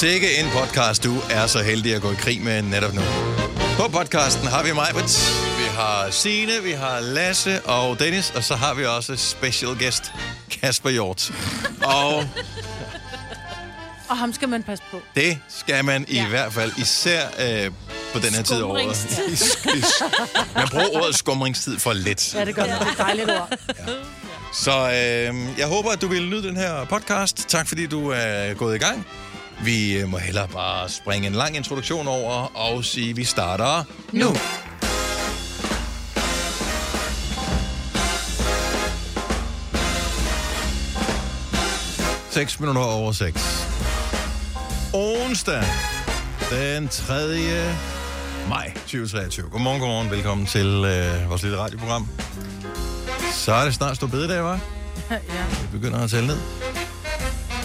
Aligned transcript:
Sikke 0.00 0.38
en 0.40 0.46
podcast, 0.50 1.04
du 1.04 1.16
er 1.30 1.46
så 1.46 1.62
heldig 1.62 1.94
at 1.94 2.02
gå 2.02 2.10
i 2.12 2.14
krig 2.14 2.42
med 2.42 2.62
netop 2.62 2.94
nu. 2.94 3.00
På 3.76 3.88
podcasten 3.88 4.46
har 4.48 4.62
vi 4.64 4.72
Majbert, 4.72 5.32
vi 5.58 5.64
har 5.76 6.10
Signe, 6.10 6.62
vi 6.62 6.72
har 6.72 7.00
Lasse 7.00 7.60
og 7.64 7.98
Dennis, 7.98 8.32
og 8.36 8.44
så 8.44 8.54
har 8.54 8.74
vi 8.74 8.84
også 8.86 9.16
special 9.16 9.70
guest 9.80 10.12
Kasper 10.50 10.90
Hjort. 10.90 11.32
Og 11.82 12.24
Og 14.08 14.16
ham 14.18 14.32
skal 14.32 14.48
man 14.48 14.62
passe 14.62 14.84
på. 14.90 15.00
det 15.14 15.38
skal 15.48 15.84
man 15.84 16.04
i 16.08 16.14
Ja. 16.14 16.28
hvert 16.28 16.52
fald, 16.52 16.72
især 16.76 17.20
øh, 17.38 17.70
på 18.12 18.18
den 18.18 18.34
her 18.34 18.42
tid. 18.42 18.56
Skumringstid. 18.56 19.18
Man 20.56 20.68
bruger 20.68 20.88
ordet 21.02 21.14
skumringstid 21.18 21.78
for 21.78 21.92
lidt. 21.92 22.34
Ja, 22.34 22.44
det 22.44 22.54
gør 22.54 22.62
man. 22.66 22.70
Det 22.78 22.86
er 22.86 22.92
et 22.92 22.98
dejligt 22.98 23.30
ord. 23.30 23.52
Så 24.54 24.70
øh, 24.70 25.58
jeg 25.58 25.66
håber, 25.66 25.90
at 25.90 26.00
du 26.00 26.08
vil 26.08 26.28
nyde 26.28 26.42
den 26.42 26.56
her 26.56 26.84
podcast. 26.84 27.44
Tak 27.48 27.68
fordi 27.68 27.86
du 27.86 28.08
er 28.10 28.54
gået 28.54 28.74
i 28.74 28.78
gang. 28.78 29.06
Vi 29.62 29.98
øh, 29.98 30.08
må 30.08 30.18
hellere 30.18 30.48
bare 30.48 30.88
springe 30.88 31.26
en 31.26 31.32
lang 31.34 31.56
introduktion 31.56 32.08
over 32.08 32.56
og 32.56 32.84
sige, 32.84 33.10
at 33.10 33.16
vi 33.16 33.24
starter 33.24 33.84
nu. 34.12 34.36
6 42.34 42.60
minutter 42.60 42.82
over 42.82 43.12
6. 43.12 43.68
Onsdag, 44.92 45.62
den 46.50 46.88
3. 46.88 47.14
maj 48.48 48.72
2023. 48.74 49.48
Godmorgen, 49.50 49.80
godmorgen. 49.80 50.10
Velkommen 50.10 50.46
til 50.46 50.66
øh, 50.66 51.30
vores 51.30 51.42
lille 51.42 51.58
radioprogram. 51.58 52.08
Så 53.32 53.52
er 53.52 53.64
det 53.64 53.74
snart 53.74 53.96
stå 53.96 54.06
bededag, 54.06 54.54
hva'? 54.54 54.58
Ja. 55.10 55.18
Vi 55.62 55.78
begynder 55.78 55.98
at 56.04 56.10
tælle 56.10 56.26
ned. 56.26 56.38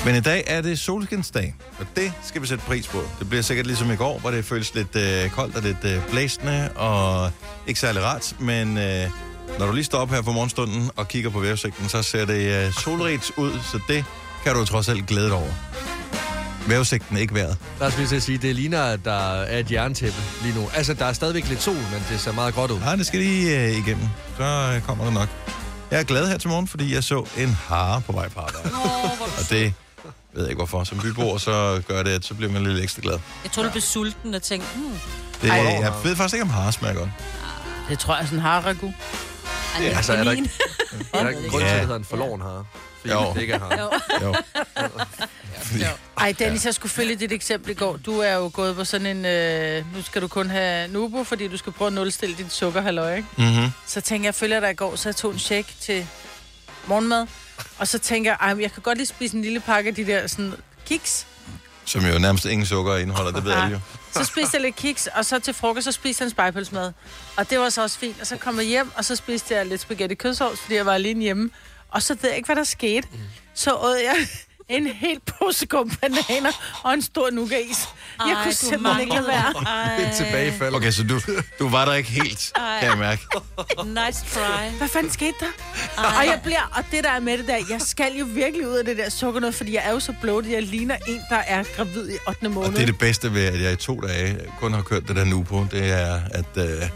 Men 0.05 0.15
i 0.15 0.19
dag 0.19 0.43
er 0.47 0.61
det 0.61 0.79
solskinsdag, 0.79 1.55
og 1.79 1.85
det 1.95 2.13
skal 2.23 2.41
vi 2.41 2.47
sætte 2.47 2.63
pris 2.67 2.87
på. 2.87 3.01
Det 3.19 3.29
bliver 3.29 3.41
sikkert 3.41 3.67
ligesom 3.67 3.91
i 3.91 3.95
går, 3.95 4.19
hvor 4.19 4.31
det 4.31 4.45
føles 4.45 4.75
lidt 4.75 4.95
øh, 4.95 5.29
koldt 5.29 5.55
og 5.55 5.61
lidt 5.61 5.85
øh, 5.85 6.09
blæsende 6.11 6.71
og 6.75 7.31
ikke 7.67 7.79
særlig 7.79 8.03
rart. 8.03 8.35
Men 8.39 8.77
øh, 8.77 9.09
når 9.59 9.65
du 9.65 9.71
lige 9.71 9.83
står 9.83 9.97
op 9.97 10.09
her 10.09 10.21
på 10.21 10.31
morgenstunden 10.31 10.91
og 10.95 11.07
kigger 11.07 11.29
på 11.29 11.39
vejrudsigten, 11.39 11.89
så 11.89 12.03
ser 12.03 12.25
det 12.25 12.65
øh, 12.65 12.73
solrigt 12.73 13.31
ud, 13.37 13.51
så 13.71 13.79
det 13.87 14.05
kan 14.43 14.55
du 14.55 14.65
trods 14.65 14.89
alt 14.89 15.07
glæde 15.07 15.25
dig 15.25 15.35
over. 15.35 15.53
Vejrudsigten 16.67 17.17
er 17.17 17.21
ikke 17.21 17.33
vejret. 17.33 17.57
Der 17.79 17.85
er 17.85 17.89
til 17.89 18.15
at 18.15 18.23
sige, 18.23 18.37
det 18.37 18.55
ligner, 18.55 18.83
at 18.83 18.99
der 19.05 19.41
er 19.41 19.59
et 19.59 19.71
jerntæppe 19.71 20.17
lige 20.43 20.55
nu. 20.55 20.69
Altså, 20.75 20.93
der 20.93 21.05
er 21.05 21.13
stadigvæk 21.13 21.49
lidt 21.49 21.61
sol, 21.61 21.73
men 21.73 22.03
det 22.11 22.19
ser 22.19 22.31
meget 22.31 22.53
godt 22.53 22.71
ud. 22.71 22.79
Nej, 22.79 22.95
det 22.95 23.07
skal 23.07 23.19
lige 23.19 23.63
øh, 23.65 23.77
igennem. 23.77 24.07
Så 24.37 24.73
øh, 24.75 24.81
kommer 24.81 25.05
det 25.05 25.13
nok. 25.13 25.29
Jeg 25.91 25.99
er 25.99 26.03
glad 26.03 26.27
her 26.27 26.37
til 26.37 26.49
morgen, 26.49 26.67
fordi 26.67 26.93
jeg 26.93 27.03
så 27.03 27.25
en 27.37 27.57
hare 27.67 28.01
på 28.01 28.11
vej 28.11 28.29
på 28.29 28.39
arbejde. 28.39 28.69
Og 29.39 29.49
det 29.49 29.73
ved 30.33 30.41
jeg 30.43 30.49
ikke 30.49 30.59
hvorfor. 30.59 30.83
Som 30.83 30.99
byboer, 30.99 31.37
så 31.37 31.81
gør 31.87 32.03
det, 32.03 32.11
at 32.11 32.25
så 32.25 32.33
bliver 32.33 32.51
man 32.51 32.63
lidt 32.63 32.83
ekstra 32.83 33.01
glad. 33.01 33.19
Jeg 33.43 33.51
tror, 33.51 33.63
du 33.63 33.69
blev 33.69 33.81
sulten 33.81 34.33
og 34.33 34.41
tænkte, 34.41 34.67
hmm, 34.75 34.99
Det, 35.41 35.49
Ej. 35.49 35.55
jeg 35.57 35.93
ved 36.03 36.15
faktisk 36.15 36.33
ikke, 36.33 36.43
om 36.43 36.49
hare 36.49 36.71
smager 36.71 36.95
godt. 36.95 37.09
Det 37.89 37.99
tror 37.99 38.13
jeg 38.15 38.21
er 38.21 38.25
sådan 38.25 38.39
en 38.39 38.43
haragu. 38.45 38.93
ej, 39.75 39.81
det 39.81 39.95
altså, 39.95 40.13
er 40.13 40.23
der 40.23 40.33
kanin. 40.35 40.49
Er 41.13 41.23
der 41.23 41.29
ikke 41.29 41.49
grund 41.49 41.61
til, 41.63 41.67
Ja. 41.67 41.73
at 41.73 41.73
det 41.73 41.81
hedder 41.81 41.95
en 41.95 42.05
forloren 42.05 42.41
her? 42.41 42.65
Fordi 43.01 43.13
Jo. 43.13 43.33
det 43.33 43.41
ikke 43.41 43.53
er 43.53 43.59
her. 43.59 43.83
Jo. 44.21 44.35
Jo. 45.81 45.85
Ej, 46.17 46.33
Dennis, 46.39 46.65
jeg 46.65 46.73
skulle 46.73 46.91
følge 46.91 47.15
dit 47.15 47.31
eksempel 47.31 47.71
i 47.71 47.73
går. 47.73 47.97
Du 47.97 48.19
er 48.19 48.33
jo 48.33 48.51
gået 48.53 48.75
på 48.75 48.83
sådan 48.83 49.07
en... 49.07 49.25
Øh, 49.25 49.95
nu 49.95 50.01
skal 50.03 50.21
du 50.21 50.27
kun 50.27 50.49
have 50.49 50.87
Nubo, 50.87 51.23
fordi 51.23 51.47
du 51.47 51.57
skal 51.57 51.73
prøve 51.73 51.87
at 51.87 51.93
nulstille 51.93 52.35
dit 52.35 52.51
sukkerhalløj, 52.53 53.15
ikke? 53.15 53.27
Mm-hmm. 53.37 53.71
Så 53.87 54.01
tænker 54.01 54.23
jeg, 54.23 54.25
jeg 54.25 54.35
følger 54.35 54.59
dig 54.59 54.71
i 54.71 54.73
går, 54.73 54.95
så 54.95 55.09
jeg 55.09 55.15
tog 55.15 55.31
en 55.33 55.39
shake 55.39 55.73
til 55.81 56.07
morgenmad. 56.87 57.27
Og 57.77 57.87
så 57.87 57.99
tænker 57.99 58.35
jeg, 58.41 58.61
jeg 58.61 58.71
kan 58.71 58.81
godt 58.83 58.97
lige 58.97 59.07
spise 59.07 59.35
en 59.35 59.41
lille 59.41 59.59
pakke 59.59 59.87
af 59.87 59.95
de 59.95 60.05
der 60.05 60.27
sådan 60.27 60.53
kiks. 60.85 61.27
Som 61.85 62.05
jo 62.05 62.19
nærmest 62.19 62.45
ingen 62.45 62.65
sukker 62.65 62.97
indeholder, 62.97 63.31
det 63.31 63.45
ved 63.45 63.51
alle 63.51 63.67
jo. 63.71 63.79
Så 64.13 64.23
spiste 64.23 64.55
jeg 64.55 64.61
lidt 64.61 64.75
kiks, 64.75 65.07
og 65.07 65.25
så 65.25 65.39
til 65.39 65.53
frokost, 65.53 65.83
så 65.83 65.91
spiste 65.91 66.21
jeg 66.21 66.25
en 66.25 66.31
spejpølsmad. 66.31 66.91
Og 67.37 67.49
det 67.49 67.59
var 67.59 67.69
så 67.69 67.81
også 67.81 67.99
fint. 67.99 68.21
Og 68.21 68.27
så 68.27 68.37
kom 68.37 68.57
jeg 68.57 68.65
hjem, 68.65 68.91
og 68.95 69.05
så 69.05 69.15
spiste 69.15 69.55
jeg 69.55 69.65
lidt 69.65 69.81
spaghetti 69.81 70.15
kødsovs, 70.15 70.59
fordi 70.59 70.75
jeg 70.75 70.85
var 70.85 70.93
alene 70.93 71.21
hjemme. 71.21 71.49
Og 71.89 72.01
så 72.03 72.17
ved 72.21 72.29
jeg 72.29 72.37
ikke, 72.37 72.45
hvad 72.45 72.55
der 72.55 72.63
skete. 72.63 73.07
Så 73.53 73.75
åd 73.75 73.95
jeg 73.95 74.27
en 74.69 74.87
hel 74.87 75.19
pose 75.25 75.67
bananer 76.01 76.79
og 76.83 76.93
en 76.93 77.01
stor 77.01 77.29
nougatis. 77.29 77.87
Jeg 78.25 78.33
Ej, 78.35 78.43
kunne 78.43 78.53
simpelthen 78.53 79.01
ikke 79.01 79.13
lade 79.13 79.27
være. 79.27 79.53
Ej, 79.67 80.01
Et 80.01 80.15
tilbagefald. 80.17 80.75
Okay, 80.75 80.91
så 80.91 81.03
du, 81.03 81.19
du 81.59 81.69
var 81.69 81.85
der 81.85 81.93
ikke 81.93 82.09
helt, 82.09 82.51
kan 82.79 82.89
jeg 82.89 82.97
mærke. 82.97 83.21
Nice 83.85 84.25
try. 84.33 84.77
Hvad 84.77 84.87
fanden 84.87 85.11
skete 85.11 85.33
der? 85.39 86.03
Og 86.19 86.25
jeg 86.25 86.39
bliver, 86.43 86.71
og 86.75 86.83
det 86.91 87.03
der 87.03 87.09
er 87.09 87.19
med 87.19 87.37
det 87.37 87.47
der, 87.47 87.57
jeg 87.69 87.81
skal 87.81 88.13
jo 88.19 88.25
virkelig 88.29 88.67
ud 88.67 88.73
af 88.75 88.85
det 88.85 88.97
der 88.97 89.09
sukker 89.09 89.39
noget, 89.41 89.55
fordi 89.55 89.73
jeg 89.75 89.81
er 89.85 89.91
jo 89.91 89.99
så 89.99 90.13
bloated, 90.21 90.51
jeg 90.51 90.63
ligner 90.63 90.97
en, 91.07 91.21
der 91.29 91.35
er 91.37 91.63
gravid 91.75 92.09
i 92.09 92.17
8. 92.27 92.49
måned. 92.49 92.67
Og 92.69 92.73
det 92.75 92.81
er 92.81 92.85
det 92.85 92.99
bedste 92.99 93.33
ved, 93.33 93.45
at 93.45 93.61
jeg 93.61 93.71
i 93.73 93.75
to 93.75 93.99
dage 93.99 94.37
kun 94.59 94.73
har 94.73 94.81
kørt 94.81 95.07
det 95.07 95.15
der 95.15 95.23
nu 95.25 95.43
på, 95.43 95.67
det 95.71 95.91
er, 95.91 96.21
at, 96.31 96.57
øh, 96.57 96.89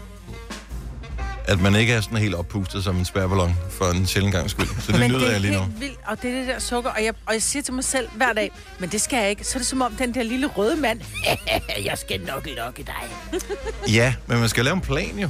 at 1.44 1.60
man 1.60 1.74
ikke 1.74 1.92
er 1.92 2.00
sådan 2.00 2.18
helt 2.18 2.34
oppustet 2.34 2.84
som 2.84 2.96
en 2.96 3.04
spærballon 3.04 3.56
for 3.70 3.84
en 3.90 4.06
sjældent 4.06 4.34
gang 4.34 4.50
skyld. 4.50 4.66
Så 4.80 4.92
det 4.92 5.00
men 5.00 5.10
nyder 5.10 5.18
det 5.18 5.28
er 5.28 5.32
jeg 5.32 5.40
lige 5.40 5.52
nu. 5.52 5.58
helt 5.60 5.80
vildt, 5.80 5.98
og 6.06 6.22
det 6.22 6.30
er 6.34 6.38
det 6.38 6.48
der 6.48 6.58
sukker, 6.58 6.90
og 6.90 7.04
jeg, 7.04 7.14
og 7.26 7.32
jeg 7.34 7.42
siger 7.42 7.62
til 7.62 7.74
mig 7.74 7.84
selv 7.84 8.08
hver 8.16 8.32
dag, 8.32 8.50
men 8.78 8.88
det 8.90 9.00
skal 9.00 9.16
jeg 9.20 9.30
ikke. 9.30 9.44
Så 9.44 9.52
er 9.54 9.58
det 9.58 9.66
som 9.66 9.82
om 9.82 9.92
den 9.92 10.14
der 10.14 10.22
lille 10.22 10.46
røde 10.46 10.76
mand, 10.76 11.00
jeg 11.84 11.98
skal 11.98 12.20
nok 12.20 12.48
lokke 12.56 12.82
dig. 12.82 13.40
Ja, 13.94 14.14
men 14.26 14.38
man 14.40 14.48
skal 14.48 14.64
lave 14.64 14.74
en 14.74 14.80
plan 14.80 15.18
jo. 15.18 15.28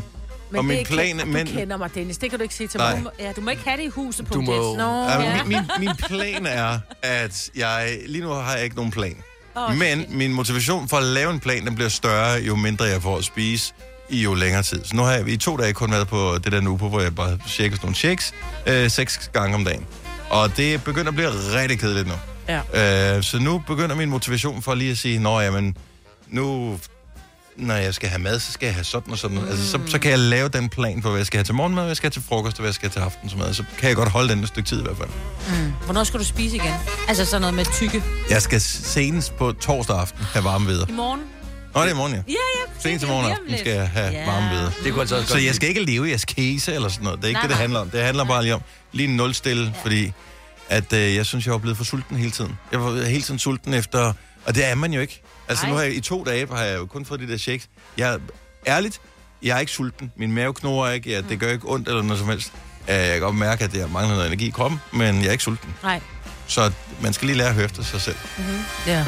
Men 0.50 0.58
og 0.58 0.64
min 0.64 0.78
er 0.78 0.84
plan, 0.84 1.06
ikke, 1.06 1.24
men, 1.26 1.46
du 1.46 1.52
kender 1.52 1.76
mig, 1.76 1.94
Dennis. 1.94 2.18
Det 2.18 2.30
kan 2.30 2.38
du 2.38 2.42
ikke 2.42 2.54
sige 2.54 2.68
til 2.68 2.78
Nej. 2.78 3.00
mig. 3.00 3.12
Ja, 3.20 3.32
du 3.32 3.40
må 3.40 3.50
ikke 3.50 3.62
have 3.64 3.76
det 3.76 3.82
i 3.84 3.88
huset 3.88 4.26
på 4.26 4.34
Du 4.34 4.40
må- 4.40 4.76
Nå, 4.76 5.04
Ja, 5.04 5.20
ja. 5.22 5.44
min, 5.44 5.48
min, 5.56 5.60
min 5.78 5.96
plan 5.96 6.46
er, 6.46 6.78
at 7.02 7.50
jeg... 7.56 7.98
Lige 8.06 8.22
nu 8.22 8.28
har 8.30 8.54
jeg 8.54 8.64
ikke 8.64 8.76
nogen 8.76 8.90
plan. 8.90 9.16
Åh, 9.56 9.76
Men 9.76 10.06
min 10.08 10.32
motivation 10.32 10.88
for 10.88 10.96
at 10.96 11.02
lave 11.02 11.30
en 11.32 11.40
plan, 11.40 11.66
den 11.66 11.74
bliver 11.74 11.88
større, 11.88 12.32
jo 12.40 12.56
mindre 12.56 12.84
jeg 12.84 13.02
får 13.02 13.18
at 13.18 13.24
spise 13.24 13.72
i 14.08 14.22
jo 14.22 14.34
længere 14.34 14.62
tid. 14.62 14.84
Så 14.84 14.96
nu 14.96 15.02
har 15.02 15.12
jeg 15.12 15.28
i 15.28 15.36
to 15.36 15.56
dage 15.56 15.72
kun 15.72 15.90
været 15.90 16.08
på 16.08 16.38
det 16.44 16.52
der 16.52 16.60
nu 16.60 16.76
på, 16.76 16.88
hvor 16.88 17.00
jeg 17.00 17.14
bare 17.14 17.38
sådan 17.46 17.78
nogle 17.82 17.96
shakes 17.96 18.32
øh, 18.66 18.90
seks 18.90 19.30
gange 19.32 19.54
om 19.54 19.64
dagen. 19.64 19.86
Og 20.30 20.56
det 20.56 20.84
begynder 20.84 21.08
at 21.08 21.14
blive 21.14 21.30
rigtig 21.30 21.78
kedeligt 21.78 22.08
nu. 22.08 22.14
Ja. 22.48 23.16
Øh, 23.16 23.22
så 23.22 23.38
nu 23.38 23.62
begynder 23.66 23.94
min 23.96 24.10
motivation 24.10 24.62
for 24.62 24.74
lige 24.74 24.90
at 24.90 24.98
sige, 24.98 25.18
nå 25.18 25.40
jamen, 25.40 25.76
nu 26.28 26.78
når 27.56 27.74
jeg 27.74 27.94
skal 27.94 28.08
have 28.08 28.22
mad, 28.22 28.40
så 28.40 28.52
skal 28.52 28.66
jeg 28.66 28.74
have 28.74 28.84
sådan 28.84 29.12
og 29.12 29.18
sådan. 29.18 29.38
Mm. 29.38 29.48
Altså, 29.48 29.70
så, 29.70 29.78
så 29.86 29.98
kan 29.98 30.10
jeg 30.10 30.18
lave 30.18 30.48
den 30.48 30.68
plan 30.68 31.02
for, 31.02 31.08
hvad 31.08 31.18
jeg 31.18 31.26
skal 31.26 31.38
have 31.38 31.44
til 31.44 31.54
morgenmad, 31.54 31.82
hvad 31.82 31.90
jeg 31.90 31.96
skal 31.96 32.06
have 32.06 32.12
til 32.12 32.22
frokost, 32.28 32.56
og 32.56 32.60
hvad 32.60 32.68
jeg 32.68 32.74
skal 32.74 32.88
have 32.88 32.92
til 32.92 33.00
aftensmad. 33.00 33.54
Så 33.54 33.64
kan 33.78 33.88
jeg 33.88 33.96
godt 33.96 34.08
holde 34.08 34.28
den 34.28 34.42
et 34.42 34.48
stykke 34.48 34.68
tid 34.68 34.80
i 34.80 34.82
hvert 34.82 34.96
fald. 34.96 35.08
Hvornår 35.84 36.04
skal 36.04 36.20
du 36.20 36.24
spise 36.24 36.56
igen? 36.56 36.74
Altså 37.08 37.24
sådan 37.24 37.40
noget 37.40 37.54
med 37.54 37.64
tykke. 37.64 38.02
Jeg 38.30 38.42
skal 38.42 38.60
senest 38.60 39.36
på 39.36 39.52
torsdag 39.52 40.00
aften 40.00 40.24
have 40.24 40.44
varme 40.44 40.66
ved. 40.66 40.86
I 40.88 40.92
morgen? 40.92 41.20
Nå, 41.74 41.80
det 41.80 41.88
er 41.88 41.92
i 41.92 41.96
morgen, 41.96 42.12
ja. 42.12 42.18
Ja, 42.28 42.32
ja. 42.32 42.80
Senest 42.80 43.04
i 43.04 43.08
morgen 43.08 43.30
aften 43.32 43.58
skal 43.58 43.72
jeg 43.72 43.88
have 43.88 44.10
Ja. 44.12 44.26
varme 44.30 44.50
ved. 44.50 44.70
Det 44.84 44.92
kunne 44.92 45.00
altså 45.00 45.16
også 45.16 45.28
Så 45.28 45.34
godt 45.34 45.44
jeg 45.44 45.54
skal 45.54 45.68
ikke 45.68 45.82
leve 45.84 46.08
i 46.08 46.12
askese 46.12 46.74
eller 46.74 46.88
sådan 46.88 47.04
noget. 47.04 47.18
Det 47.18 47.24
er 47.24 47.28
ikke 47.28 47.36
Nej, 47.38 47.42
det, 47.42 47.50
det 47.50 47.58
handler 47.58 47.80
om. 47.80 47.90
Det 47.90 48.02
handler 48.02 48.24
bare 48.24 48.42
lige 48.42 48.54
om 48.54 48.60
lige 48.92 49.08
en 49.08 49.16
nulstille, 49.16 49.64
ja. 49.64 49.82
fordi 49.82 50.12
at, 50.68 50.92
øh, 50.92 51.14
jeg 51.14 51.26
synes, 51.26 51.46
jeg 51.46 51.52
var 51.52 51.58
blevet 51.58 51.76
for 51.76 51.84
sulten 51.84 52.16
hele 52.16 52.30
tiden. 52.30 52.58
Jeg 52.72 52.80
var 52.84 53.04
hele 53.04 53.22
tiden 53.22 53.38
sulten 53.38 53.74
efter... 53.74 54.12
Og 54.46 54.54
det 54.54 54.64
er 54.64 54.74
man 54.74 54.92
jo 54.92 55.00
ikke. 55.00 55.22
Altså 55.48 55.64
Nej. 55.64 55.70
nu 55.70 55.76
har 55.76 55.82
jeg 55.84 55.94
i 55.94 56.00
to 56.00 56.24
dage 56.24 56.46
har 56.52 56.62
jeg 56.62 56.78
jo 56.78 56.86
kun 56.86 57.04
fået 57.04 57.20
de 57.20 57.28
der 57.28 57.36
shakes. 57.36 57.68
Jeg, 57.98 58.18
ærligt, 58.66 59.00
jeg 59.42 59.56
er 59.56 59.60
ikke 59.60 59.72
sulten. 59.72 60.12
Min 60.16 60.32
mave 60.32 60.54
knurrer 60.54 60.90
ikke. 60.90 61.10
Ja, 61.10 61.20
det 61.28 61.40
gør 61.40 61.50
ikke 61.52 61.68
ondt 61.70 61.88
eller 61.88 62.02
noget 62.02 62.18
som 62.18 62.28
helst. 62.28 62.52
Jeg 62.88 63.12
kan 63.12 63.20
godt 63.20 63.34
mærke, 63.36 63.64
at 63.64 63.74
jeg 63.74 63.90
mangler 63.90 64.14
noget 64.14 64.26
energi 64.26 64.46
i 64.46 64.50
kroppen, 64.50 64.80
men 64.92 65.20
jeg 65.20 65.26
er 65.26 65.32
ikke 65.32 65.44
sulten. 65.44 65.74
Nej. 65.82 66.00
Så 66.46 66.72
man 67.00 67.12
skal 67.12 67.26
lige 67.26 67.36
lære 67.38 67.48
at 67.48 67.54
høre 67.54 67.64
efter 67.64 67.82
sig 67.82 68.00
selv. 68.00 68.16
ja. 68.86 69.04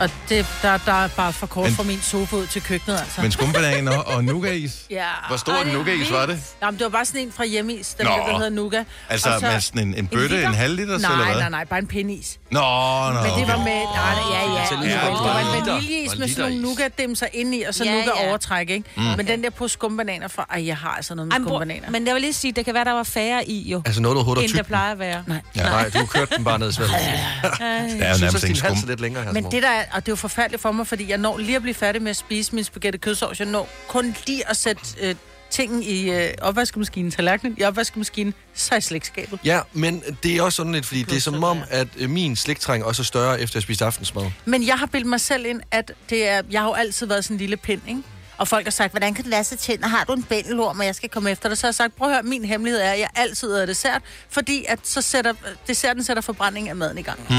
Og 0.00 0.10
det, 0.28 0.46
der, 0.62 0.78
der 0.86 0.92
er 0.92 1.08
bare 1.08 1.32
for 1.32 1.46
kort 1.46 1.64
Men- 1.64 1.74
fra 1.74 1.82
min 1.82 2.00
sofa 2.02 2.36
ud 2.36 2.46
til 2.46 2.62
køkkenet, 2.62 2.98
altså. 2.98 3.20
Men 3.22 3.30
skumbananer 3.32 3.96
og 3.98 4.24
nougatis. 4.24 4.72
ja. 4.90 5.04
Hvor 5.28 5.36
stor 5.36 5.52
en 5.52 5.58
det 5.66 5.68
er 5.68 5.72
nougatis 5.72 6.12
var 6.12 6.26
det? 6.26 6.40
Jamen, 6.62 6.78
det 6.78 6.84
var 6.84 6.90
bare 6.90 7.04
sådan 7.04 7.20
en 7.20 7.32
fra 7.32 7.44
hjemmeis, 7.44 7.94
den 7.94 8.06
Nå. 8.06 8.12
der, 8.12 8.26
der 8.26 8.36
hedder 8.36 8.50
Nougat. 8.50 8.86
Altså 9.08 9.28
Og 9.34 9.40
så- 9.40 9.46
med 9.46 9.60
sådan 9.60 9.88
en, 9.88 9.94
en 9.94 10.06
bøtte, 10.06 10.42
en, 10.42 10.48
en 10.48 10.54
halv 10.54 10.76
liter, 10.76 10.98
nej, 10.98 11.12
eller 11.12 11.24
hvad? 11.24 11.40
Nej, 11.40 11.48
nej, 11.50 11.64
bare 11.64 11.78
en 11.78 11.86
pindis. 11.86 12.38
Nå, 12.50 12.60
nå, 12.60 13.12
Men 13.12 13.24
det 13.24 13.32
okay. 13.32 13.46
var 13.46 13.56
med... 13.56 13.64
Nej, 13.66 14.14
nej, 14.14 14.54
ja, 14.54 14.60
ja. 14.60 14.66
Så 14.66 14.74
ja, 14.74 14.80
lige 14.80 14.92
det 14.94 15.00
så 15.18 15.22
var 15.24 15.56
en 15.56 15.66
vaniljeis 15.66 16.18
med 16.18 16.28
sådan 16.28 16.42
nogle 16.50 16.62
nougat-dimser 16.62 17.26
ind 17.32 17.54
i, 17.54 17.62
og 17.62 17.74
så 17.74 17.84
Ja, 17.84 17.90
nougat 17.92 18.10
ja. 18.22 18.28
overtræk, 18.28 18.70
ikke? 18.70 18.90
Mm. 18.96 19.02
Men 19.16 19.26
den 19.26 19.42
der 19.44 19.50
på 19.50 19.68
skumbananer 19.68 20.28
fra... 20.28 20.46
Ej, 20.52 20.66
jeg 20.66 20.76
har 20.76 20.88
altså 20.90 21.14
noget 21.14 21.28
med 21.38 21.46
bror, 21.46 21.58
skumbananer. 21.58 21.90
men 21.90 22.06
jeg 22.06 22.14
vil 22.14 22.20
lige 22.22 22.32
sige, 22.32 22.52
det 22.52 22.64
kan 22.64 22.74
være, 22.74 22.84
der 22.84 22.92
var 22.92 23.02
færre 23.02 23.48
i 23.48 23.70
jo, 23.70 23.82
Altså 23.86 24.00
noget, 24.02 24.14
der 24.14 24.18
overhovedet 24.18 24.44
er 24.44 24.48
end 24.48 24.56
der 24.56 24.62
plejer 24.62 24.92
at 24.92 24.98
være. 24.98 25.22
Nej. 25.26 25.40
Ja. 25.56 25.62
Nej, 25.62 25.88
du 25.88 25.98
har 25.98 26.04
kørt 26.06 26.30
den 26.36 26.44
bare 26.44 26.58
ned 26.58 26.72
i. 26.72 26.74
Det 26.80 26.90
er 26.90 28.06
Jeg 28.06 28.16
synes 28.16 28.20
nærmest 28.20 28.44
er 28.64 28.74
skum. 28.74 28.88
lidt 28.88 29.00
længere 29.00 29.24
her. 29.24 29.32
Men 29.32 29.44
det 29.50 29.62
der 29.62 29.79
er, 29.80 29.84
og 29.92 30.06
det 30.06 30.08
er 30.08 30.12
jo 30.12 30.16
forfærdeligt 30.16 30.62
for 30.62 30.72
mig, 30.72 30.86
fordi 30.86 31.08
jeg 31.10 31.18
når 31.18 31.38
lige 31.38 31.56
at 31.56 31.62
blive 31.62 31.74
færdig 31.74 32.02
med 32.02 32.10
at 32.10 32.16
spise 32.16 32.54
min 32.54 32.64
spaghetti 32.64 32.98
kødsovs. 32.98 33.38
Jeg 33.40 33.48
når 33.48 33.68
kun 33.88 34.16
lige 34.26 34.50
at 34.50 34.56
sætte 34.56 34.82
øh, 35.00 35.14
tingen 35.50 35.82
i 35.82 36.10
øh, 36.10 36.30
opvaskemaskinen, 36.42 37.10
tallerkenen 37.10 37.56
i 37.58 37.62
opvaskemaskinen, 37.62 38.34
så 38.54 38.68
er 38.72 38.76
jeg 38.76 38.82
slægtskabet. 38.82 39.38
Ja, 39.44 39.60
men 39.72 40.02
det 40.22 40.36
er 40.36 40.42
også 40.42 40.56
sådan 40.56 40.72
lidt, 40.72 40.86
fordi 40.86 41.02
det 41.02 41.16
er 41.16 41.20
som 41.20 41.44
om, 41.44 41.58
at 41.70 41.88
øh, 41.96 42.10
min 42.10 42.36
slægtræng 42.36 42.84
også 42.84 43.02
er 43.02 43.04
større, 43.04 43.40
efter 43.40 43.58
jeg 43.58 43.62
spiste 43.62 43.84
aftensmad. 43.84 44.30
Men 44.44 44.66
jeg 44.66 44.78
har 44.78 44.86
bildt 44.86 45.06
mig 45.06 45.20
selv 45.20 45.46
ind, 45.46 45.60
at 45.70 45.92
det 46.10 46.28
er, 46.28 46.42
jeg 46.50 46.60
har 46.60 46.68
jo 46.68 46.74
altid 46.74 47.06
været 47.06 47.24
sådan 47.24 47.34
en 47.34 47.38
lille 47.38 47.56
pind, 47.56 47.82
ikke? 47.88 48.02
Og 48.36 48.48
folk 48.48 48.66
har 48.66 48.70
sagt, 48.70 48.92
hvordan 48.92 49.14
kan 49.14 49.24
det 49.24 49.32
være 49.32 49.44
så 49.44 49.56
tændt, 49.56 49.84
og 49.84 49.90
har 49.90 50.04
du 50.04 50.12
en 50.12 50.22
bændelorm, 50.22 50.78
og 50.78 50.86
jeg 50.86 50.94
skal 50.94 51.08
komme 51.08 51.30
efter 51.30 51.48
dig? 51.48 51.58
Så 51.58 51.66
har 51.66 51.68
jeg 51.68 51.74
sagt, 51.74 51.96
prøv 51.96 52.08
at 52.08 52.14
høre, 52.14 52.22
min 52.22 52.44
hemmelighed 52.44 52.80
er, 52.80 52.92
at 52.92 52.98
jeg 52.98 53.08
altid 53.14 53.48
æder 53.48 53.66
dessert, 53.66 54.02
fordi 54.28 54.64
at 54.68 54.78
så 54.82 55.02
sætter, 55.02 55.32
desserten 55.66 56.04
sætter 56.04 56.20
forbrænding 56.20 56.68
af 56.68 56.76
maden 56.76 56.98
i 56.98 57.02
gang. 57.02 57.20
Mm. 57.30 57.36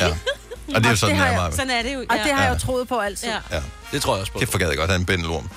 Ja. 0.00 0.08
Og 0.74 0.80
det 0.80 0.86
er 0.86 0.90
jo 0.90 0.96
sådan, 0.96 1.16
det 1.16 1.24
det 1.24 1.34
er 1.34 1.42
jeg-. 1.42 1.52
Sådan 1.52 1.70
er 1.70 1.82
det 1.82 1.94
jo. 1.94 2.00
Og 2.10 2.16
det 2.24 2.32
har 2.32 2.42
jeg 2.44 2.54
jo 2.54 2.58
troet 2.58 2.88
på 2.88 2.98
altid. 2.98 3.28
Ja. 3.28 3.56
Ja. 3.56 3.62
Det 3.92 4.02
tror 4.02 4.14
jeg 4.14 4.20
også 4.20 4.32
på. 4.32 4.38
Det 4.38 4.48
forgad 4.48 4.68
jeg 4.68 4.76
godt 4.76 4.90
have 4.90 5.00
en 5.00 5.06
bændelorm. 5.06 5.50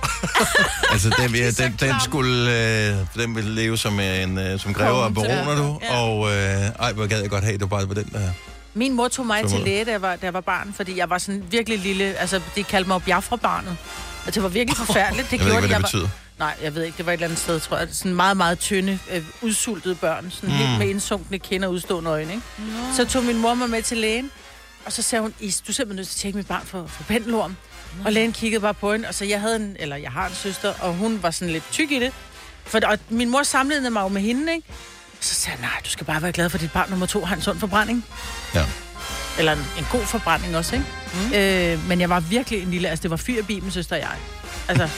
altså, 0.92 1.10
den, 1.18 1.34
ja, 1.34 1.50
den, 1.50 1.76
den 1.80 1.94
skulle 2.04 2.50
øh, 2.50 2.96
den 3.14 3.36
ville 3.36 3.54
leve 3.54 3.78
som 3.78 4.00
en 4.00 4.38
øh, 4.38 4.60
som 4.60 4.74
grever 4.74 5.04
af 5.04 5.14
Konge, 5.14 5.28
baroner, 5.28 5.56
du. 5.56 5.78
Ja. 5.82 5.98
Og 5.98 6.32
øh, 6.32 6.62
ej, 6.80 6.92
hvor 6.92 7.06
gad 7.06 7.20
jeg 7.20 7.30
godt 7.30 7.44
have, 7.44 7.52
det 7.52 7.60
var 7.60 7.66
bare 7.66 7.86
på 7.86 7.94
den 7.94 8.08
der. 8.12 8.30
Min 8.74 8.92
mor 8.92 9.08
tog 9.08 9.26
mig 9.26 9.48
til 9.48 9.60
læge, 9.60 9.84
da 9.84 9.90
jeg, 9.90 10.02
var, 10.02 10.16
da 10.16 10.26
jeg 10.26 10.34
var 10.34 10.40
barn, 10.40 10.72
fordi 10.76 10.96
jeg 10.96 11.10
var 11.10 11.18
sådan 11.18 11.44
virkelig 11.50 11.78
lille. 11.78 12.04
Altså, 12.04 12.40
de 12.56 12.64
kaldte 12.64 12.88
mig 12.88 12.94
jo 12.94 12.98
Biafra-barnet. 12.98 13.76
Og 14.26 14.34
det 14.34 14.42
var 14.42 14.48
virkelig 14.48 14.76
forfærdeligt. 14.76 15.30
Det 15.30 15.38
Jeg 15.38 15.46
ved 15.46 15.52
ikke, 15.52 15.60
hvad 15.60 15.68
det 15.68 15.74
jeg 15.74 15.80
betyder. 15.82 16.02
Var... 16.02 16.10
Nej, 16.38 16.56
jeg 16.62 16.74
ved 16.74 16.82
ikke. 16.82 16.98
Det 16.98 17.06
var 17.06 17.12
et 17.12 17.16
eller 17.16 17.26
andet 17.26 17.38
sted, 17.38 17.60
tror 17.60 17.78
jeg. 17.78 17.88
Sådan 17.92 18.14
meget, 18.14 18.36
meget 18.36 18.58
tynde, 18.58 18.98
øh, 19.12 19.22
udsultede 19.42 19.94
børn. 19.94 20.30
Sådan 20.30 20.48
mm. 20.48 20.54
helt 20.54 20.78
med 20.78 20.88
indsunkne 20.88 21.38
kinder 21.38 21.68
og 21.68 21.74
udstående 21.74 22.10
øjne, 22.10 22.32
ikke? 22.32 22.44
Så 22.96 23.04
tog 23.04 23.24
min 23.24 23.38
mor 23.38 23.54
mig 23.54 23.70
med 23.70 23.82
til 23.82 23.96
lægen. 23.96 24.30
Og 24.84 24.92
så 24.92 25.02
sagde 25.02 25.22
hun, 25.22 25.34
"Is, 25.40 25.60
du 25.60 25.72
er 25.72 25.74
simpelthen 25.74 25.96
nødt 25.96 26.08
til 26.08 26.14
at 26.14 26.20
tjekke 26.20 26.36
mit 26.36 26.46
barn 26.46 26.66
for, 26.66 26.86
for 26.86 27.02
pendelorm. 27.02 27.56
Og 28.04 28.12
lægen 28.12 28.32
kiggede 28.32 28.60
bare 28.60 28.74
på 28.74 28.92
hende, 28.92 29.08
og 29.08 29.14
så 29.14 29.24
jeg 29.24 29.40
havde 29.40 29.56
en, 29.56 29.76
eller 29.78 29.96
jeg 29.96 30.10
har 30.10 30.26
en 30.28 30.34
søster, 30.34 30.72
og 30.80 30.94
hun 30.94 31.22
var 31.22 31.30
sådan 31.30 31.52
lidt 31.52 31.64
tyk 31.72 31.90
i 31.90 32.00
det. 32.00 32.12
For, 32.64 32.80
og 32.86 32.98
min 33.08 33.30
mor 33.30 33.42
sammenlignede 33.42 33.90
mig 33.90 34.02
jo 34.02 34.08
med 34.08 34.22
hende, 34.22 34.52
ikke? 34.54 34.68
Så 35.20 35.34
sagde 35.34 35.58
jeg, 35.60 35.68
nej, 35.70 35.80
du 35.84 35.90
skal 35.90 36.06
bare 36.06 36.22
være 36.22 36.32
glad 36.32 36.50
for, 36.50 36.56
at 36.58 36.62
dit 36.62 36.72
barn 36.72 36.90
nummer 36.90 37.06
to 37.06 37.24
har 37.24 37.36
en 37.36 37.42
sund 37.42 37.58
forbrænding. 37.58 38.04
Ja. 38.54 38.64
Eller 39.38 39.52
en, 39.52 39.58
en 39.78 39.86
god 39.92 40.00
forbrænding 40.00 40.56
også, 40.56 40.74
ikke? 40.76 40.86
Mm. 41.14 41.32
Øh, 41.34 41.88
men 41.88 42.00
jeg 42.00 42.10
var 42.10 42.20
virkelig 42.20 42.62
en 42.62 42.70
lille... 42.70 42.88
Altså, 42.88 43.02
det 43.02 43.10
var 43.10 43.16
fyr 43.16 43.42
bi, 43.42 43.60
min 43.60 43.70
søster 43.70 43.96
og 43.96 44.02
jeg. 44.02 44.16
Altså, 44.68 44.88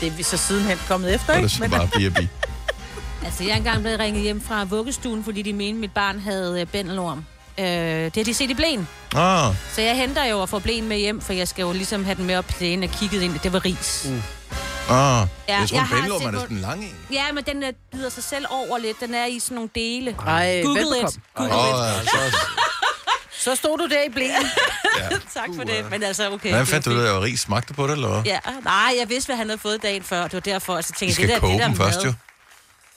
det 0.00 0.08
er 0.08 0.12
vi 0.12 0.22
så 0.22 0.36
sidenhen 0.36 0.78
kommet 0.88 1.14
efter, 1.14 1.32
det 1.32 1.38
ikke? 1.38 1.48
så 1.48 1.60
Men, 1.62 1.70
bare 1.70 1.88
bi. 2.10 2.28
Altså, 3.24 3.44
jeg 3.44 3.52
er 3.52 3.56
engang 3.56 3.80
blevet 3.80 3.98
ringet 3.98 4.22
hjem 4.22 4.40
fra 4.40 4.64
vuggestuen, 4.64 5.24
fordi 5.24 5.42
de 5.42 5.52
mente, 5.52 5.76
at 5.76 5.80
mit 5.80 5.92
barn 5.92 6.18
havde 6.20 6.60
øh, 6.60 6.66
bændelorm. 6.66 7.24
Øh, 7.62 8.04
det 8.04 8.16
har 8.16 8.24
de 8.24 8.34
set 8.34 8.50
i 8.50 8.54
blæen. 8.54 8.88
Ah, 9.16 9.54
Så 9.74 9.80
jeg 9.82 9.96
henter 9.96 10.24
jo 10.24 10.40
og 10.40 10.48
får 10.48 10.58
blæen 10.58 10.88
med 10.88 10.96
hjem, 10.98 11.20
for 11.20 11.32
jeg 11.32 11.48
skal 11.48 11.62
jo 11.62 11.72
ligesom 11.72 12.04
have 12.04 12.14
den 12.14 12.24
med 12.26 12.36
op 12.36 12.44
på 12.46 12.52
plænen 12.52 12.82
og 12.90 12.96
kigget 12.98 13.22
ind. 13.22 13.38
Det 13.42 13.52
var 13.52 13.64
ris. 13.64 14.06
Mm. 14.10 14.14
ah. 14.14 15.26
Ja, 15.48 15.58
jeg 15.58 15.68
tror, 15.68 15.76
jeg 15.78 16.04
en 16.06 16.18
set, 16.20 16.26
er 16.26 16.30
da 16.30 16.38
sådan 16.40 16.56
lang 16.56 16.84
en. 16.84 16.94
Ja, 17.12 17.32
men 17.32 17.44
den 17.44 17.62
øh, 17.62 17.72
bider 17.92 18.08
sig 18.10 18.24
selv 18.24 18.46
over 18.50 18.78
lidt. 18.78 19.00
Den 19.00 19.14
er 19.14 19.26
i 19.26 19.38
sådan 19.38 19.54
nogle 19.54 19.70
dele. 19.74 20.16
Ej, 20.26 20.62
Google 20.62 20.80
velbekomme. 20.80 21.08
it. 21.08 21.20
Google 21.34 21.54
Åh, 21.54 21.68
it. 21.68 22.14
ja, 22.14 22.30
så, 22.30 22.36
Så 23.44 23.54
stod 23.56 23.78
du 23.78 23.86
der 23.88 24.02
i 24.08 24.10
blæen. 24.12 24.30
Tak 25.34 25.48
for 25.56 25.64
det. 25.64 25.90
Men 25.90 26.02
altså, 26.02 26.26
okay. 26.32 26.48
hvordan 26.48 26.60
det 26.60 26.68
fandt 26.68 26.84
du 26.86 27.00
af, 27.00 27.16
at 27.16 27.22
ris 27.22 27.40
smagte 27.40 27.74
på 27.74 27.86
det, 27.86 27.92
eller 27.92 28.08
hvad? 28.08 28.22
Ja, 28.24 28.38
nej, 28.64 28.94
jeg 29.00 29.08
vidste, 29.08 29.28
hvad 29.28 29.36
han 29.36 29.46
havde 29.48 29.58
fået 29.60 29.82
dagen 29.82 30.02
før. 30.02 30.22
Det 30.22 30.32
var 30.34 30.40
derfor, 30.40 30.80
så 30.80 30.92
tænkte 30.92 31.14
skal 31.14 31.26
det 31.28 31.34
der, 31.34 31.40
koge 31.40 31.52
det 31.52 31.60
der 31.60 31.66
dem 31.68 31.76
først, 31.76 31.96
mad. 31.98 32.04
jo. 32.06 32.12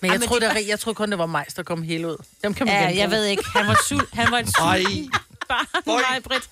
Men 0.05 0.11
Ej, 0.11 0.13
jeg 0.13 0.19
men 0.19 0.27
troede, 0.29 0.45
de- 0.45 0.53
der, 0.53 0.59
jeg 0.59 0.79
troede 0.79 0.95
kun, 0.95 1.09
det 1.11 1.19
var 1.19 1.25
majs, 1.25 1.53
der 1.53 1.63
kom 1.63 1.81
helt 1.83 2.05
ud. 2.05 2.17
Dem 2.43 2.53
kan 2.53 2.65
man 2.65 2.75
Ja, 2.75 2.79
genbruge. 2.81 3.01
jeg 3.01 3.11
ved 3.11 3.25
ikke. 3.25 3.43
Han 3.55 3.67
var, 3.67 3.77
sul, 3.87 4.07
han 4.13 4.31
var 4.31 4.37
en 4.37 4.47
Ej, 4.59 4.83
sulten 4.83 5.11
barn. 5.49 5.65
Nej, 5.85 6.19
Britt. 6.19 6.49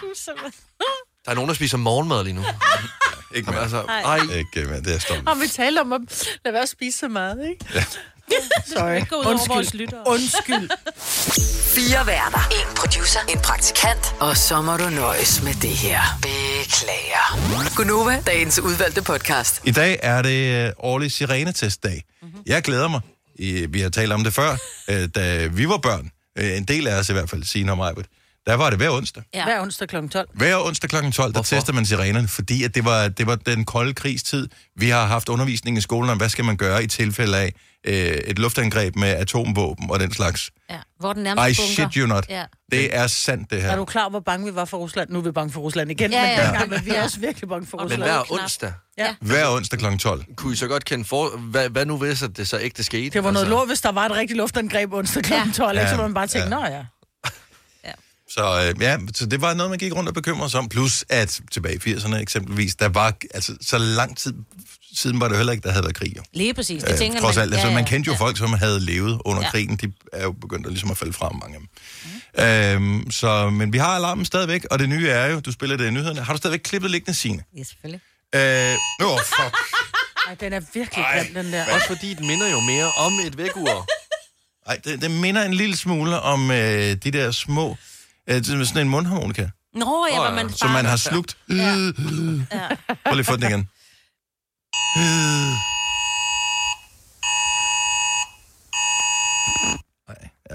du 0.00 0.06
er 0.06 0.14
så... 0.14 0.32
der 1.24 1.30
er 1.30 1.34
nogen, 1.34 1.48
der 1.48 1.54
spiser 1.54 1.76
morgenmad 1.76 2.24
lige 2.24 2.34
nu. 2.34 2.44
Ikke 3.34 3.50
mere. 3.50 3.60
altså, 3.60 3.76
Ej. 3.82 4.00
ej. 4.00 4.18
Ikke 4.36 4.64
mere, 4.64 4.80
det 4.80 4.94
er 4.94 4.98
stolt. 4.98 5.28
Og 5.28 5.40
vi 5.40 5.46
talte 5.48 5.78
om 5.80 5.92
at 5.92 6.00
lade 6.44 6.52
være 6.52 6.62
at 6.62 6.68
spise 6.68 6.98
så 6.98 7.08
meget, 7.08 7.48
ikke? 7.48 7.66
Ja. 7.74 7.84
Sorry. 8.76 9.00
Lyttere. 9.74 10.02
Undskyld. 10.06 10.70
Fire 11.74 12.06
værter. 12.06 12.48
En 12.50 12.74
producer. 12.76 13.20
En 13.28 13.38
praktikant. 13.38 14.14
Og 14.20 14.36
så 14.36 14.62
må 14.62 14.76
du 14.76 14.88
nøjes 14.90 15.42
med 15.42 15.54
det 15.54 15.70
her. 15.70 16.00
Beklager. 16.22 17.74
Gunova, 17.76 18.22
dagens 18.26 18.58
udvalgte 18.58 19.02
podcast. 19.02 19.60
I 19.64 19.70
dag 19.70 19.98
er 20.02 20.22
det 20.22 20.66
øh, 20.66 20.72
årlig 20.78 21.12
sirenetestdag. 21.12 22.02
Mhm. 22.22 22.28
Mm-hmm. 22.30 22.42
Jeg 22.46 22.62
glæder 22.62 22.88
mig. 22.88 23.00
Vi 23.72 23.80
har 23.80 23.88
talt 23.88 24.12
om 24.12 24.24
det 24.24 24.34
før. 24.34 24.56
Øh, 24.90 25.08
da 25.14 25.46
vi 25.46 25.68
var 25.68 25.78
børn, 25.78 26.10
øh, 26.38 26.56
en 26.56 26.64
del 26.64 26.86
af 26.86 26.98
os 26.98 27.08
i 27.08 27.12
hvert 27.12 27.30
fald, 27.30 27.44
Signe 27.44 27.72
og 27.72 27.76
mig, 27.76 27.94
der 28.48 28.54
var 28.54 28.70
det 28.70 28.78
hver 28.78 28.90
onsdag. 28.90 29.22
Ja. 29.34 29.44
Hver 29.44 29.60
onsdag 29.62 29.88
kl. 29.88 29.96
12. 30.08 30.28
Hver 30.34 30.56
onsdag 30.66 30.90
kl. 30.90 30.96
12, 30.96 31.12
der 31.16 31.32
Hvorfor? 31.32 31.42
tester 31.56 31.72
man 31.72 31.86
sirenerne, 31.86 32.28
fordi 32.28 32.64
at 32.64 32.74
det, 32.74 32.84
var, 32.84 33.08
det 33.08 33.26
var 33.26 33.34
den 33.36 33.64
kolde 33.64 33.94
krigstid. 33.94 34.48
Vi 34.76 34.88
har 34.88 35.06
haft 35.06 35.28
undervisning 35.28 35.78
i 35.78 35.80
skolen 35.80 36.10
om, 36.10 36.16
hvad 36.16 36.28
skal 36.28 36.44
man 36.44 36.56
gøre 36.56 36.84
i 36.84 36.86
tilfælde 36.86 37.36
af 37.38 37.52
øh, 37.86 37.94
et 37.94 38.38
luftangreb 38.38 38.96
med 38.96 39.08
atomvåben 39.08 39.90
og 39.90 40.00
den 40.00 40.12
slags. 40.14 40.50
Ja, 40.70 40.76
hvor 41.00 41.12
den 41.12 41.22
I 41.22 41.24
nærmest 41.24 41.60
bunker. 41.60 41.72
shit 41.74 41.94
you 41.94 42.06
not. 42.06 42.26
Ja. 42.28 42.44
Det 42.72 42.96
er 42.96 43.06
sandt, 43.06 43.50
det 43.50 43.62
her. 43.62 43.70
Er 43.70 43.76
du 43.76 43.84
klar, 43.84 44.08
hvor 44.08 44.20
bange 44.20 44.46
vi 44.46 44.54
var 44.54 44.64
for 44.64 44.76
Rusland? 44.78 45.10
Nu 45.10 45.18
er 45.18 45.22
vi 45.22 45.30
bange 45.30 45.52
for 45.52 45.60
Rusland 45.60 45.90
igen, 45.90 46.12
Ja, 46.12 46.20
men 46.22 46.30
ja. 46.38 46.44
dengang 46.46 46.70
var 46.70 46.78
vi 46.78 46.90
også 46.90 47.20
virkelig 47.20 47.48
bange 47.48 47.66
for 47.66 47.78
Men 47.78 47.88
Men 47.88 47.92
Rusland. 47.92 48.10
hver 48.10 48.42
onsdag, 48.42 48.72
Hver 49.20 49.48
onsdag 49.56 49.78
kl. 49.78 49.96
12. 49.98 50.24
kunne 50.36 50.52
I 50.52 50.56
så 50.56 50.66
godt 50.66 50.84
kende 50.84 51.04
for... 51.04 51.28
Hvad, 51.38 51.68
hvad 51.68 51.86
nu 51.86 51.96
hvis 51.96 52.22
at 52.22 52.36
det 52.36 52.48
så 52.48 52.56
ikke 52.58 52.76
det 52.76 52.86
skete? 52.86 53.10
Det 53.10 53.24
var 53.24 53.30
noget 53.30 53.44
altså, 53.46 53.56
lort, 53.56 53.68
hvis 53.68 53.80
der 53.80 53.92
var 53.92 54.06
et 54.06 54.12
rigtigt 54.12 54.36
luftangreb 54.36 54.92
onsdag 54.92 55.22
kl. 55.22 55.32
Ja. 55.32 55.42
12, 55.54 55.78
ikke? 55.78 55.88
så 55.90 55.94
Ja. 55.96 56.02
man 56.02 56.14
bare 56.14 56.26
tænke, 56.26 56.44
Ja. 56.44 56.50
nå 56.50 56.66
ja. 56.66 56.84
Så 58.30 58.72
øh, 58.76 58.82
ja, 58.82 58.98
så 59.14 59.26
det 59.26 59.40
var 59.40 59.54
noget, 59.54 59.70
man 59.70 59.78
gik 59.78 59.94
rundt 59.94 60.08
og 60.08 60.14
bekymrede 60.14 60.50
sig 60.50 60.60
om. 60.60 60.68
Plus 60.68 61.04
at 61.08 61.40
tilbage 61.52 61.74
i 61.86 61.94
80'erne 61.94 62.14
eksempelvis, 62.16 62.74
der 62.74 62.88
var, 62.88 63.14
altså 63.34 63.56
så 63.60 63.78
lang 63.78 64.16
tid 64.16 64.34
siden 64.94 65.20
var 65.20 65.28
det 65.28 65.36
heller 65.36 65.52
ikke, 65.52 65.62
der 65.62 65.70
havde 65.70 65.84
været 65.84 65.94
krig. 65.96 66.16
Jo. 66.16 66.22
Lige 66.32 66.54
præcis. 66.54 66.82
Det 66.82 66.92
Øh, 66.92 66.98
tænker 66.98 67.20
trods 67.20 67.36
man. 67.36 67.42
alt, 67.42 67.54
altså 67.54 67.70
man 67.70 67.84
kendte 67.84 68.08
jo 68.08 68.12
ja. 68.12 68.18
folk, 68.18 68.38
som 68.38 68.52
havde 68.52 68.80
levet 68.80 69.20
under 69.24 69.42
Ja. 69.42 69.50
krigen. 69.50 69.76
De 69.76 69.92
er 70.12 70.22
jo 70.22 70.32
begyndt 70.32 70.66
at, 70.66 70.72
ligesom 70.72 70.90
at 70.90 70.96
falde 70.98 71.12
frem, 71.12 71.32
mange 71.36 71.56
af 71.56 71.60
dem. 71.60 72.82
Øhm, 72.92 73.10
så, 73.10 73.50
men 73.50 73.72
vi 73.72 73.78
har 73.78 73.86
alarmen 73.96 74.24
stadigvæk, 74.24 74.64
og 74.70 74.78
det 74.78 74.88
nye 74.88 75.08
er 75.08 75.26
jo, 75.26 75.40
du 75.40 75.52
spiller 75.52 75.76
det 75.76 75.86
i 75.86 75.90
nyhederne. 75.90 76.22
Har 76.22 76.32
du 76.32 76.36
stadigvæk 76.38 76.60
klippet 76.64 76.90
liggende, 76.90 77.18
Signe? 77.18 77.42
Ja, 77.56 77.62
selvfølgelig. 77.64 78.00
Øh, 78.34 79.06
oh, 79.06 79.18
fuck. 79.20 79.56
Ej, 80.28 80.34
den 80.40 80.52
er 80.52 80.60
virkelig 80.74 81.04
grim, 81.12 81.34
den 81.44 81.52
der. 81.52 81.74
Også 81.74 81.86
fordi 81.86 82.14
den 82.14 82.26
minder 82.26 82.50
jo 82.50 82.60
mere 82.60 82.92
om 82.96 83.12
et 83.26 83.38
vægur. 83.38 83.86
Ej, 84.66 84.80
det, 84.84 85.02
det 85.02 85.10
minder 85.10 85.42
en 85.42 85.54
lille 85.54 85.76
smule 85.76 86.20
om 86.20 86.50
øh, 86.50 86.96
de 87.04 87.10
der 87.10 87.30
små, 87.30 87.76
øh, 88.28 88.36
det 88.36 88.68
sådan 88.68 88.82
en 88.82 88.88
mundharmonika, 88.88 89.48
Nå, 89.74 90.06
ja, 90.12 90.20
hvor 90.20 90.30
man 90.34 90.50
som 90.52 90.70
man 90.70 90.84
har 90.84 90.96
slugt. 90.96 91.36
Ja. 91.48 91.54
Ja. 91.54 91.72
Ja. 92.52 92.68
Prøv 93.04 93.12
lige 93.14 93.18
at 93.20 93.26
få 93.26 93.36
den 93.36 93.42
igen. 93.50 93.68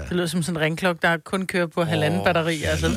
Det 0.08 0.16
lyder 0.16 0.26
som 0.26 0.42
sådan 0.42 0.56
en 0.56 0.62
ringklok, 0.64 1.02
der 1.02 1.16
kun 1.16 1.46
kører 1.46 1.66
på 1.66 1.84
halvanden 1.84 2.24
batteri. 2.24 2.62
Altså. 2.62 2.90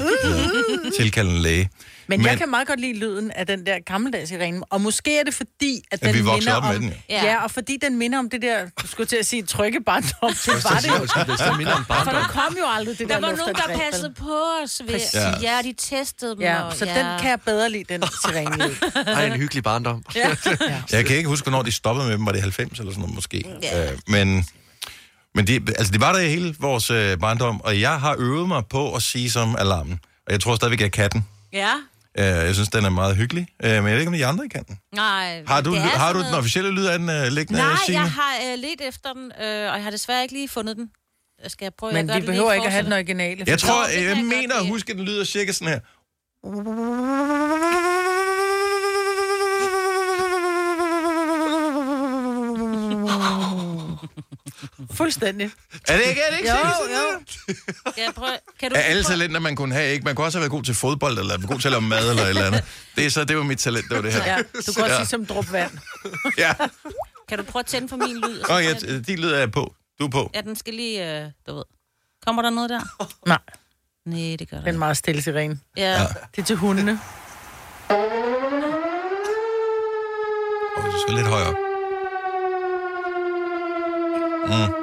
Tilkalde 0.98 1.30
en 1.31 1.38
læge. 1.38 1.69
Men, 2.09 2.21
jeg 2.21 2.31
Men- 2.31 2.38
kan 2.39 2.50
meget 2.50 2.68
godt 2.68 2.80
lide 2.80 3.00
lyden 3.00 3.31
af 3.31 3.48
den 3.48 3.65
der 3.65 3.80
gammeldags 3.86 4.30
sirene. 4.30 4.62
Og 4.69 4.81
måske 4.81 5.19
er 5.19 5.24
det 5.24 5.33
fordi, 5.33 5.81
at 5.92 6.00
At 6.04 6.07
den 6.07 6.15
vi 6.15 6.21
minder 6.21 6.54
op 6.56 6.63
med 6.63 6.75
om... 6.75 6.81
den, 6.81 6.83
jo. 6.89 6.95
Ja. 7.09 7.25
ja. 7.25 7.44
og 7.44 7.51
fordi 7.51 7.77
den 7.81 7.98
minder 7.98 8.19
om 8.19 8.29
det 8.29 8.41
der, 8.41 8.65
du 8.81 8.88
skulle 8.88 9.08
til 9.08 9.15
at 9.15 9.25
sige, 9.25 9.43
trygge 9.43 9.81
barndom. 9.86 10.12
Det 10.22 10.48
var 10.63 10.79
det 10.79 10.88
jo. 10.89 11.48
Det 11.50 11.58
minder 11.58 11.74
om 11.74 11.86
For 11.86 12.12
der 12.12 12.24
kom 12.27 12.58
jo 12.60 12.65
aldrig 12.75 13.00
det 13.00 13.10
Der 13.10 13.20
der, 13.20 13.27
var 13.27 13.36
nogen, 13.36 13.55
der 13.55 13.79
passede 13.91 14.13
på 14.13 14.39
os 14.63 14.81
ved 14.88 15.00
sige, 15.00 15.39
ja, 15.41 15.60
de 15.63 15.74
testede 15.77 16.31
dem. 16.31 16.41
Ja, 16.41 16.62
og, 16.62 16.75
så 16.75 16.86
ja. 16.86 16.98
den 16.98 17.20
kan 17.20 17.29
jeg 17.29 17.41
bedre 17.41 17.70
lide, 17.70 17.84
den 17.89 18.03
sirene. 18.25 18.63
Ej, 19.15 19.25
en 19.25 19.31
hyggelig 19.34 19.63
barndom. 19.63 20.03
Ja. 20.15 20.36
Jeg 20.91 21.05
kan 21.05 21.15
ikke 21.17 21.29
huske, 21.29 21.50
hvornår 21.50 21.63
de 21.63 21.72
stoppede 21.72 22.08
med 22.08 22.17
dem. 22.17 22.25
Var 22.25 22.31
det 22.31 22.41
90 22.41 22.79
eller 22.79 22.91
sådan 22.91 23.01
noget 23.01 23.15
måske? 23.15 23.43
Ja. 23.63 23.91
Øh, 23.91 23.98
men 24.08 24.46
men 25.38 25.48
de, 25.48 25.53
altså, 25.53 25.94
de 25.94 26.01
var 26.01 26.12
der 26.13 26.20
i 26.20 26.29
hele 26.29 26.56
vores 26.60 26.89
øh, 26.89 27.20
barndom, 27.20 27.62
og 27.62 27.82
jeg 27.82 28.00
har 28.00 28.15
øvet 28.20 28.48
mig 28.48 28.63
på 28.70 28.96
at 28.96 29.01
sige 29.01 29.29
som 29.32 29.56
alarmen. 29.56 30.00
Og 30.27 30.32
jeg 30.32 30.39
tror 30.39 30.56
stadigvæk, 30.56 30.82
jeg 30.82 30.91
kan 30.91 31.10
den. 31.10 31.25
Ja. 31.53 31.74
Øh, 32.17 32.25
jeg 32.25 32.53
synes, 32.53 32.70
den 32.70 32.86
er 32.86 32.89
meget 32.89 33.15
hyggelig. 33.15 33.48
Øh, 33.63 33.70
men 33.70 33.75
jeg 33.75 33.84
ved 33.84 34.00
ikke, 34.00 34.08
om 34.08 34.13
de 34.13 34.25
andre 34.25 34.50
kan 34.50 34.63
den. 34.63 34.79
Nej. 34.96 35.44
Har 35.48 35.62
du, 35.62 35.72
det 35.74 35.79
er 35.79 35.84
har 35.84 36.13
du 36.13 36.20
den 36.20 36.34
officielle 36.34 36.72
lyd 36.72 36.86
af 36.86 37.00
den 37.00 37.10
øh, 37.10 37.27
liggende, 37.27 37.62
Nej, 37.62 37.75
Signe? 37.86 38.01
jeg 38.01 38.12
har 38.12 38.34
øh, 38.51 38.60
let 38.60 38.88
efter 38.88 39.13
den, 39.13 39.25
øh, 39.41 39.72
og 39.72 39.75
jeg 39.75 39.84
har 39.84 39.91
desværre 39.91 40.22
ikke 40.22 40.34
lige 40.34 40.50
fundet 40.50 40.77
den. 40.77 40.89
Skal 41.48 41.65
jeg 41.65 41.74
prøve 41.79 41.94
Men 41.94 42.00
at 42.00 42.08
gøre 42.08 42.15
vi 42.15 42.22
det 42.22 42.27
behøver 42.29 42.53
ikke 42.53 42.65
at 42.65 42.72
have 42.72 42.86
den 42.86 42.94
originale. 42.94 43.44
Jeg 43.48 43.60
tror, 43.60 43.84
det 43.86 43.96
jeg, 43.96 44.17
jeg 44.17 44.25
mener 44.25 44.56
at 44.56 44.67
huske, 44.67 44.91
at 44.91 44.98
den 44.98 45.06
lyder 45.06 45.24
cirka 45.24 45.51
sådan 45.51 45.67
her. 45.74 45.79
Fuldstændig. 54.94 55.51
Er 55.88 55.98
det 55.98 56.06
ikke, 56.06 56.22
er 56.22 56.32
det 56.32 56.38
ikke 56.39 56.51
Jo, 56.51 56.58
jo. 56.58 57.20
jeg 57.98 58.12
prøve? 58.16 58.32
Kan 58.60 58.72
du 58.72 58.77
Af 58.77 58.89
alle 58.89 59.04
talenter, 59.04 59.39
man 59.39 59.56
kunne 59.56 59.74
have, 59.75 59.92
ikke? 59.92 60.04
Man 60.06 60.16
kunne 60.16 60.25
også 60.27 60.38
have 60.38 60.42
været 60.42 60.51
god 60.51 60.63
til 60.63 60.75
fodbold, 60.75 61.20
eller 61.20 61.38
være 61.38 61.48
god 61.48 61.60
til 61.60 61.68
at 61.68 61.72
lave 61.72 61.82
mad, 61.82 62.10
eller 62.10 62.24
et 62.24 62.30
eller 62.30 62.46
andet. 62.46 62.63
Det, 62.96 63.06
er 63.06 63.10
så, 63.10 63.24
det 63.24 63.38
var 63.38 63.44
mit 63.44 63.60
talent, 63.60 63.86
det 63.89 63.96
var 63.96 64.01
det 64.01 64.13
her. 64.13 64.25
Ja, 64.25 64.38
du 64.38 64.74
kan 64.74 64.84
også 64.84 64.86
Ja. 64.86 64.98
sige 64.98 65.06
som 65.06 65.25
drup 65.25 65.51
vand. 65.51 65.72
Ja. 66.38 66.54
Kan 67.30 67.38
du 67.38 67.44
prøve 67.44 67.60
at 67.62 67.66
tænde 67.66 67.89
for 67.89 67.98
min 67.98 68.18
lyd? 68.18 68.39
Og 68.50 68.63
ja, 68.63 68.74
de 69.00 69.16
lyder 69.16 69.38
er 69.38 69.48
på. 69.48 69.74
Du 70.00 70.06
er 70.06 70.10
på. 70.10 70.32
Ja, 70.36 70.42
den 70.42 70.56
skal 70.56 70.74
lige, 70.74 71.20
øh, 71.22 71.32
du 71.48 71.56
ved. 71.56 71.63
Kommer 72.25 72.42
der 72.42 72.50
noget 72.50 72.70
der? 72.70 72.82
Nej, 73.27 73.38
Nej, 74.06 74.36
det 74.39 74.50
gør 74.50 74.58
den 74.58 74.66
der 74.66 74.72
er 74.74 74.77
meget 74.77 74.98
stille 74.98 75.22
sirene. 75.22 75.60
Ja. 75.77 76.00
Det 76.36 76.42
er 76.42 76.46
til 76.46 76.56
hundene. 76.56 77.00
Og 80.77 80.84
du 80.94 81.00
skal 81.08 81.16
lidt 81.16 81.27
højere 81.27 81.48
op. 81.50 81.56
Mm. 84.48 84.74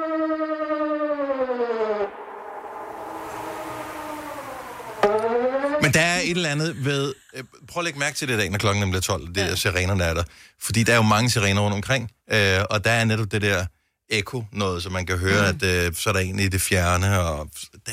Men 5.81 5.93
der 5.93 5.99
er 6.01 6.19
et 6.19 6.29
eller 6.31 6.49
andet 6.49 6.85
ved... 6.85 7.13
øh, 7.35 7.43
Prøv 7.67 7.81
at 7.81 7.85
lægge 7.85 7.99
mærke 7.99 8.15
til 8.15 8.27
det 8.27 8.33
i 8.33 8.37
dag, 8.37 8.49
når 8.49 8.57
klokken 8.57 8.93
er 8.95 8.99
12. 8.99 9.27
Det 9.35 9.43
er 9.51 9.55
sirenerne 9.55 10.03
er 10.03 10.13
der. 10.13 10.23
Fordi 10.61 10.83
der 10.83 10.93
er 10.93 10.97
jo 10.97 11.01
mange 11.03 11.29
sirener 11.29 11.61
rundt 11.61 11.75
omkring. 11.75 12.11
Øh, 12.31 12.59
og 12.69 12.83
der 12.85 12.91
er 12.91 13.05
netop 13.05 13.31
det 13.31 13.41
der 13.41 13.65
ekko 14.09 14.43
noget, 14.51 14.83
så 14.83 14.89
man 14.89 15.05
kan 15.05 15.17
høre, 15.17 15.51
mm. 15.51 15.57
at 15.63 15.85
øh, 15.87 15.93
så 15.95 16.09
er 16.09 16.13
der 16.13 16.19
en 16.19 16.39
i 16.39 16.47
det 16.47 16.61
fjerne. 16.61 17.19
Og 17.19 17.49
der, 17.85 17.91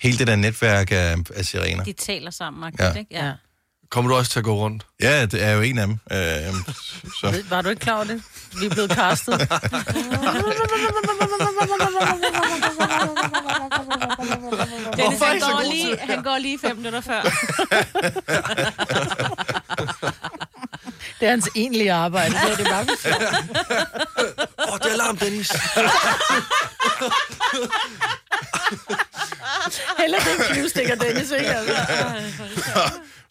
hele 0.00 0.18
det 0.18 0.26
der 0.26 0.36
netværk 0.36 0.92
af, 0.92 1.16
af 1.34 1.44
sirener. 1.44 1.84
De 1.84 1.92
taler 1.92 2.30
sammen, 2.30 2.72
Ja. 2.78 2.84
ja. 2.86 2.94
ikke? 2.94 3.14
Ja. 3.14 3.32
Kommer 3.90 4.10
du 4.10 4.16
også 4.16 4.30
til 4.30 4.38
at 4.38 4.44
gå 4.44 4.54
rundt? 4.54 4.86
Ja, 5.00 5.26
det 5.26 5.44
er 5.44 5.50
jo 5.52 5.62
en 5.62 5.78
af 5.78 5.86
dem. 5.86 5.98
Øh, 6.12 6.18
så. 7.20 7.42
Var 7.48 7.62
du 7.62 7.68
ikke 7.68 7.80
klar 7.80 7.94
over 7.94 8.04
det? 8.04 8.22
Vi 8.60 8.66
er 8.66 8.70
blevet 8.70 8.90
castet. 8.92 9.40
Dennis, 14.96 15.20
han, 15.20 15.40
går 15.40 15.62
lige, 15.70 15.98
han 15.98 16.22
går 16.22 16.38
lige 16.38 16.58
fem 16.58 16.76
minutter 16.76 17.00
før. 17.00 17.22
Det 21.20 21.26
er 21.26 21.30
hans 21.30 21.48
egentlige 21.56 21.92
arbejde. 21.92 22.32
Så 22.32 22.48
er 22.48 22.56
det 22.56 22.66
bare 22.66 22.86
Åh, 24.68 24.72
oh, 24.72 24.78
det 24.78 24.86
er 24.86 24.92
alarm, 24.92 25.16
Dennis. 25.16 25.50
Heller 29.98 30.18
det 30.18 30.46
knivstikker 30.50 30.94
Dennis, 30.94 31.30
ikke? 31.30 31.54
Altså. 31.54 31.76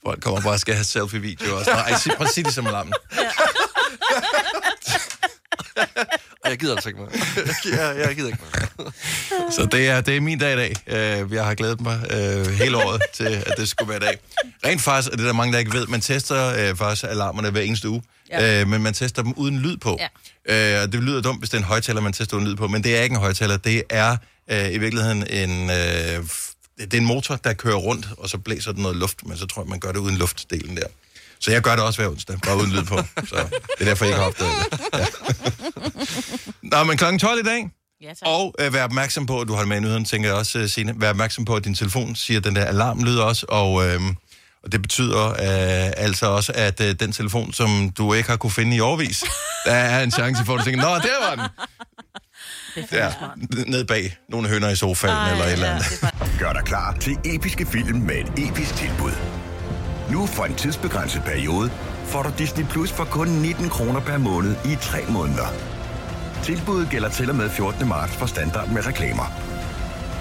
Folk 0.07 0.21
kommer 0.21 0.41
bare 0.41 0.53
og 0.53 0.59
skal 0.59 0.73
have 0.73 0.83
selfie-video 0.83 1.57
også. 1.57 1.71
Nej, 1.71 1.93
sig, 1.97 2.11
prøv 2.17 2.27
at 2.27 2.33
sige 2.33 2.43
det 2.43 2.53
som 2.53 2.67
alarmen. 2.67 2.93
Ej, 6.43 6.49
jeg 6.49 6.57
gider 6.57 6.73
altså 6.73 6.89
ikke 6.89 6.99
mere. 6.99 7.09
jeg, 7.65 7.97
jeg 8.07 8.15
gider 8.15 8.27
ikke 8.27 8.39
mere. 8.79 8.91
Så 9.51 9.67
det 9.71 9.87
er, 9.87 10.01
det 10.01 10.17
er 10.17 10.21
min 10.21 10.39
dag 10.39 10.53
i 10.53 10.55
dag. 10.55 11.23
Uh, 11.23 11.33
jeg 11.33 11.45
har 11.45 11.53
glædet 11.53 11.81
mig 11.81 11.99
uh, 12.11 12.47
hele 12.47 12.77
året 12.77 13.01
til, 13.13 13.43
at 13.45 13.53
det 13.57 13.69
skulle 13.69 13.89
være 13.89 13.99
dag. 13.99 14.17
Rent 14.65 14.81
faktisk, 14.81 15.11
og 15.11 15.17
det 15.17 15.23
er 15.23 15.27
der 15.27 15.33
mange, 15.33 15.53
der 15.53 15.59
ikke 15.59 15.73
ved, 15.73 15.87
man 15.87 16.01
tester 16.01 16.71
uh, 16.71 16.77
faktisk 16.77 17.03
alarmerne 17.03 17.49
hver 17.49 17.61
eneste 17.61 17.89
uge. 17.89 18.03
Ja. 18.29 18.57
Ja. 18.57 18.65
Men 18.65 18.83
man 18.83 18.93
tester 18.93 19.21
dem 19.23 19.33
uden 19.33 19.59
lyd 19.59 19.77
på. 19.77 19.99
Ja. 20.49 20.83
Og 20.83 20.91
det 20.91 21.03
lyder 21.03 21.21
dumt, 21.21 21.39
hvis 21.39 21.49
det 21.49 21.57
er 21.57 21.61
en 21.61 21.67
højtaler, 21.67 22.01
man 22.01 22.13
tester 22.13 22.37
uden 22.37 22.47
lyd 22.47 22.55
på. 22.55 22.67
Men 22.67 22.83
det 22.83 22.97
er 22.97 23.01
ikke 23.01 23.13
en 23.13 23.19
højtaler. 23.19 23.57
Det 23.57 23.83
er 23.89 24.17
i 24.51 24.77
virkeligheden 24.77 25.27
en... 25.27 25.63
Uh, 26.19 26.27
det 26.77 26.93
er 26.93 26.97
en 26.97 27.05
motor, 27.05 27.35
der 27.35 27.53
kører 27.53 27.75
rundt, 27.75 28.07
og 28.17 28.29
så 28.29 28.37
blæser 28.37 28.71
den 28.71 28.81
noget 28.81 28.97
luft, 28.97 29.25
men 29.25 29.37
så 29.37 29.45
tror 29.45 29.61
jeg, 29.61 29.69
man 29.69 29.79
gør 29.79 29.91
det 29.91 29.99
uden 29.99 30.17
luftdelen 30.17 30.77
der. 30.77 30.87
Så 31.39 31.51
jeg 31.51 31.61
gør 31.61 31.75
det 31.75 31.83
også 31.85 32.01
hver 32.01 32.09
onsdag, 32.09 32.37
bare 32.45 32.57
uden 32.57 32.71
lyd 32.71 32.83
på. 32.83 32.97
Så 33.27 33.35
det 33.35 33.81
er 33.81 33.85
derfor, 33.85 34.05
jeg 34.05 34.11
ikke 34.13 34.19
har 34.19 34.27
opdaget 34.27 34.53
det. 34.71 34.79
Ja. 34.99 35.05
Nå, 36.77 36.83
men 36.83 36.97
klokken 36.97 37.19
12 37.19 37.39
i 37.39 37.43
dag, 37.43 37.69
Ja, 38.01 38.07
tak. 38.07 38.17
og 38.25 38.55
øh, 38.59 38.73
vær 38.73 38.83
opmærksom 38.83 39.25
på, 39.25 39.41
at 39.41 39.47
du 39.47 39.53
har 39.53 39.59
det 39.59 39.67
med 39.67 39.77
i 39.77 39.79
nyheden, 39.79 40.05
tænker 40.05 40.29
jeg 40.29 40.37
også, 40.37 40.59
øh, 40.59 40.69
Signe. 40.69 40.93
Vær 40.97 41.09
opmærksom 41.09 41.45
på, 41.45 41.55
at 41.55 41.63
din 41.65 41.75
telefon 41.75 42.15
siger, 42.15 42.37
at 42.37 42.43
den 42.43 42.55
der 42.55 42.65
alarm 42.65 43.03
lyder 43.03 43.23
også, 43.23 43.45
og, 43.49 43.87
øh, 43.87 44.01
og 44.63 44.71
det 44.71 44.81
betyder 44.81 45.27
øh, 45.29 45.93
altså 45.97 46.25
også, 46.27 46.51
at 46.55 46.81
øh, 46.81 46.95
den 46.99 47.11
telefon, 47.11 47.53
som 47.53 47.89
du 47.97 48.13
ikke 48.13 48.29
har 48.29 48.37
kunne 48.37 48.51
finde 48.51 48.75
i 48.75 48.79
årvis, 48.79 49.23
der 49.65 49.71
er 49.73 50.03
en 50.03 50.11
chance 50.11 50.45
for, 50.45 50.53
at 50.53 50.59
du 50.59 50.63
tænker, 50.65 50.81
nå, 50.81 50.87
der 50.95 51.27
var 51.29 51.35
den. 51.35 51.45
Det 52.77 52.87
er 52.91 52.97
Ja, 53.05 53.11
ned 53.67 53.85
bag 53.85 54.17
nogle 54.29 54.47
hønder 54.49 54.69
i 54.69 54.75
sofaen 54.75 55.13
Ej, 55.13 55.31
eller 55.31 55.45
et 55.45 55.53
eller 55.53 55.67
andet. 55.71 55.85
det 55.89 55.99
bare- 56.01 56.27
Gør 56.39 56.53
dig 56.53 56.63
klar 56.65 56.95
til 56.99 57.17
episke 57.25 57.65
film 57.65 57.97
med 57.99 58.15
et 58.15 58.31
episk 58.49 58.75
tilbud. 58.75 59.11
Nu 60.11 60.25
for 60.25 60.43
en 60.45 60.55
tidsbegrænset 60.55 61.23
periode 61.23 61.71
får 62.05 62.23
du 62.23 62.29
Disney 62.37 62.65
Plus 62.65 62.91
for 62.91 63.03
kun 63.03 63.27
19 63.27 63.69
kroner 63.69 63.99
per 63.99 64.17
måned 64.17 64.55
i 64.65 64.75
3 64.81 64.97
måneder. 65.09 65.47
Tilbuddet 66.43 66.89
gælder 66.89 67.09
til 67.09 67.29
og 67.29 67.35
med 67.35 67.49
14. 67.49 67.87
marts 67.87 68.13
for 68.15 68.25
standard 68.25 68.69
med 68.69 68.87
reklamer. 68.87 69.31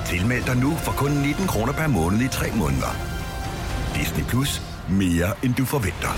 Tilmeld 0.07 0.45
dig 0.45 0.57
nu 0.57 0.77
for 0.77 0.93
kun 0.93 1.11
19 1.11 1.47
kroner 1.47 1.73
per 1.73 1.87
måned 1.87 2.21
i 2.21 2.29
3 2.29 2.51
måneder. 2.55 2.97
Disney 3.95 4.25
Plus. 4.25 4.63
Mere 4.89 5.33
end 5.43 5.55
du 5.55 5.65
forventer. 5.65 6.09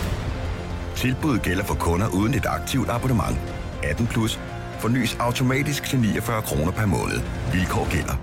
Tilbuddet 0.97 1.43
gælder 1.43 1.65
for 1.65 1.75
kunder 1.75 2.09
uden 2.09 2.35
et 2.35 2.47
aktivt 2.47 2.91
abonnement. 2.91 3.39
18 3.83 4.07
plus. 4.07 4.41
Fornyes 4.79 5.17
automatisk 5.21 5.85
til 5.85 5.99
49 5.99 6.43
kroner 6.43 6.73
per 6.73 6.87
måned. 6.87 7.21
Vilkår 7.53 7.91
gælder. 7.91 8.17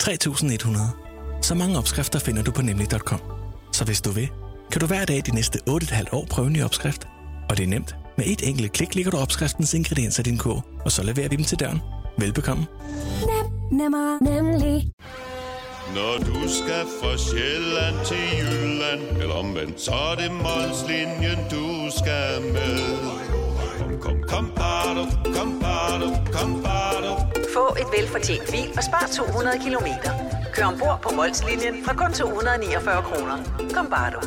3100. 0.00 0.86
Så 1.42 1.54
mange 1.54 1.78
opskrifter 1.78 2.18
finder 2.18 2.42
du 2.42 2.50
på 2.50 2.62
nemlig.com. 2.62 3.20
Så 3.72 3.84
hvis 3.84 4.00
du 4.00 4.10
vil, 4.10 4.28
kan 4.72 4.80
du 4.80 4.86
hver 4.86 5.04
dag 5.04 5.22
de 5.26 5.34
næste 5.34 5.58
8,5 5.70 6.04
år 6.12 6.26
prøve 6.30 6.46
en 6.46 6.52
ny 6.52 6.62
opskrift. 6.62 7.08
Og 7.50 7.56
det 7.56 7.64
er 7.64 7.68
nemt. 7.68 7.96
Med 8.18 8.26
et 8.26 8.48
enkelt 8.48 8.72
klik 8.72 8.94
ligger 8.94 9.10
du 9.10 9.16
opskriftens 9.18 9.74
ingredienser 9.74 10.20
i 10.20 10.24
din 10.24 10.38
kog, 10.38 10.62
og 10.84 10.92
så 10.92 11.02
leverer 11.02 11.28
vi 11.28 11.36
dem 11.36 11.44
til 11.44 11.58
døren. 11.60 11.80
Velbekomme. 12.18 12.66
Nemmer, 13.72 14.24
nemlig. 14.24 14.90
Når 15.94 16.18
du 16.18 16.48
skal 16.48 16.84
fra 17.00 17.16
Sjælland 17.16 18.06
til 18.06 18.24
Jylland 18.38 19.22
Eller 19.22 19.34
omvendt, 19.34 19.80
så 19.80 19.92
er 19.92 20.14
det 20.14 20.32
Molslinjen, 20.32 21.38
du 21.50 21.90
skal 21.98 22.42
med 22.52 23.25
Kom, 24.00 24.22
kom, 24.28 24.52
bado, 24.56 25.02
kom, 25.36 25.60
bado, 25.60 26.06
kom, 26.32 26.62
bado. 26.62 27.10
Få 27.54 27.76
et 27.80 27.88
velfortjent 27.98 28.50
bil 28.50 28.68
og 28.76 28.82
spar 28.88 29.08
200 29.16 29.58
kilometer. 29.64 30.10
Kør 30.54 30.64
ombord 30.64 30.98
på 31.02 31.10
Molslinjen 31.16 31.84
fra 31.84 31.94
kun 31.94 32.12
249 32.12 33.02
kroner. 33.02 33.36
Kom 33.74 33.86
bare 33.90 34.10
du. 34.10 34.20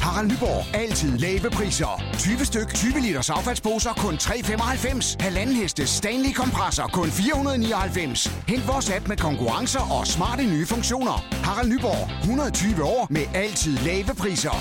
Harald 0.00 0.28
Nyborg. 0.28 0.64
Altid 0.74 1.18
lave 1.18 1.50
priser. 1.50 2.02
20 2.18 2.44
styk, 2.44 2.74
20 2.74 3.00
liters 3.00 3.30
affaldsposer 3.30 3.92
kun 3.94 4.14
3,95. 4.14 5.16
Halvanden 5.20 5.56
heste 5.56 5.86
Stanley 5.86 6.32
kompresser 6.32 6.86
kun 6.92 7.10
499. 7.10 8.30
Hent 8.48 8.68
vores 8.68 8.90
app 8.90 9.08
med 9.08 9.16
konkurrencer 9.16 9.98
og 9.98 10.06
smarte 10.06 10.42
nye 10.42 10.66
funktioner. 10.66 11.24
Harald 11.44 11.68
Nyborg. 11.68 12.10
120 12.22 12.84
år 12.84 13.06
med 13.10 13.22
altid 13.34 13.76
lave 13.78 14.14
priser. 14.18 14.56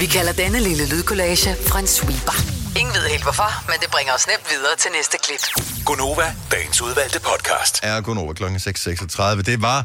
Vi 0.00 0.06
kalder 0.06 0.32
denne 0.32 0.60
lille 0.60 0.88
lydkollage 0.88 1.50
en 1.78 1.86
sweeper. 1.86 2.55
Ingen 2.78 2.94
ved 2.94 3.08
helt 3.08 3.22
hvorfor, 3.22 3.50
men 3.70 3.76
det 3.80 3.90
bringer 3.90 4.12
os 4.14 4.26
nemt 4.26 4.46
videre 4.50 4.76
til 4.78 4.90
næste 4.96 5.16
klip. 5.24 5.42
Gonova, 5.84 6.34
dagens 6.50 6.80
udvalgte 6.82 7.20
podcast. 7.20 7.80
er 7.82 8.00
kun 8.00 8.18
over 8.18 8.32
klokken 8.34 8.58
6.36. 8.58 9.42
Det 9.42 9.62
var... 9.62 9.84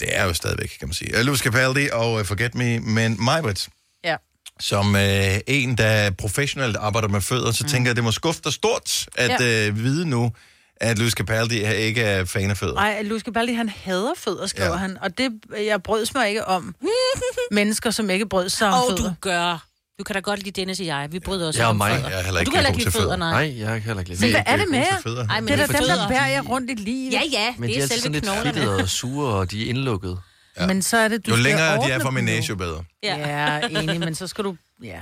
Det 0.00 0.16
er 0.18 0.24
jo 0.24 0.34
stadigvæk, 0.34 0.76
kan 0.78 0.88
man 0.88 0.94
sige. 0.94 1.22
Louis 1.22 1.40
Capaldi 1.40 1.88
og 1.92 2.12
uh, 2.12 2.24
Forget 2.24 2.54
Me, 2.54 2.78
men 2.80 3.24
Majbrit, 3.24 3.68
Ja. 4.04 4.16
som 4.60 4.96
øh, 4.96 5.38
en, 5.46 5.78
der 5.78 6.10
professionelt 6.10 6.76
arbejder 6.76 7.08
med 7.08 7.20
fødder, 7.20 7.52
så 7.52 7.64
mm. 7.64 7.68
tænker 7.70 7.88
jeg, 7.90 7.96
det 7.96 8.04
må 8.04 8.12
skuffe 8.12 8.40
dig 8.44 8.52
stort 8.52 9.06
at 9.14 9.40
Ja. 9.40 9.66
øh, 9.68 9.76
vide 9.76 10.06
nu, 10.08 10.32
at 10.76 10.98
Louis 10.98 11.12
Capaldi 11.12 11.62
er 11.62 11.70
ikke 11.72 12.02
er 12.02 12.24
fan 12.24 12.50
af 12.50 12.56
fødder. 12.56 12.74
Nej, 12.74 13.02
Louis 13.02 13.22
Capaldi, 13.22 13.52
han 13.52 13.68
hader 13.68 14.12
fødder, 14.16 14.46
skriver 14.46 14.70
Ja. 14.70 14.76
han. 14.76 14.98
Og 15.02 15.18
det, 15.18 15.30
jeg 15.66 15.82
brøds 15.82 16.14
mig 16.14 16.28
ikke 16.28 16.44
om 16.44 16.74
mennesker, 17.50 17.90
som 17.90 18.10
ikke 18.10 18.26
brød 18.28 18.48
sig 18.48 18.68
om 18.68 18.74
Og 18.74 18.84
fødder. 18.90 19.08
du 19.10 19.14
gør. 19.20 19.66
Du 20.00 20.04
kan 20.04 20.14
da 20.14 20.20
godt 20.20 20.42
lide 20.42 20.60
Dennis 20.60 20.80
og 20.80 20.86
jeg. 20.86 21.08
Vi 21.12 21.18
bryder 21.20 21.48
os 21.48 21.56
Ja, 21.58 21.68
om 21.68 21.76
mig. 21.76 21.92
fødder. 21.92 22.08
Jeg 22.08 22.18
er 22.18 22.22
heller 22.22 22.32
Og 22.38 22.40
ikke 22.40 22.46
du 22.46 22.50
kan 22.50 22.58
heller 22.58 22.70
ikke 22.70 22.84
lide 22.84 22.90
fødder, 22.90 23.06
fødder. 23.06 23.16
nej. 23.16 23.46
Nej, 23.48 23.58
jeg 23.60 23.66
kan 23.72 23.82
heller 23.82 24.00
ikke 24.00 24.10
lide 24.10 24.20
Men 24.20 24.28
Vi 24.28 24.32
hvad 24.32 24.42
er 24.46 24.56
det 24.56 24.68
med 24.70 24.78
jer? 24.78 25.00
fødder. 25.02 25.28
Ej, 25.28 25.40
men 25.40 25.48
Det 25.48 25.52
er 25.52 25.56
da 25.56 25.62
er 25.62 25.66
dem, 25.66 25.74
der 25.88 25.94
fødder. 25.94 26.08
bærer 26.08 26.26
jer 26.26 26.42
rundt 26.42 26.70
i 26.70 26.74
livet. 26.74 27.12
Ja, 27.12 27.20
ja, 27.32 27.54
Men 27.58 27.68
det 27.68 27.74
de 27.74 27.74
er 27.74 27.78
er 27.78 27.82
altid 27.82 27.88
selve 27.88 28.00
sådan 28.02 28.12
lidt 28.12 28.24
knoglerne. 28.24 28.52
fedtede 28.54 28.76
og 28.82 28.88
sure, 28.88 29.34
og 29.34 29.50
de 29.50 29.64
er 29.64 29.68
indlukket. 29.68 30.18
Ja. 30.60 30.66
Men 30.66 30.82
så 30.82 30.96
er 30.96 31.08
det, 31.08 31.26
du 31.26 31.30
Jo 31.30 31.36
længere 31.36 31.86
de 31.86 31.92
er 31.92 31.98
fra 32.00 32.10
min 32.10 32.24
jo. 32.28 32.34
næse, 32.34 32.48
jo 32.48 32.54
bedre. 32.56 32.84
Ja. 33.02 33.16
Ja, 33.18 33.68
enig, 33.82 34.00
men 34.00 34.14
så 34.14 34.26
skal 34.26 34.44
du... 34.44 34.56
Ja. 34.82 35.00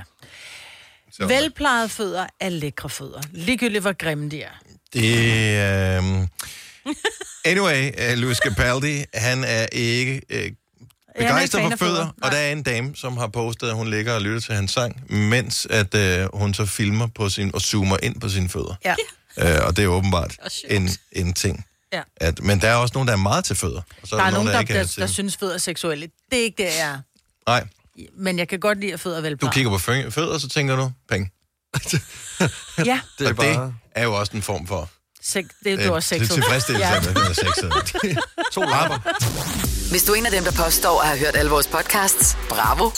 Så. 1.11 1.27
Velplejede 1.27 1.89
fødder 1.89 2.25
er 2.39 2.49
lækre 2.49 2.89
fødder. 2.89 3.21
Ligegyldigt, 3.31 3.81
hvor 3.81 3.93
grimme 3.97 4.29
de 4.29 4.41
er. 4.43 4.59
Det 4.93 5.55
er... 5.57 5.99
Um... 5.99 6.27
Anyway, 7.45 7.89
uh, 8.11 8.17
Louis 8.17 8.37
Capaldi, 8.37 9.03
han 9.13 9.43
er 9.43 9.65
ikke 9.71 10.21
uh, 10.33 10.39
begejstret 11.19 11.61
for 11.71 11.77
fødder, 11.77 11.95
fødder. 11.95 12.11
og 12.21 12.31
der 12.31 12.37
er 12.37 12.51
en 12.51 12.63
dame, 12.63 12.95
som 12.95 13.17
har 13.17 13.27
postet, 13.27 13.67
at 13.69 13.75
hun 13.75 13.87
ligger 13.89 14.13
og 14.13 14.21
lytter 14.21 14.39
til 14.41 14.55
hans 14.55 14.71
sang, 14.71 15.13
mens 15.13 15.67
at 15.69 15.95
uh, 16.33 16.39
hun 16.39 16.53
så 16.53 16.65
filmer 16.65 17.07
på 17.07 17.29
sin, 17.29 17.51
og 17.55 17.61
zoomer 17.61 17.97
ind 18.03 18.21
på 18.21 18.29
sine 18.29 18.49
fødder. 18.49 18.75
Ja. 18.85 18.95
Uh, 19.59 19.65
og 19.67 19.77
det 19.77 19.83
er 19.83 19.87
åbenbart 19.87 20.35
en, 20.69 20.89
en 21.11 21.33
ting. 21.33 21.65
Ja. 21.93 22.01
At, 22.17 22.43
men 22.43 22.61
der 22.61 22.67
er 22.69 22.75
også 22.75 22.91
nogen, 22.93 23.07
der 23.07 23.13
er 23.13 23.17
meget 23.17 23.45
til 23.45 23.55
fødder. 23.55 23.81
Og 24.01 24.07
så 24.07 24.15
Der 24.17 24.23
er 24.23 24.31
nogen, 24.31 24.47
der, 24.47 24.59
ikke 24.59 24.73
der, 24.73 24.79
er 24.79 24.83
der, 24.83 24.93
der 24.97 25.05
til. 25.05 25.13
synes, 25.13 25.37
fødder 25.37 25.53
er 25.53 25.57
seksuelle. 25.57 26.09
Det 26.31 26.39
er 26.39 26.43
ikke 26.43 26.63
det, 26.63 26.69
jeg 26.79 26.89
er. 26.89 26.99
Nej, 27.47 27.67
Men 28.17 28.39
jeg 28.39 28.47
kan 28.47 28.59
godt 28.59 28.79
lide, 28.79 28.93
at 28.93 28.99
fødder 28.99 29.29
er 29.31 29.35
du 29.35 29.49
kigger 29.49 29.71
på 29.71 29.91
fø- 29.91 30.09
fødder, 30.09 30.37
så 30.37 30.49
tænker 30.49 30.75
du, 30.75 30.91
penge. 31.09 31.31
Ja, 32.85 32.99
Det 33.19 33.25
er 33.25 33.29
og 33.29 33.35
bare 33.35 33.47
det 33.65 33.73
er 33.95 34.03
jo 34.03 34.13
også 34.19 34.31
en 34.35 34.41
form 34.41 34.67
for... 34.67 34.89
sek, 35.21 35.45
det 35.63 35.73
er 35.73 35.87
du 35.87 35.93
også 35.93 36.15
det 36.15 36.21
er 36.21 36.25
sexet. 36.25 36.33
tilfredsstillelse, 36.43 36.87
Ja. 36.87 36.97
at 36.97 37.05
man 37.05 37.17
er 37.17 37.33
sexet. 37.33 38.17
to 38.53 38.61
lapper. 38.61 39.78
Hvis 39.89 40.03
du 40.03 40.11
er 40.11 40.15
en 40.15 40.25
af 40.25 40.31
dem, 40.31 40.43
der 40.43 40.51
påstår 40.51 41.01
at 41.01 41.07
have 41.07 41.19
hørt 41.19 41.35
alle 41.35 41.51
vores 41.51 41.67
podcasts, 41.67 42.37
bravo. 42.49 42.89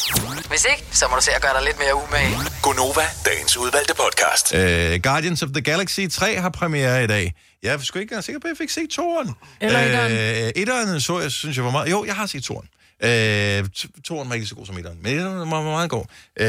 Hvis 0.50 0.65
ikke, 0.71 0.83
så 0.91 1.05
må 1.10 1.15
du 1.15 1.21
se 1.21 1.31
at 1.36 1.41
gøre 1.41 1.53
dig 1.57 1.63
lidt 1.65 1.79
mere 1.79 1.95
umage. 1.95 2.36
Gonova, 2.62 3.01
dagens 3.25 3.57
udvalgte 3.57 3.93
podcast. 4.03 4.53
Uh, 4.53 5.01
Guardians 5.03 5.43
of 5.43 5.50
the 5.53 5.62
Galaxy 5.62 6.00
3 6.12 6.36
har 6.36 6.50
premiere 6.50 7.03
i 7.03 7.07
dag. 7.07 7.33
Jeg 7.63 7.74
er 7.74 7.77
sgu 7.79 8.00
ikke 8.00 8.12
engang 8.12 8.24
sikker 8.24 8.39
på, 8.39 8.48
at 8.48 8.50
jeg 8.50 8.57
fik 8.57 8.69
set 8.69 8.89
toren. 8.89 9.29
Eller 9.62 9.79
etteren. 9.79 10.12
Uh, 10.12 10.62
etteren 10.62 11.01
så 11.01 11.19
jeg, 11.19 11.31
synes 11.31 11.57
jeg 11.57 11.65
var 11.65 11.71
meget... 11.71 11.91
Jo, 11.91 12.05
jeg 12.05 12.15
har 12.15 12.25
set 12.25 12.43
toren. 12.43 12.67
Uh, 13.03 13.69
toren 14.05 14.29
var 14.29 14.36
ikke 14.36 14.48
så 14.48 14.55
god 14.55 14.65
som 14.65 14.77
etteren, 14.77 14.98
men 15.03 15.13
etteren 15.13 15.38
var 15.39 15.45
var 15.45 15.71
meget 15.71 15.89
god. 15.89 16.05
Uh, 16.39 16.45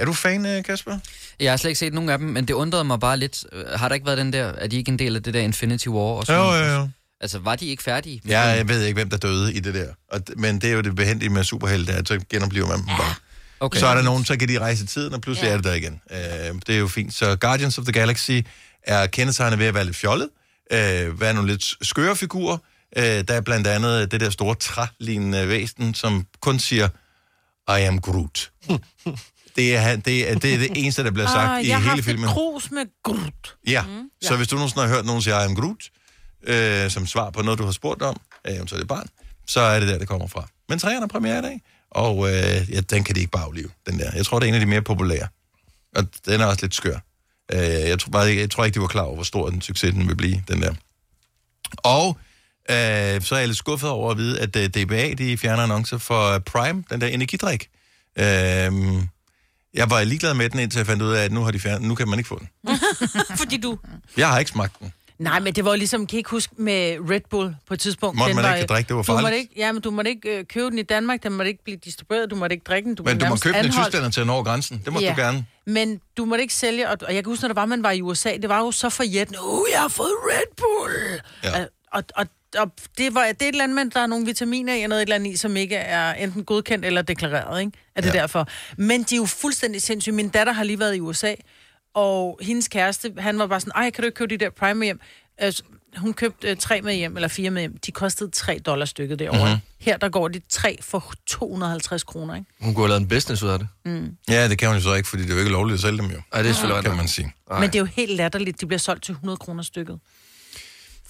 er 0.00 0.04
du 0.04 0.12
fan, 0.12 0.56
uh, 0.58 0.64
Kasper? 0.64 0.98
Jeg 1.40 1.52
har 1.52 1.56
slet 1.56 1.70
ikke 1.70 1.78
set 1.78 1.94
nogen 1.94 2.10
af 2.10 2.18
dem, 2.18 2.28
men 2.28 2.48
det 2.48 2.54
undrede 2.54 2.84
mig 2.84 3.00
bare 3.00 3.16
lidt. 3.16 3.44
Øh, 3.52 3.64
Har 3.78 3.88
der 3.88 3.94
ikke 3.94 4.06
været 4.06 4.18
den 4.18 4.32
der, 4.32 4.44
er 4.44 4.66
de 4.66 4.76
ikke 4.76 4.88
en 4.88 4.98
del 4.98 5.16
af 5.16 5.22
det 5.22 5.34
der 5.34 5.40
Infinity 5.40 5.88
War? 5.88 6.02
Og 6.16 6.26
sådan 6.26 6.42
Jo, 6.42 6.54
jo, 6.54 6.64
jo. 6.74 6.88
Altså, 7.20 7.38
var 7.38 7.56
de 7.56 7.66
ikke 7.66 7.82
færdige? 7.82 8.20
med 8.24 8.32
Ja, 8.32 8.48
den? 8.48 8.56
jeg 8.56 8.68
ved 8.68 8.82
ikke, 8.84 8.94
hvem 8.94 9.10
der 9.10 9.16
døde 9.16 9.54
i 9.54 9.60
det 9.60 9.74
der. 9.74 9.86
Og, 10.12 10.20
men 10.36 10.58
det 10.60 10.70
er 10.70 10.74
jo 10.74 10.80
det 10.80 10.96
behendige 10.96 11.28
med 11.28 11.44
superhelte, 11.44 11.92
at 11.92 12.08
så 12.08 12.20
genoplever 12.30 12.68
man 12.68 12.78
dem 12.78 12.86
bare. 12.86 13.14
Okay. 13.60 13.78
Så 13.80 13.86
er 13.86 13.94
der 13.94 14.02
nogen, 14.02 14.24
så 14.24 14.36
kan 14.36 14.48
de 14.48 14.58
rejse 14.58 14.84
i 14.84 14.86
tiden, 14.86 15.14
og 15.14 15.20
pludselig 15.20 15.46
Ja. 15.46 15.50
ja. 15.50 15.58
er 15.58 15.62
det 15.62 15.64
der 15.64 15.74
igen. 15.74 16.00
Uh, 16.10 16.58
det 16.66 16.74
er 16.74 16.78
jo 16.78 16.88
fint. 16.88 17.14
Så 17.14 17.36
Guardians 17.36 17.78
of 17.78 17.84
the 17.84 17.92
Galaxy 17.92 18.30
er 18.82 19.06
kendetegnet 19.06 19.58
ved 19.58 19.66
at 19.66 19.74
være 19.74 19.84
lidt 19.84 19.96
fjollet, 19.96 20.28
uh, 20.72 21.20
være 21.20 21.34
nogle 21.34 21.50
lidt 21.50 21.64
skøre 21.82 22.16
figurer, 22.16 22.58
Øh, 22.96 23.04
der 23.04 23.34
er 23.34 23.40
blandt 23.40 23.66
andet 23.66 24.10
det 24.12 24.20
der 24.20 24.30
store 24.30 24.54
trælignende 24.54 25.48
væsen, 25.48 25.94
som 25.94 26.26
kun 26.40 26.58
siger, 26.58 26.88
I 27.68 27.80
am 27.82 28.00
Groot. 28.00 28.50
Det 29.56 29.76
er, 29.76 29.80
han- 29.80 30.00
det, 30.00 30.30
er, 30.30 30.38
det 30.38 30.54
er 30.54 30.58
det 30.58 30.68
eneste, 30.74 31.04
der 31.04 31.10
bliver 31.10 31.26
sagt 31.26 31.50
Ah, 31.50 31.64
i 31.64 31.68
jeg 31.68 31.76
har 31.76 31.80
hele 31.82 31.90
haft 31.90 32.04
filmen. 32.04 32.24
et 32.24 32.30
krus 32.30 32.70
med 32.70 32.82
grut. 33.04 33.54
Ja, 33.66 33.82
mm. 33.82 34.10
så 34.22 34.32
Ja. 34.32 34.36
hvis 34.36 34.48
du 34.48 34.56
nogensinde 34.56 34.86
har 34.86 34.94
hørt 34.94 35.04
nogen 35.06 35.22
sige, 35.22 35.34
I 35.34 35.44
am 35.44 35.54
Groot, 35.54 35.82
øh, 36.42 36.90
som 36.90 37.06
svar 37.06 37.30
på 37.30 37.42
noget, 37.42 37.58
du 37.58 37.64
har 37.64 37.72
spurgt 37.72 38.02
om, 38.02 38.20
øh, 38.46 38.54
eventuelt 38.54 38.82
et 38.82 38.88
barn, 38.88 39.06
så 39.46 39.60
er 39.60 39.80
det 39.80 39.88
der, 39.88 39.98
det 39.98 40.08
kommer 40.08 40.26
fra. 40.26 40.48
Men 40.68 40.78
træerne 40.78 41.04
er 41.04 41.08
premiere 41.08 41.38
i 41.38 41.42
dag, 41.42 41.60
og 41.90 42.28
øh, 42.28 42.70
ja, 42.72 42.80
den 42.80 43.04
kan 43.04 43.14
de 43.14 43.20
ikke 43.20 43.30
bare 43.32 43.44
aflive, 43.44 43.70
den 43.86 43.98
der. 43.98 44.10
Jeg 44.16 44.26
tror, 44.26 44.38
det 44.38 44.46
er 44.46 44.48
en 44.48 44.54
af 44.54 44.60
de 44.60 44.66
mere 44.66 44.82
populære. 44.82 45.28
Og 45.96 46.06
den 46.26 46.40
er 46.40 46.46
også 46.46 46.62
lidt 46.62 46.74
skør. 46.74 46.98
Øh, 47.52 47.58
jeg, 47.60 47.98
tror 47.98 48.10
bare, 48.10 48.30
ikke- 48.30 48.42
jeg 48.42 48.50
tror 48.50 48.64
ikke, 48.64 48.74
de 48.74 48.80
var 48.80 48.86
klar 48.86 49.02
over, 49.02 49.14
hvor 49.14 49.24
stor 49.24 49.50
den 49.50 49.60
succes 49.60 49.94
den 49.94 50.08
vil 50.08 50.16
blive, 50.16 50.42
den 50.48 50.62
der. 50.62 50.74
Og 51.76 52.18
øh, 52.70 53.22
så 53.22 53.34
er 53.34 53.38
jeg 53.38 53.48
lidt 53.48 53.58
skuffet 53.58 53.90
over 53.90 54.10
at 54.10 54.16
vide, 54.16 54.40
at 54.40 54.56
øh, 54.56 54.68
DBA 54.68 55.12
de 55.18 55.38
fjerner 55.38 55.62
annoncer 55.62 55.98
for 55.98 56.38
Prime, 56.38 56.84
den 56.90 57.00
der 57.00 57.06
energidrik. 57.06 57.68
Øh, 58.18 58.24
jeg 59.74 59.90
var 59.90 60.04
ligeglad 60.04 60.34
med 60.34 60.50
den, 60.50 60.60
indtil 60.60 60.78
jeg 60.78 60.86
fandt 60.86 61.02
ud 61.02 61.12
af, 61.12 61.24
at 61.24 61.32
nu, 61.32 61.44
har 61.44 61.50
de 61.50 61.60
fjernet, 61.60 61.88
nu 61.88 61.94
kan 61.94 62.08
man 62.08 62.18
ikke 62.18 62.28
få 62.28 62.38
den. 62.38 62.48
Fordi 63.40 63.56
du... 63.56 63.78
Jeg 64.16 64.28
har 64.28 64.38
ikke 64.38 64.50
smagt 64.50 64.78
den. 64.80 64.92
Nej, 65.20 65.40
men 65.40 65.54
det 65.54 65.64
var 65.64 65.76
ligesom, 65.76 66.06
kan 66.06 66.16
I 66.16 66.18
ikke 66.18 66.30
huske 66.30 66.54
med 66.56 66.96
Red 67.10 67.20
Bull 67.30 67.56
på 67.66 67.74
et 67.74 67.80
tidspunkt? 67.80 68.18
Måtte 68.18 68.28
Den 68.28 68.36
man 68.36 68.44
var, 68.44 68.54
ikke 68.54 68.66
drikke, 68.66 68.88
det 68.88 68.96
var 68.96 69.02
Du 69.02 69.12
måtte 69.12 69.24
farligt. 69.24 69.40
ikke, 69.40 69.54
ja, 69.56 69.72
men 69.72 69.82
du 69.82 69.90
måtte 69.90 70.10
ikke 70.10 70.38
øh, 70.38 70.44
købe 70.44 70.70
den 70.70 70.78
i 70.78 70.82
Danmark, 70.82 71.22
den 71.22 71.32
måtte 71.32 71.50
ikke 71.50 71.64
blive 71.64 71.76
distribueret, 71.84 72.30
du 72.30 72.36
måtte 72.36 72.54
ikke 72.54 72.64
drikke 72.64 72.86
den. 72.86 72.94
Du 72.94 73.02
Men 73.02 73.18
du 73.18 73.26
må 73.26 73.36
købe 73.36 73.56
den 73.56 73.64
i 73.64 73.68
anholdt. 73.68 73.92
Tyskland 73.92 74.12
til 74.12 74.30
over 74.30 74.42
grænsen. 74.42 74.82
Det 74.84 74.92
må 74.92 75.00
ja. 75.00 75.10
du 75.10 75.20
gerne. 75.20 75.46
Men 75.66 76.00
du 76.16 76.24
måtte 76.24 76.42
ikke 76.42 76.54
sælge, 76.54 76.88
og, 76.88 76.98
og 77.02 77.14
jeg 77.14 77.24
kan 77.24 77.30
huske, 77.30 77.42
når 77.42 77.48
det 77.48 77.56
var, 77.56 77.66
man 77.66 77.82
var 77.82 77.90
i 77.90 78.02
USA, 78.02 78.36
det 78.36 78.48
var 78.48 78.58
jo 78.58 78.70
så 78.72 78.88
forjættende, 78.88 79.38
uh, 79.44 79.62
jeg 79.72 79.80
har 79.80 79.88
fået 79.88 80.10
Red 80.10 80.56
Bull! 80.56 81.20
Ja. 81.44 81.60
Og, 81.60 81.68
og, 81.92 82.04
og, 82.16 82.26
og 82.58 82.70
det, 82.98 83.14
var, 83.14 83.20
det 83.22 83.42
er 83.42 83.46
et 83.46 83.48
eller 83.48 83.64
andet, 83.64 83.76
men 83.76 83.90
der 83.90 84.00
er 84.00 84.06
nogle 84.06 84.26
vitaminer 84.26 84.74
i, 84.74 84.82
og 84.82 84.88
noget 84.88 85.02
et 85.02 85.06
eller 85.06 85.16
andet 85.16 85.32
i, 85.32 85.36
som 85.36 85.56
ikke 85.56 85.76
er 85.76 86.12
enten 86.14 86.44
godkendt 86.44 86.84
eller 86.84 87.02
deklareret, 87.02 87.60
ikke? 87.60 87.72
Er 87.96 88.00
det 88.00 88.14
ja. 88.14 88.20
derfor? 88.20 88.48
Men 88.76 89.02
de 89.02 89.14
er 89.14 89.16
jo 89.16 89.26
fuldstændig 89.26 89.82
sindssyge. 89.82 90.14
Min 90.14 90.28
datter 90.28 90.52
har 90.52 90.64
lige 90.64 90.78
været 90.78 90.96
i 90.96 91.00
USA, 91.00 91.34
og 91.94 92.38
hendes 92.42 92.68
kæreste, 92.68 93.12
han 93.18 93.38
var 93.38 93.46
bare 93.46 93.60
sådan, 93.60 93.72
ej, 93.76 93.90
kan 93.90 94.02
du 94.02 94.06
ikke 94.06 94.16
købe 94.16 94.30
de 94.36 94.44
der 94.44 94.50
Prime 94.50 94.84
hjem? 94.84 95.00
Altså, 95.38 95.62
hun 95.96 96.12
købte 96.14 96.48
øh, 96.48 96.56
tre 96.56 96.82
med 96.82 96.94
hjem, 96.94 97.16
eller 97.16 97.28
fire 97.28 97.50
med 97.50 97.62
hjem. 97.62 97.78
De 97.86 97.92
kostede 97.92 98.30
3 98.30 98.58
dollar 98.66 98.86
stykket 98.86 99.18
derovre. 99.18 99.38
Mhm. 99.38 99.48
Mm-hmm. 99.48 99.60
Her, 99.78 99.96
der 99.96 100.08
går 100.08 100.28
de 100.28 100.40
tre 100.48 100.78
for 100.82 101.12
250 101.26 102.02
kroner, 102.02 102.34
ikke? 102.34 102.46
Hun 102.60 102.74
kunne 102.74 102.82
have 102.82 102.88
lavet 102.88 103.00
en 103.00 103.08
business 103.08 103.42
ud 103.42 103.48
af 103.48 103.58
det. 103.58 103.68
Mm. 103.84 104.16
Ja, 104.28 104.48
det 104.48 104.58
kan 104.58 104.68
hun 104.68 104.76
jo 104.76 104.82
så 104.82 104.94
ikke, 104.94 105.08
fordi 105.08 105.22
det 105.22 105.30
er 105.30 105.34
jo 105.34 105.40
ikke 105.40 105.52
lovligt 105.52 105.74
at 105.74 105.80
sælge 105.80 105.98
dem 105.98 106.06
jo. 106.06 106.20
Ej, 106.32 106.42
det 106.42 106.48
er 106.48 106.54
selvfølgelig 106.54 106.84
kan 106.84 106.96
man 106.96 107.08
sige. 107.08 107.34
Men 107.50 107.62
det 107.62 107.74
er 107.74 107.78
jo 107.78 107.84
helt 107.84 108.16
latterligt. 108.16 108.60
De 108.60 108.66
bliver 108.66 108.78
solgt 108.78 109.04
til 109.04 109.12
100 109.12 109.36
kroner 109.36 109.62
stykket. 109.62 109.98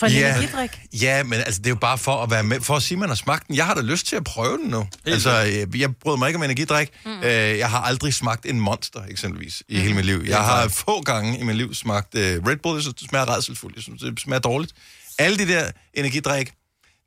For 0.01 0.07
en 0.07 0.13
Ja. 0.13 0.29
energidrik. 0.37 0.71
Ja, 0.93 1.23
men 1.23 1.33
altså, 1.33 1.59
det 1.59 1.67
er 1.67 1.71
jo 1.71 1.77
bare 1.77 1.99
for 1.99 2.23
at 2.23 2.31
være 2.31 2.43
med, 2.43 2.61
for 2.61 2.77
at 2.77 2.83
sige, 2.83 2.97
at 2.97 2.99
man 2.99 3.09
har 3.09 3.17
smagt 3.17 3.47
den. 3.49 3.57
Jeg 3.57 3.67
har 3.67 3.75
da 3.75 3.81
lyst 3.81 4.07
til 4.07 4.17
at 4.17 4.25
prøve 4.25 4.59
den 4.59 4.67
nu. 4.69 4.87
Altså, 5.07 5.45
øh, 5.73 5.81
jeg 5.81 5.97
bryder 5.97 6.17
mig 6.17 6.27
ikke 6.29 6.37
om 6.37 6.43
energidrik. 6.43 6.91
Mm. 7.05 7.21
Øh, 7.23 7.59
jeg 7.59 7.71
har 7.71 7.81
aldrig 7.81 8.15
smagt 8.15 8.47
en 8.47 8.61
monster, 8.61 9.01
eksempelvis, 9.09 9.63
i 9.69 9.75
mm. 9.77 9.83
hele 9.83 9.95
mit 9.95 10.05
liv. 10.05 10.23
Jeg 10.27 10.39
har 10.39 10.69
få 10.69 11.03
gange 11.03 11.39
i 11.39 11.43
mit 11.43 11.57
liv 11.57 11.75
smagt 11.75 12.15
øh, 12.15 12.47
Red 12.47 12.57
Bull, 12.57 12.77
jeg 12.77 12.83
synes, 12.83 12.95
det 12.95 13.09
smager 13.09 13.35
redselsfuldt. 13.37 13.77
Jeg 13.77 13.83
synes, 13.83 14.03
det 14.03 14.21
smager 14.21 14.41
dårligt. 14.41 14.73
Alle 15.19 15.39
de 15.39 15.49
der 15.49 15.71
energidrik, 15.95 16.51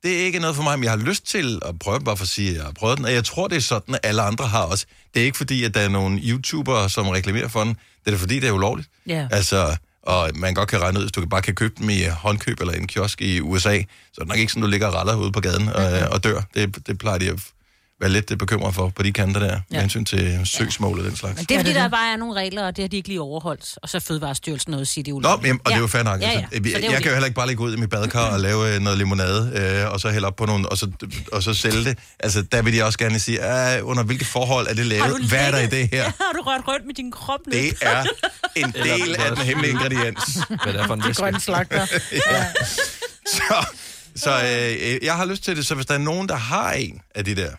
det 0.03 0.21
er 0.21 0.25
ikke 0.25 0.39
noget 0.39 0.55
for 0.55 0.63
mig, 0.63 0.79
men 0.79 0.83
jeg 0.83 0.91
har 0.91 0.97
lyst 0.97 1.27
til 1.27 1.59
at 1.65 1.79
prøve 1.79 1.97
den, 1.97 2.05
bare 2.05 2.17
for 2.17 2.23
at 2.23 2.29
sige, 2.29 2.49
at 2.49 2.55
jeg 2.55 2.63
har 2.63 2.71
prøvet 2.71 2.97
den. 2.97 3.05
Og 3.05 3.13
jeg 3.13 3.23
tror, 3.25 3.47
det 3.47 3.55
er 3.55 3.61
sådan, 3.61 3.95
at 3.95 3.99
alle 4.03 4.21
andre 4.21 4.47
har 4.47 4.61
også. 4.63 4.85
Det 5.13 5.21
er 5.21 5.25
ikke 5.25 5.37
fordi, 5.37 5.63
at 5.63 5.73
der 5.73 5.79
er 5.81 5.89
nogle 5.89 6.19
YouTubere, 6.23 6.89
som 6.89 7.07
reklamerer 7.09 7.47
for 7.47 7.63
den. 7.63 7.69
Det 7.73 7.77
er 8.05 8.11
da 8.11 8.17
fordi, 8.17 8.39
det 8.39 8.47
er 8.47 8.51
ulovligt. 8.51 8.89
Ja. 9.07 9.27
Altså, 9.31 9.77
og 10.03 10.29
man 10.35 10.53
godt 10.53 10.69
kan 10.69 10.81
regne 10.81 10.99
ud, 10.99 11.03
hvis 11.03 11.11
du 11.11 11.25
bare 11.25 11.41
kan 11.41 11.55
købe 11.55 11.73
dem 11.79 11.89
i 11.89 12.03
håndkøb 12.03 12.59
eller 12.59 12.73
i 12.73 12.77
en 12.77 12.87
kiosk 12.87 13.21
i 13.21 13.39
USA, 13.39 13.77
så 14.13 14.17
er 14.17 14.23
det 14.23 14.27
nok 14.27 14.37
ikke 14.37 14.51
sådan, 14.51 14.63
du 14.63 14.69
ligger 14.69 14.87
og 14.87 14.93
raller 14.93 15.15
ude 15.15 15.31
på 15.31 15.39
gaden 15.39 15.67
og, 15.69 16.09
og 16.11 16.23
dør. 16.23 16.41
Det, 16.53 16.87
det 16.87 16.97
plejer 16.97 17.17
de 17.17 17.29
at 17.29 17.39
være 18.03 18.11
lidt 18.11 18.37
bekymret 18.39 18.75
for 18.75 18.89
på 18.89 19.03
de 19.03 19.13
kanter 19.13 19.39
der, 19.39 19.47
ja. 19.47 19.59
med 19.69 19.79
hensyn 19.79 20.05
til 20.05 20.39
søgsmål 20.43 20.99
og 20.99 21.05
den 21.05 21.15
slags. 21.15 21.35
Men 21.37 21.45
det 21.45 21.55
er, 21.55 21.59
fordi 21.59 21.73
der 21.73 21.87
bare 21.87 22.13
er 22.13 22.17
nogle 22.17 22.33
regler, 22.33 22.65
og 22.67 22.75
det 22.75 22.83
har 22.83 22.89
de 22.89 22.97
ikke 22.97 23.09
lige 23.09 23.21
overholdt. 23.21 23.77
Og 23.83 23.89
så 23.89 23.97
er 23.97 24.01
Fødevarestyrelsen 24.01 24.71
noget 24.71 24.87
sige, 24.87 25.03
det 25.03 25.09
er 25.09 25.13
Nå, 25.13 25.17
ulovligt. 25.17 25.47
jamen, 25.47 25.61
og 25.65 25.71
det 25.71 25.75
er 25.75 25.81
jo 25.81 25.87
fair 25.87 26.03
nok. 26.03 26.21
Ja, 26.21 26.31
ja. 26.31 26.45
Altså, 26.51 26.71
jeg, 26.71 26.83
jeg 26.91 27.01
kan 27.01 27.05
jo 27.05 27.11
heller 27.11 27.25
ikke 27.25 27.35
bare 27.35 27.47
ligge 27.47 27.63
ud 27.63 27.73
i 27.73 27.77
mit 27.77 27.89
badekar 27.89 28.33
og 28.33 28.39
lave 28.39 28.75
øh, 28.75 28.81
noget 28.81 28.97
limonade, 28.97 29.51
øh, 29.85 29.93
og 29.93 29.99
så 29.99 30.09
hælde 30.09 30.27
op 30.27 30.35
på 30.35 30.45
nogle, 30.45 30.69
og 30.69 30.77
så, 30.77 30.91
og 31.31 31.43
så 31.43 31.53
sælge 31.53 31.83
det. 31.83 31.97
Altså, 32.19 32.41
der 32.41 32.61
vil 32.61 32.73
de 32.73 32.83
også 32.83 32.99
gerne 32.99 33.19
sige, 33.19 33.39
under 33.83 34.03
hvilke 34.03 34.25
forhold 34.25 34.67
er 34.67 34.73
det 34.73 34.85
lavet? 34.85 35.21
Hvad 35.29 35.47
er 35.47 35.51
der 35.51 35.59
i 35.59 35.67
det 35.67 35.89
her? 35.91 36.03
Har 36.03 36.33
du 36.35 36.41
rørt 36.41 36.61
rundt 36.67 36.85
med 36.85 36.95
din 36.95 37.11
krop 37.11 37.39
nu? 37.47 37.51
Det 37.51 37.73
er 37.81 38.03
en 38.55 38.71
del 38.87 39.15
af 39.15 39.35
den 39.35 39.45
hemmelige 39.45 39.71
ingrediens. 39.71 40.39
Hvad 40.47 40.73
er 40.73 40.77
det 40.77 40.85
for 40.85 40.93
en 40.93 41.01
Det 41.01 41.09
er 41.09 41.13
grønne 41.13 41.39
slagter. 41.39 41.85
ja. 42.31 42.45
Så, 43.27 43.65
så 44.15 44.31
øh, 44.31 45.05
jeg 45.05 45.15
har 45.15 45.25
lyst 45.25 45.43
til 45.43 45.55
det, 45.55 45.65
så 45.65 45.75
hvis 45.75 45.85
der 45.85 45.93
er 45.93 45.97
nogen, 45.97 46.29
der 46.29 46.35
har 46.35 46.71
en 46.71 47.01
af 47.15 47.25
de 47.25 47.35
der, 47.35 47.49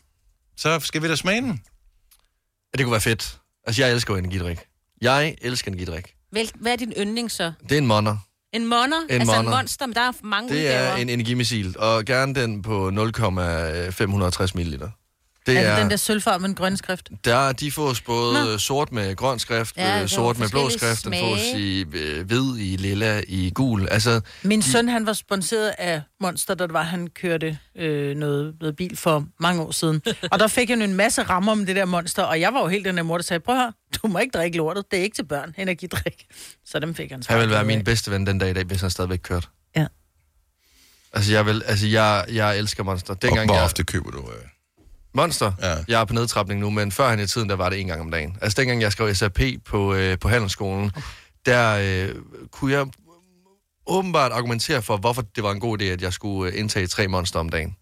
så 0.56 0.80
skal 0.80 1.02
vi 1.02 1.08
da 1.08 1.16
smage 1.16 1.40
den. 1.40 1.48
Ja, 1.50 2.78
det 2.78 2.84
kunne 2.84 2.92
være 2.92 3.00
fedt. 3.00 3.38
Altså, 3.66 3.82
jeg 3.82 3.92
elsker 3.92 4.14
jo 4.14 4.18
energidrik. 4.18 4.58
Jeg 5.02 5.36
elsker 5.42 5.68
energidrik. 5.68 6.14
Vel, 6.32 6.50
hvad 6.54 6.72
er 6.72 6.76
din 6.76 6.92
yndling 6.98 7.30
så? 7.30 7.52
Det 7.62 7.72
er 7.72 7.78
en 7.78 7.86
monner. 7.86 8.16
En 8.52 8.66
monner? 8.66 8.96
En 9.10 9.20
altså 9.20 9.34
monner. 9.34 9.50
en 9.50 9.56
monster, 9.56 9.86
men 9.86 9.94
der 9.94 10.00
er 10.00 10.12
mange 10.22 10.48
Det 10.48 10.54
udgaver. 10.56 10.78
er 10.78 10.96
en 10.96 11.08
energimissil, 11.08 11.78
og 11.78 12.04
gerne 12.04 12.34
den 12.34 12.62
på 12.62 12.90
0,560 12.90 14.54
ml. 14.54 14.82
Det 15.46 15.58
er, 15.58 15.60
er 15.60 15.80
den 15.80 15.90
der 15.90 15.96
sølvfarve 15.96 16.38
med 16.38 16.48
en 16.48 16.54
grøn 16.54 16.76
skrift? 16.76 17.10
Der, 17.24 17.52
de 17.52 17.72
fås 17.72 18.00
både 18.00 18.44
Nå. 18.44 18.58
sort 18.58 18.92
med 18.92 19.16
grøn 19.16 19.38
skrift, 19.38 19.76
Ja, 19.76 20.00
der 20.00 20.06
sort 20.06 20.36
er 20.36 20.40
med 20.40 20.48
blå 20.48 20.70
skrift, 20.70 21.04
den 21.04 21.14
fås 21.20 21.40
smage. 21.40 21.58
i 21.58 21.84
øh, 21.92 22.26
hvid, 22.26 22.56
i 22.58 22.76
lilla, 22.76 23.22
i 23.28 23.50
gul. 23.54 23.88
Altså, 23.90 24.20
Min 24.42 24.60
de, 24.60 24.64
søn, 24.64 24.88
han 24.88 25.06
var 25.06 25.12
sponsoreret 25.12 25.74
af 25.78 26.02
Monster, 26.20 26.54
da 26.54 26.64
det 26.64 26.72
var, 26.72 26.82
han 26.82 27.06
kørte 27.06 27.58
øh, 27.76 28.16
noget, 28.16 28.54
noget 28.60 28.76
bil 28.76 28.96
for 28.96 29.26
mange 29.40 29.62
år 29.62 29.70
siden. 29.70 30.02
Og 30.32 30.38
der 30.38 30.46
fik 30.46 30.68
han 30.68 30.82
en 30.82 30.94
masse 30.94 31.22
rammer 31.22 31.52
om 31.52 31.66
det 31.66 31.76
der 31.76 31.84
Monster, 31.84 32.22
og 32.22 32.40
jeg 32.40 32.54
var 32.54 32.60
jo 32.60 32.66
helt 32.66 32.84
den 32.84 32.96
der 32.96 33.02
mor, 33.02 33.16
der 33.18 33.24
sagde, 33.24 33.40
prøv 33.40 33.56
her, 33.56 33.70
du 34.02 34.08
må 34.08 34.18
ikke 34.18 34.38
drikke 34.38 34.56
lortet, 34.58 34.84
det 34.90 34.98
er 34.98 35.02
ikke 35.02 35.16
til 35.16 35.24
børn, 35.26 35.54
energidrik. 35.58 36.26
Så 36.66 36.78
dem 36.78 36.94
fik 36.94 37.10
han 37.10 37.22
Han 37.28 37.40
vil 37.40 37.50
være 37.50 37.64
min 37.64 37.84
bedste 37.84 38.10
ven 38.10 38.26
den 38.26 38.38
dag 38.38 38.50
i 38.50 38.52
dag, 38.52 38.64
hvis 38.64 38.80
han 38.80 38.90
stadigvæk 38.90 39.18
kørte. 39.22 39.46
Ja. 39.76 39.86
Altså, 41.12 41.32
jeg, 41.32 41.46
vil, 41.46 41.62
altså 41.66 41.86
jeg, 41.86 42.24
jeg 42.32 42.58
elsker 42.58 42.82
Monster. 42.82 43.14
Dengang 43.14 43.46
hvor 43.48 43.54
jeg, 43.54 43.64
ofte 43.64 43.84
køber 43.84 44.10
du? 44.10 44.18
Øh? 44.18 44.48
Monster? 45.14 45.52
Ja. 45.62 45.76
Jeg 45.88 46.00
er 46.00 46.04
på 46.04 46.14
nedtrapning 46.14 46.60
nu, 46.60 46.70
men 46.70 46.92
før 46.92 47.12
i 47.12 47.26
tiden, 47.26 47.48
der 47.48 47.56
var 47.56 47.68
det 47.68 47.80
en 47.80 47.86
gang 47.86 48.00
om 48.00 48.10
dagen. 48.10 48.36
Altså, 48.42 48.60
dengang 48.60 48.82
jeg 48.82 48.92
skrev 48.92 49.14
SAP 49.14 49.40
på, 49.64 49.94
øh, 49.94 50.18
på 50.18 50.28
handelsskolen, 50.28 50.90
der 51.46 51.78
øh, 52.08 52.14
kunne 52.50 52.72
jeg 52.72 52.86
åbenbart 53.86 54.32
argumentere 54.32 54.82
for, 54.82 54.96
hvorfor 54.96 55.22
det 55.22 55.44
var 55.44 55.52
en 55.52 55.60
god 55.60 55.80
idé, 55.80 55.84
at 55.84 56.02
jeg 56.02 56.12
skulle 56.12 56.52
øh, 56.52 56.58
indtage 56.58 56.86
tre 56.86 57.08
monster 57.08 57.40
om 57.40 57.48
dagen. 57.48 57.76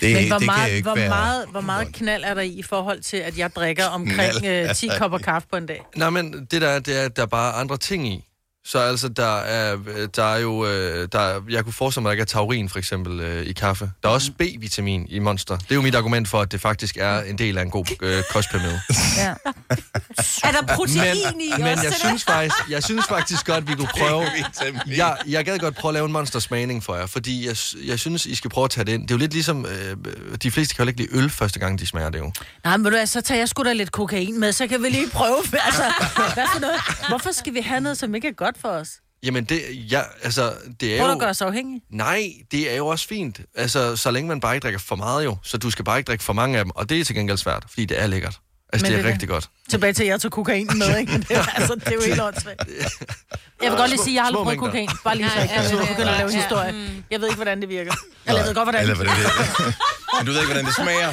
Det, 0.00 0.14
Men 0.14 0.28
hvor, 0.28 0.38
det 0.38 0.46
meget, 0.46 0.72
ikke 0.72 0.82
hvor, 0.82 0.94
være... 0.94 1.08
meget, 1.08 1.46
hvor 1.50 1.60
meget 1.60 1.94
knald 1.94 2.24
er 2.24 2.34
der 2.34 2.40
i 2.42 2.48
i 2.48 2.62
forhold 2.62 3.00
til, 3.00 3.16
at 3.16 3.38
jeg 3.38 3.54
drikker 3.54 3.84
omkring 3.84 4.32
Knald. 4.38 4.68
øh, 4.68 4.74
10 4.74 4.88
kopper 4.98 5.18
kaffe 5.18 5.48
på 5.50 5.56
en 5.56 5.66
dag? 5.66 5.82
Nej, 5.96 6.10
men 6.10 6.46
det 6.50 6.62
der 6.62 6.68
er, 6.68 6.78
det 6.78 7.00
er, 7.00 7.04
at 7.04 7.16
der 7.16 7.22
er 7.22 7.26
bare 7.26 7.52
andre 7.52 7.76
ting 7.76 8.08
i. 8.08 8.24
Så 8.66 8.78
altså, 8.78 9.08
der 9.08 9.36
er, 9.38 9.76
der 10.16 10.34
er 10.34 10.38
jo... 10.38 10.66
Øh, 10.66 11.08
der 11.12 11.20
er, 11.20 11.40
jeg 11.50 11.64
kunne 11.64 11.72
forestille 11.72 12.02
mig, 12.02 12.10
at 12.10 12.10
der 12.10 12.12
ikke 12.12 12.20
er 12.20 12.38
taurin, 12.38 12.68
for 12.68 12.78
eksempel, 12.78 13.20
øh, 13.20 13.46
i 13.46 13.52
kaffe. 13.52 13.90
Der 14.02 14.08
er 14.08 14.12
også 14.12 14.32
B-vitamin 14.32 15.06
i 15.08 15.18
Monster. 15.18 15.56
Det 15.56 15.70
er 15.70 15.74
jo 15.74 15.82
mit 15.82 15.94
argument 15.94 16.28
for, 16.28 16.40
at 16.40 16.52
det 16.52 16.60
faktisk 16.60 16.96
er 17.00 17.20
en 17.20 17.38
del 17.38 17.58
af 17.58 17.62
en 17.62 17.70
god 17.70 17.86
øh, 18.02 18.22
kostpyramide. 18.30 18.80
Ja. 19.16 19.34
Er 20.44 20.52
der 20.52 20.74
protein 20.74 21.40
i 21.40 21.52
Men 21.58 21.66
også 21.66 21.84
jeg 21.84 21.92
synes, 21.94 22.24
faktisk, 22.24 22.54
jeg 22.70 22.82
synes 22.82 23.06
faktisk 23.08 23.46
godt, 23.46 23.68
vi 23.68 23.74
kunne 23.74 23.88
prøve... 23.98 24.24
Jeg, 24.86 25.16
jeg 25.26 25.44
gad 25.44 25.58
godt 25.58 25.76
prøve 25.76 25.90
at 25.90 25.94
lave 25.94 26.06
en 26.06 26.12
monster 26.12 26.38
smagning 26.38 26.84
for 26.84 26.96
jer, 26.96 27.06
fordi 27.06 27.46
jeg, 27.46 27.56
jeg 27.86 27.98
synes, 27.98 28.26
I 28.26 28.34
skal 28.34 28.50
prøve 28.50 28.64
at 28.64 28.70
tage 28.70 28.84
det 28.84 28.92
ind. 28.92 29.02
Det 29.02 29.10
er 29.10 29.14
jo 29.14 29.18
lidt 29.18 29.32
ligesom... 29.32 29.66
Øh, 29.66 29.96
de 30.42 30.50
fleste 30.50 30.74
kan 30.74 30.84
jo 30.84 30.88
ikke 30.88 31.00
lide 31.00 31.16
øl 31.16 31.30
første 31.30 31.58
gang, 31.58 31.78
de 31.78 31.86
smager 31.86 32.10
det 32.10 32.18
jo. 32.18 32.32
Nej, 32.64 32.76
men 32.76 32.92
du 32.92 32.98
så 33.04 33.20
tager 33.20 33.38
jeg 33.38 33.48
sgu 33.48 33.62
da 33.62 33.72
lidt 33.72 33.92
kokain 33.92 34.40
med, 34.40 34.52
så 34.52 34.66
kan 34.66 34.82
vi 34.82 34.88
lige 34.88 35.10
prøve. 35.10 35.36
Altså, 35.66 35.82
hvad 36.34 36.44
for 36.52 36.60
noget? 36.60 36.76
Hvorfor 37.08 37.32
skal 37.32 37.54
vi 37.54 37.60
have 37.60 37.80
noget, 37.80 37.98
som 37.98 38.14
ikke 38.14 38.28
er 38.28 38.32
godt 38.32 38.53
for 38.60 38.68
os? 38.68 38.88
Jamen, 39.22 39.44
det, 39.44 39.62
ja, 39.72 40.00
altså, 40.22 40.52
det 40.80 40.94
er 40.94 40.98
Prøv 40.98 41.06
jo... 41.08 41.12
at 41.12 41.20
gøre 41.20 41.30
os 41.30 41.42
afhængige. 41.42 41.82
Nej, 41.90 42.32
det 42.50 42.72
er 42.72 42.76
jo 42.76 42.86
også 42.86 43.08
fint. 43.08 43.40
Altså, 43.54 43.96
så 43.96 44.10
længe 44.10 44.28
man 44.28 44.40
bare 44.40 44.54
ikke 44.54 44.64
drikker 44.64 44.80
for 44.80 44.96
meget 44.96 45.24
jo. 45.24 45.36
Så 45.42 45.58
du 45.58 45.70
skal 45.70 45.84
bare 45.84 45.98
ikke 45.98 46.08
drikke 46.08 46.24
for 46.24 46.32
mange 46.32 46.58
af 46.58 46.64
dem. 46.64 46.70
Og 46.74 46.88
det 46.88 47.00
er 47.00 47.04
til 47.04 47.14
gengæld 47.14 47.38
svært, 47.38 47.64
fordi 47.68 47.84
det 47.84 48.02
er 48.02 48.06
lækkert. 48.06 48.40
Altså, 48.72 48.84
Men 48.84 48.92
det 48.92 48.98
er 48.98 49.02
det 49.02 49.12
rigtig 49.12 49.28
godt. 49.28 49.50
Tilbage 49.68 49.92
til, 49.92 50.02
at 50.02 50.08
jeg 50.08 50.20
tog 50.20 50.32
kokain 50.32 50.68
med, 50.78 50.98
ikke? 50.98 51.12
Det 51.28 51.30
er, 51.30 51.46
altså, 51.54 51.74
det 51.74 51.88
er 51.88 51.92
jo 51.92 52.00
helt 52.06 52.20
åndssvagt. 52.20 52.68
Jeg 53.62 53.70
vil 53.70 53.78
godt 53.78 53.90
lige 53.90 54.02
sige, 54.02 54.12
at 54.12 54.14
jeg 54.14 54.22
har 54.22 54.26
aldrig 54.26 54.44
prøvet 54.44 54.58
kokain. 54.58 54.88
Bare 55.04 55.16
lige 55.16 55.30
så 55.30 55.38
jeg 55.38 55.68
ja, 55.72 55.92
begynder 55.92 56.10
at 56.10 56.18
lave 56.18 56.30
en 56.30 56.36
historie. 56.36 56.72
Mm. 56.72 57.04
Jeg 57.10 57.20
ved 57.20 57.28
ikke, 57.28 57.36
hvordan 57.36 57.60
det 57.60 57.68
virker. 57.68 57.92
Eller 58.26 58.40
jeg 58.40 58.48
ved 58.48 58.54
godt, 58.54 58.66
hvordan 58.66 58.88
det 58.88 58.98
det 58.98 59.06
Men 60.18 60.26
du 60.26 60.32
ved 60.32 60.40
ikke, 60.40 60.52
hvordan 60.52 60.64
det 60.64 60.74
smager. 60.74 61.12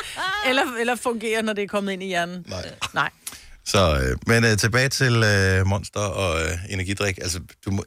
eller, 0.48 0.62
eller 0.80 0.94
fungerer, 0.94 1.42
når 1.42 1.52
det 1.52 1.64
er 1.64 1.68
kommet 1.68 1.92
ind 1.92 2.02
i 2.02 2.06
hjernen. 2.06 2.44
Nej. 2.48 2.70
Nej. 2.94 3.10
Så, 3.64 4.00
øh, 4.02 4.16
men 4.26 4.44
øh, 4.44 4.56
tilbage 4.56 4.88
til 4.88 5.22
øh, 5.22 5.66
Monster 5.66 6.00
og 6.00 6.40
øh, 6.42 6.48
energidrik. 6.68 7.18
Altså, 7.18 7.40
du 7.64 7.70
må... 7.70 7.84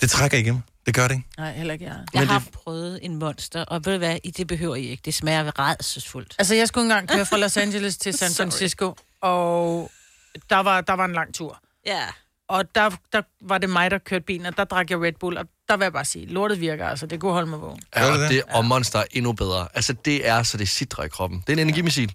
Det 0.00 0.10
trækker 0.10 0.38
igennem. 0.38 0.60
Det 0.86 0.94
gør 0.94 1.08
det 1.08 1.14
ikke. 1.14 1.28
Nej, 1.38 1.52
heller 1.52 1.72
ikke 1.72 1.84
jeg. 1.84 1.96
Jeg 2.14 2.28
har 2.28 2.42
prøvet 2.52 2.98
en 3.02 3.16
monster, 3.16 3.64
og 3.64 3.84
ved 3.84 3.92
du 3.92 3.98
hvad, 3.98 4.18
I 4.24 4.30
det 4.30 4.46
behøver 4.46 4.76
I 4.76 4.86
ikke. 4.86 5.02
Det 5.04 5.14
smager 5.14 5.58
rædselsfuldt. 5.58 6.34
Altså, 6.38 6.54
jeg 6.54 6.68
skulle 6.68 6.82
engang 6.84 7.08
køre 7.08 7.26
fra 7.26 7.36
Los 7.36 7.56
Angeles 7.56 7.96
til 7.96 8.12
San. 8.18 8.30
Francisco, 8.36 8.94
og 9.20 9.90
der 10.50 10.56
var, 10.56 10.80
der 10.80 10.92
var 10.92 11.04
en 11.04 11.12
lang 11.12 11.34
tur. 11.34 11.60
Ja. 11.86 12.02
og 12.48 12.64
der, 12.74 12.90
der 13.12 13.22
var 13.40 13.58
det 13.58 13.70
mig, 13.70 13.90
der 13.90 13.98
kørte 13.98 14.24
bilen, 14.24 14.46
og 14.46 14.56
der 14.56 14.64
drak 14.64 14.90
jeg 14.90 14.98
Red 14.98 15.12
Bull, 15.20 15.36
og 15.38 15.44
der 15.68 15.76
vil 15.76 15.84
jeg 15.84 15.92
bare 15.92 16.04
sige, 16.04 16.26
lortet 16.26 16.60
virker, 16.60 16.86
altså 16.88 17.06
det 17.06 17.20
kunne 17.20 17.32
holde 17.32 17.50
mig 17.50 17.60
vågen. 17.60 17.80
Ja, 17.96 18.12
og, 18.12 18.18
det, 18.18 18.42
og 18.50 18.64
Monster 18.64 18.98
er 18.98 19.04
endnu 19.10 19.32
bedre. 19.32 19.68
Altså, 19.74 19.92
det 20.04 20.28
er 20.28 20.42
så 20.42 20.56
det 20.56 20.68
sidder 20.68 21.02
i 21.02 21.08
kroppen. 21.08 21.40
Det 21.40 21.48
er 21.48 21.52
en 21.52 21.58
energimissil. 21.58 22.14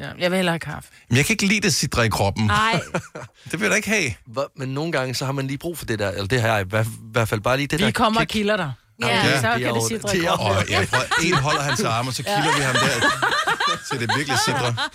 Ja, 0.00 0.08
jeg 0.18 0.30
vil 0.30 0.36
hellere 0.36 0.52
have 0.52 0.58
kaffe. 0.74 0.88
Men 1.08 1.16
jeg 1.16 1.26
kan 1.26 1.32
ikke 1.34 1.46
lide 1.46 1.60
det 1.60 1.74
sidder 1.74 2.02
i 2.02 2.08
kroppen. 2.08 2.46
Nej. 2.46 2.80
Det 3.50 3.52
vil 3.52 3.60
jeg 3.60 3.70
da 3.70 3.76
ikke 3.76 3.88
have. 3.88 4.12
Hvor- 4.26 4.50
Men 4.56 4.68
nogle 4.68 4.92
gange, 4.92 5.14
så 5.14 5.24
har 5.24 5.32
man 5.32 5.46
lige 5.46 5.58
brug 5.58 5.78
for 5.78 5.84
det 5.84 5.98
der, 5.98 6.10
eller 6.10 6.26
det 6.26 6.42
her 6.42 6.58
i 6.58 6.64
hvert, 6.64 6.86
hvert 7.12 7.28
fald 7.28 7.40
bare 7.40 7.56
lige 7.56 7.66
det 7.66 7.78
Vi 7.80 7.84
der 7.84 7.90
kommer 7.90 8.20
og 8.20 8.26
kick. 8.26 8.32
kilder 8.32 8.56
dig. 8.56 8.72
Ja. 9.02 9.06
Ja, 9.08 9.22
så 9.22 9.28
det 9.30 9.36
er 9.36 9.40
kan 9.58 9.60
det 9.60 9.66
jo- 9.66 9.88
det 9.88 10.14
i 10.14 10.24
kroppen. 10.24 10.26
Og 10.48 10.64
prøver, 10.90 11.04
en 11.22 11.34
holder 11.34 11.62
hans 11.62 11.80
arm, 11.80 12.06
og 12.08 12.14
så 12.14 12.22
kilder 12.22 12.56
vi 12.56 12.62
ham 12.62 12.74
der, 12.74 13.08
så 13.88 13.98
det 13.98 14.10
virkelig 14.16 14.38
sidder. 14.44 14.88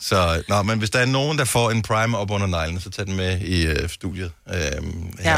Så, 0.00 0.42
nå, 0.48 0.62
men 0.62 0.78
hvis 0.78 0.90
der 0.90 0.98
er 0.98 1.06
nogen, 1.06 1.38
der 1.38 1.44
får 1.44 1.70
en 1.70 1.82
prime 1.82 2.18
op 2.18 2.30
under 2.30 2.46
neglen, 2.46 2.80
så 2.80 2.90
tag 2.90 3.06
den 3.06 3.16
med 3.16 3.40
i 3.40 3.66
øh, 3.66 3.88
studiet. 3.88 4.32
Øhm, 4.54 5.10
Ja. 5.24 5.36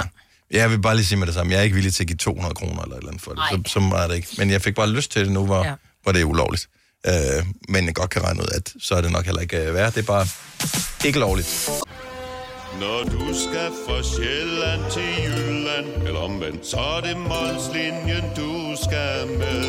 Jeg 0.51 0.71
vil 0.71 0.79
bare 0.83 0.95
lige 0.97 1.07
sige 1.07 1.19
med 1.19 1.27
det 1.27 1.35
samme. 1.35 1.53
Jeg 1.53 1.59
er 1.59 1.63
ikke 1.63 1.75
villig 1.75 1.95
til 1.95 2.03
at 2.03 2.07
give 2.07 2.17
200 2.17 2.55
kroner 2.55 2.83
eller 2.83 2.95
et 2.95 2.99
eller 2.99 3.11
andet 3.11 3.23
for 3.23 3.31
det. 3.33 3.43
Så, 3.67 3.73
så 3.73 3.81
meget 3.81 4.05
er 4.05 4.09
det 4.09 4.17
ikke. 4.17 4.29
Men 4.39 4.51
jeg 4.51 4.63
fik 4.63 4.75
bare 4.75 4.91
lyst 4.91 5.11
til 5.13 5.25
det 5.25 5.33
nu, 5.33 5.45
hvor, 5.47 5.63
Ja. 5.63 5.69
ja. 5.69 5.75
hvor 6.03 6.13
det 6.13 6.21
er 6.21 6.25
ulovligt. 6.25 6.69
Øh, 7.07 7.47
men 7.69 7.87
jeg 7.87 7.95
godt 7.95 8.11
kan 8.11 8.25
regne 8.25 8.41
ud, 8.43 8.49
at 8.55 8.73
så 8.81 8.95
er 8.95 9.01
det 9.01 9.13
nok 9.13 9.25
heller 9.25 9.41
ikke 9.41 9.57
øh, 9.69 9.75
værd. 9.75 9.93
Det 9.93 10.03
er 10.03 10.07
bare 10.07 10.27
ikke 11.05 11.19
lovligt. 11.19 11.71
Når 12.81 13.03
du 13.05 13.25
skal 13.35 13.71
fra 13.87 14.03
Sjælland 14.03 14.83
til 14.93 15.09
Jylland 15.25 16.07
Eller 16.07 16.21
omvendt, 16.21 16.67
så 16.67 16.77
er 16.77 17.01
det 17.01 17.17
Molslinjen, 17.17 18.25
du 18.37 18.77
skal 18.85 19.27
med 19.39 19.65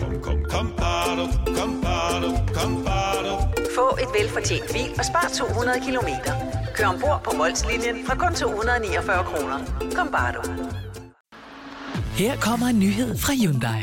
Kom, 0.00 0.22
kom, 0.22 0.44
kom, 0.50 0.66
bado, 0.76 1.26
kom, 1.58 1.80
bado, 1.82 2.30
kom, 2.54 2.84
bado. 2.84 3.34
Få 3.76 3.96
et 4.02 4.08
velfortjent 4.20 4.72
bil 4.72 4.90
og 4.98 5.04
spar 5.04 5.30
200 5.34 5.80
kilometer. 5.86 6.32
Kør 6.74 6.86
ombord 6.86 7.20
på 7.24 7.30
Molslinjen 7.36 8.06
fra 8.06 8.14
kun 8.16 8.34
249 8.34 9.24
kroner. 9.24 9.58
Kom 9.96 10.08
bare 10.12 10.32
du. 10.32 10.42
Her 12.14 12.36
kommer 12.36 12.66
en 12.66 12.78
nyhed 12.78 13.18
fra 13.18 13.32
Hyundai. 13.32 13.82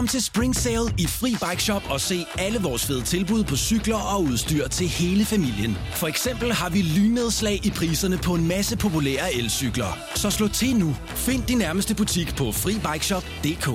Kom 0.00 0.08
til 0.08 0.22
Spring 0.22 0.56
Sale 0.56 0.94
i 0.98 1.06
Fri 1.06 1.30
Bike 1.30 1.62
Shop 1.62 1.82
og 1.90 2.00
se 2.00 2.26
alle 2.38 2.58
vores 2.58 2.86
fede 2.86 3.02
tilbud 3.02 3.44
på 3.44 3.56
cykler 3.56 3.96
og 3.96 4.22
udstyr 4.22 4.68
til 4.68 4.88
hele 4.88 5.24
familien. 5.24 5.76
For 5.94 6.06
eksempel 6.06 6.52
har 6.52 6.70
vi 6.70 6.82
lynnedslag 6.82 7.66
i 7.66 7.70
priserne 7.70 8.18
på 8.18 8.34
en 8.34 8.48
masse 8.48 8.76
populære 8.76 9.34
elcykler. 9.34 9.98
Så 10.14 10.30
slå 10.30 10.48
til 10.48 10.76
nu. 10.76 10.96
Find 11.06 11.42
din 11.42 11.58
nærmeste 11.58 11.94
butik 11.94 12.36
på 12.36 12.52
FriBikeShop.dk. 12.52 13.66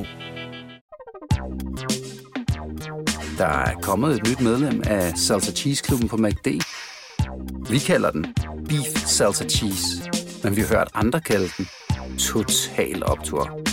Der 3.37 3.47
er 3.47 3.73
kommet 3.81 4.15
et 4.15 4.27
nyt 4.29 4.41
medlem 4.41 4.81
af 4.85 5.17
Salsa 5.17 5.51
Cheese 5.51 5.83
Klubben 5.83 6.07
på 6.09 6.17
MACD. 6.17 6.47
Vi 7.69 7.79
kalder 7.79 8.11
den 8.11 8.25
Beef 8.69 9.05
Salsa 9.05 9.45
Cheese, 9.45 10.11
men 10.43 10.55
vi 10.55 10.61
har 10.61 10.67
hørt 10.67 10.89
andre 10.93 11.21
kalde 11.21 11.49
den 11.57 11.67
Total 12.17 13.05
Optor. 13.05 13.64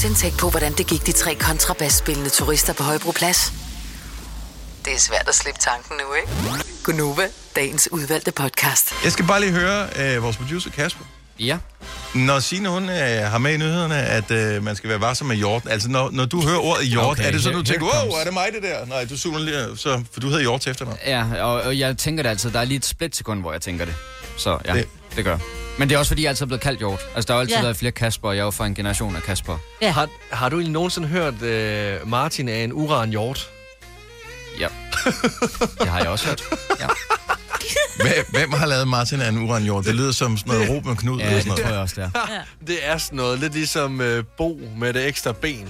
Tænkt 0.00 0.38
på, 0.40 0.50
hvordan 0.50 0.72
det 0.72 0.86
gik 0.86 1.06
de 1.06 1.12
tre 1.12 1.34
kontrabasspillende 1.34 2.30
turister 2.30 2.72
på 2.72 2.82
Højbroplads? 2.82 3.52
Det 4.84 4.92
er 4.94 4.98
svært 4.98 5.28
at 5.28 5.34
slippe 5.34 5.60
tanken 5.60 5.96
nu, 5.96 6.14
ikke? 6.14 6.64
Gunova, 6.84 7.22
dagens 7.56 7.88
udvalgte 7.92 8.32
podcast. 8.32 8.92
Jeg 9.04 9.12
skal 9.12 9.26
bare 9.26 9.40
lige 9.40 9.52
høre 9.52 9.88
øh, 9.96 10.22
vores 10.22 10.36
producer 10.36 10.70
Kasper. 10.70 11.04
Ja. 11.38 11.58
Når 12.14 12.40
Signe, 12.40 12.68
hun 12.68 12.88
øh, 12.88 12.96
har 13.30 13.38
med 13.38 13.54
i 13.54 13.56
nyhederne, 13.56 13.96
at 14.02 14.30
øh, 14.30 14.62
man 14.62 14.76
skal 14.76 14.90
være 14.90 15.00
varsom 15.00 15.26
med 15.26 15.36
hjort. 15.36 15.62
Altså, 15.70 15.88
når, 15.88 16.10
når 16.10 16.24
du 16.26 16.42
hører 16.42 16.58
ordet 16.58 16.86
hjort, 16.86 17.06
Okay, 17.06 17.26
er 17.26 17.30
det 17.30 17.42
sådan, 17.42 17.58
du 17.58 17.64
tænker, 17.64 17.86
wow, 17.86 18.12
er 18.20 18.24
det 18.24 18.32
mig 18.32 18.48
det 18.54 18.62
der? 18.62 18.86
Nej, 18.86 19.04
du 19.04 19.16
zoomer 19.18 19.38
lige, 19.38 19.76
så, 19.76 20.02
for 20.12 20.20
du 20.20 20.26
hedder 20.26 20.40
hjort 20.40 20.60
til 20.60 20.70
efternavn. 20.70 20.98
Ja, 21.06 21.24
og, 21.42 21.62
og 21.62 21.78
jeg 21.78 21.98
tænker 21.98 22.22
det 22.22 22.30
altid. 22.30 22.50
Der 22.50 22.60
er 22.60 22.64
lige 22.64 22.78
et 22.78 22.86
splitsekund, 22.86 23.40
hvor 23.40 23.52
jeg 23.52 23.60
tænker 23.62 23.84
det. 23.84 23.94
Så 24.36 24.58
ja, 24.64 24.72
det, 24.74 24.84
Det- 25.10 25.16
det 25.16 25.24
gør 25.24 25.30
jeg. 25.30 25.40
Men 25.78 25.88
det 25.88 25.94
er 25.94 25.98
også 25.98 26.10
fordi, 26.10 26.22
jeg 26.22 26.28
altid 26.28 26.42
er 26.44 26.46
blevet 26.46 26.60
kaldt 26.62 26.78
hjort. 26.78 27.00
Altså, 27.14 27.26
der 27.28 27.32
har 27.34 27.40
altid 27.40 27.54
Ja. 27.54 27.58
ja. 27.58 27.64
været 27.64 27.76
flere 27.76 27.92
Kasper, 27.92 28.28
og 28.28 28.34
jeg 28.36 28.40
er 28.40 28.44
jo 28.44 28.50
fra 28.50 28.66
en 28.66 28.74
generation 28.74 29.16
af 29.16 29.22
Kasper. 29.22 29.58
Ja. 29.82 29.90
Har, 29.90 30.08
har 30.30 30.48
du 30.48 30.56
egentlig 30.56 30.72
nogensinde 30.72 31.08
hørt, 31.08 31.42
øh, 31.42 32.08
Martin 32.08 32.48
er 32.48 32.54
en 32.64 32.72
uran 32.72 33.10
hjort? 33.10 33.50
Ja. 34.60 34.68
Det 35.80 35.88
har 35.88 35.98
jeg 35.98 36.08
også 36.08 36.26
hørt. 36.26 36.42
Ja, 36.80 36.86
Hvem, 38.02 38.26
hvem 38.28 38.52
har 38.52 38.66
lavet 38.66 38.88
Martin 38.88 39.20
af 39.20 39.28
en 39.28 39.38
uranjord? 39.38 39.84
Det 39.84 39.94
lyder 39.94 40.12
som 40.12 40.36
sådan 40.38 40.52
noget 40.54 40.68
ja, 40.68 40.74
Ruben 40.74 40.96
Knud. 40.96 41.18
ja 41.18 41.24
eller 41.24 41.34
det 41.36 41.42
sådan 41.44 41.56
tror 41.56 41.62
noget. 41.64 41.74
jeg 41.74 41.82
også, 41.82 41.94
det 42.00 42.04
er. 42.14 42.42
Det 42.66 42.78
er 42.82 42.98
sådan 42.98 43.16
noget, 43.16 43.38
lidt 43.38 43.52
ligesom 43.54 44.00
øh, 44.00 44.24
Bo 44.36 44.60
med 44.76 44.92
det 44.92 45.06
ekstra 45.06 45.32
ben. 45.32 45.68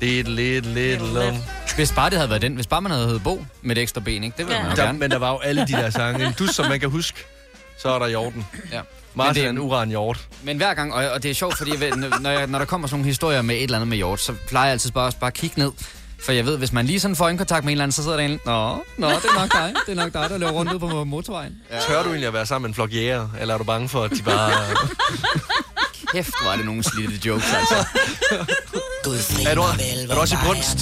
Lidt, 0.00 0.28
lidt, 0.28 0.66
lidt, 0.66 1.02
lidt. 1.14 1.34
Hvis 1.76 1.92
bare 1.92 2.10
det 2.10 2.18
havde 2.18 2.30
været 2.30 2.42
den. 2.42 2.54
Hvis 2.54 2.66
bare 2.66 2.82
man 2.82 2.92
havde 2.92 3.06
heddet 3.06 3.22
Bo 3.22 3.44
med 3.62 3.74
det 3.74 3.82
ekstra 3.82 4.00
ben, 4.00 4.24
ikke? 4.24 4.34
Det 4.38 4.46
ville 4.46 4.56
Ja. 4.56 4.62
man 4.62 4.70
jo 4.72 4.76
Der, 4.76 4.84
gerne. 4.84 4.98
men 4.98 5.10
der 5.10 5.18
var 5.18 5.30
jo 5.30 5.38
alle 5.38 5.66
de 5.66 5.72
der 5.72 5.90
sange. 5.90 6.34
Dus, 6.38 6.50
som 6.50 6.66
man 6.68 6.80
kan 6.80 6.88
huske. 6.90 7.24
Så 7.78 7.88
er 7.88 7.98
der 7.98 8.08
hjorten. 8.08 8.46
Ja. 8.72 8.80
Martin 9.26 9.34
det- 9.42 9.46
er 9.46 9.50
en 9.50 9.58
uran 9.58 9.88
hjort. 9.88 10.28
Men 10.42 10.56
hver 10.56 10.74
gang, 10.74 10.94
og, 10.94 11.10
og 11.10 11.22
det 11.22 11.30
er 11.30 11.34
sjovt, 11.34 11.56
fordi 11.58 11.70
jeg 11.70 11.80
ved, 11.80 11.90
når, 12.20 12.30
jeg, 12.30 12.46
når 12.46 12.58
der 12.58 12.66
kommer 12.66 12.86
sådan 12.88 12.98
nogle 12.98 13.06
historier 13.06 13.42
med 13.42 13.54
et 13.56 13.62
eller 13.62 13.76
andet 13.76 13.88
med 13.88 13.96
hjort, 13.96 14.20
så 14.20 14.32
plejer 14.48 14.66
jeg 14.66 14.72
altid 14.72 14.90
bare, 14.90 15.12
bare 15.20 15.28
at 15.28 15.34
kigge 15.34 15.58
ned. 15.60 15.72
For 16.24 16.32
jeg 16.32 16.46
ved, 16.46 16.58
hvis 16.58 16.72
man 16.72 16.86
lige 16.86 17.00
sådan 17.00 17.16
får 17.16 17.24
øjenkontakt 17.24 17.64
med 17.64 17.72
en 17.72 17.74
eller 17.76 17.82
anden, 17.84 17.92
så 17.92 18.02
sidder 18.02 18.16
der 18.16 18.24
en, 18.24 18.40
Nå, 18.44 18.68
nå, 18.96 19.08
det 19.08 19.24
er 19.24 19.40
nok 19.40 19.52
dig. 19.52 19.74
Det 19.86 19.92
er 19.98 20.02
nok 20.04 20.12
dig, 20.12 20.30
der 20.30 20.38
løber 20.38 20.52
rundt 20.52 20.70
ude 20.72 20.78
på 20.80 21.04
motorvejen. 21.04 21.52
Ja. 21.70 21.80
Tør 21.80 22.02
du 22.02 22.08
egentlig 22.08 22.26
at 22.26 22.32
være 22.32 22.46
sammen 22.46 22.62
med 22.62 22.68
en 22.70 22.74
flok 22.74 22.92
jæger? 22.94 23.28
Eller 23.40 23.54
er 23.54 23.58
du 23.58 23.64
bange 23.64 23.88
for, 23.88 24.02
at 24.04 24.10
de 24.10 24.22
bare... 24.22 24.52
Kæft, 26.12 26.30
var 26.44 26.56
det 26.56 26.64
nogle 26.64 26.82
slidte 26.82 27.28
jokes, 27.28 27.52
altså. 27.54 27.86
er, 29.04 29.54
du, 29.54 29.60
er 30.10 30.14
du 30.14 30.20
også 30.20 30.34
i 30.34 30.38
brunst? 30.44 30.78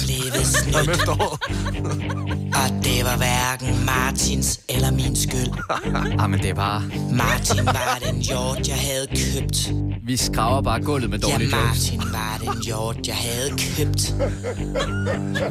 Om? 1.07 1.19
Og 2.61 2.83
det 2.83 3.03
var 3.03 3.17
hverken 3.17 3.85
Martins 3.85 4.59
eller 4.69 4.91
min 4.91 5.15
skyld. 5.15 5.53
ah, 6.21 6.29
men 6.29 6.39
det 6.39 6.49
er 6.49 6.53
bare... 6.53 6.83
Martin 7.11 7.65
var 7.65 7.99
den 8.05 8.21
hjort, 8.21 8.67
jeg 8.67 8.75
havde 8.75 9.07
købt. 9.07 9.71
Vi 10.07 10.17
skraver 10.17 10.61
bare 10.61 10.81
gulvet 10.81 11.09
med 11.09 11.19
Ja, 11.19 11.27
dårlige 11.31 11.57
jokes. 11.57 11.91
Martin 11.91 12.01
var 12.11 12.37
den 12.41 12.63
hjort, 12.63 13.07
jeg 13.07 13.15
havde 13.15 13.49
købt. 13.49 14.13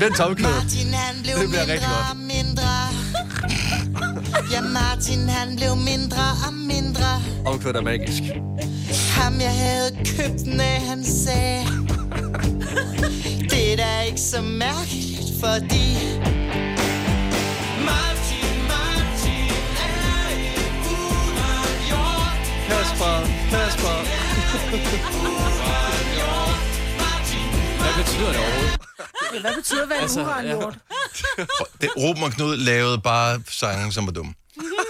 Vent 0.00 0.16
tomklæde. 0.16 0.52
Martin 0.52 0.94
han 0.94 1.22
blev 1.22 1.36
Det 1.36 1.48
mindre 1.48 1.96
og 2.10 2.16
mindre. 2.16 2.70
Ja, 4.52 4.60
Martin 4.60 5.28
han 5.28 5.56
blev 5.56 5.76
mindre 5.76 6.24
og 6.46 6.54
mindre. 6.54 7.22
Omkvædet 7.46 7.76
er 7.76 7.82
magisk. 7.82 8.22
Ham 9.16 9.40
jeg 9.40 9.54
havde 9.54 9.90
købt, 10.04 10.46
når 10.46 10.80
han 10.88 11.04
sagde. 11.04 11.66
Ikke 14.16 14.24
så 14.28 14.42
mærkeligt, 14.42 15.30
fordi... 15.40 15.86
Martin, 17.88 18.54
Martin 18.72 19.50
er 19.88 20.28
en 20.32 20.72
uren 20.96 21.76
hjort. 21.88 22.38
Kasper, 22.68 23.14
Kasper. 23.50 23.96
Hvad 27.82 28.04
betyder 28.04 28.28
det 28.32 28.40
overhovedet? 28.40 28.80
Hvad 29.40 29.54
betyder 29.56 29.82
at 29.82 29.88
være 29.88 29.98
en 29.98 30.02
Altså, 30.02 30.20
altså, 30.20 30.32
uranjord? 30.32 30.76
Det, 31.80 31.90
Ruben 31.96 32.22
og 32.22 32.30
Knud 32.30 32.56
lavede 32.56 32.98
bare 32.98 33.40
sange, 33.48 33.92
som 33.92 34.06
var 34.06 34.12
dumme. 34.12 34.34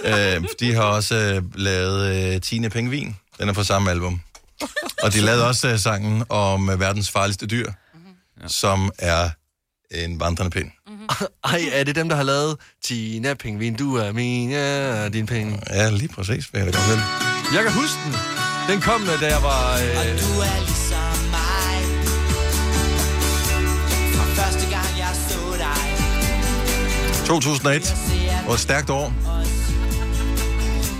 øh, 0.05 0.43
de 0.59 0.73
har 0.73 0.83
også 0.83 1.15
øh, 1.15 1.43
lavet 1.55 2.33
øh, 2.35 2.41
Tine 2.41 2.69
Pengvin. 2.69 3.15
Den 3.39 3.49
er 3.49 3.53
fra 3.53 3.63
samme 3.63 3.91
album. 3.91 4.21
Og 5.03 5.13
de 5.13 5.21
lavede 5.21 5.47
også 5.47 5.67
øh, 5.67 5.79
sangen 5.79 6.23
om 6.29 6.69
øh, 6.69 6.79
verdens 6.79 7.11
farligste 7.11 7.47
dyr, 7.47 7.71
ja. 8.41 8.47
som 8.47 8.91
er 8.99 9.29
en 9.91 10.19
vandrende 10.19 10.51
pind. 10.51 10.71
Ej, 11.53 11.61
er 11.71 11.83
det 11.83 11.95
dem, 11.95 12.09
der 12.09 12.15
har 12.15 12.23
lavet 12.23 12.57
Tina 12.83 13.33
Pingvin, 13.33 13.75
du 13.75 13.95
er 13.95 14.11
min, 14.11 14.49
ja, 14.51 15.09
din 15.09 15.25
penge? 15.25 15.59
Ja, 15.69 15.89
lige 15.89 16.07
præcis. 16.07 16.53
Vil 16.53 16.61
jeg 16.63 16.73
godt 16.73 16.87
vide. 16.87 17.01
Jeg 17.53 17.63
kan 17.63 17.71
huske 17.73 17.97
den. 18.05 18.13
Den 18.69 18.81
kom, 18.81 19.01
da 19.21 19.27
jeg 19.27 19.43
var... 19.43 19.73
Øh, 19.73 20.19
Du 20.21 20.39
er 20.49 20.59
ligesom 20.59 21.17
mig. 21.35 21.75
Fra 24.15 24.25
første 24.41 24.69
gang 24.69 24.89
jeg 24.97 25.11
så 25.29 25.39
dig. 25.57 25.83
2001 27.27 27.95
var 28.47 28.53
et 28.53 28.59
stærkt 28.59 28.89
år. 28.89 29.13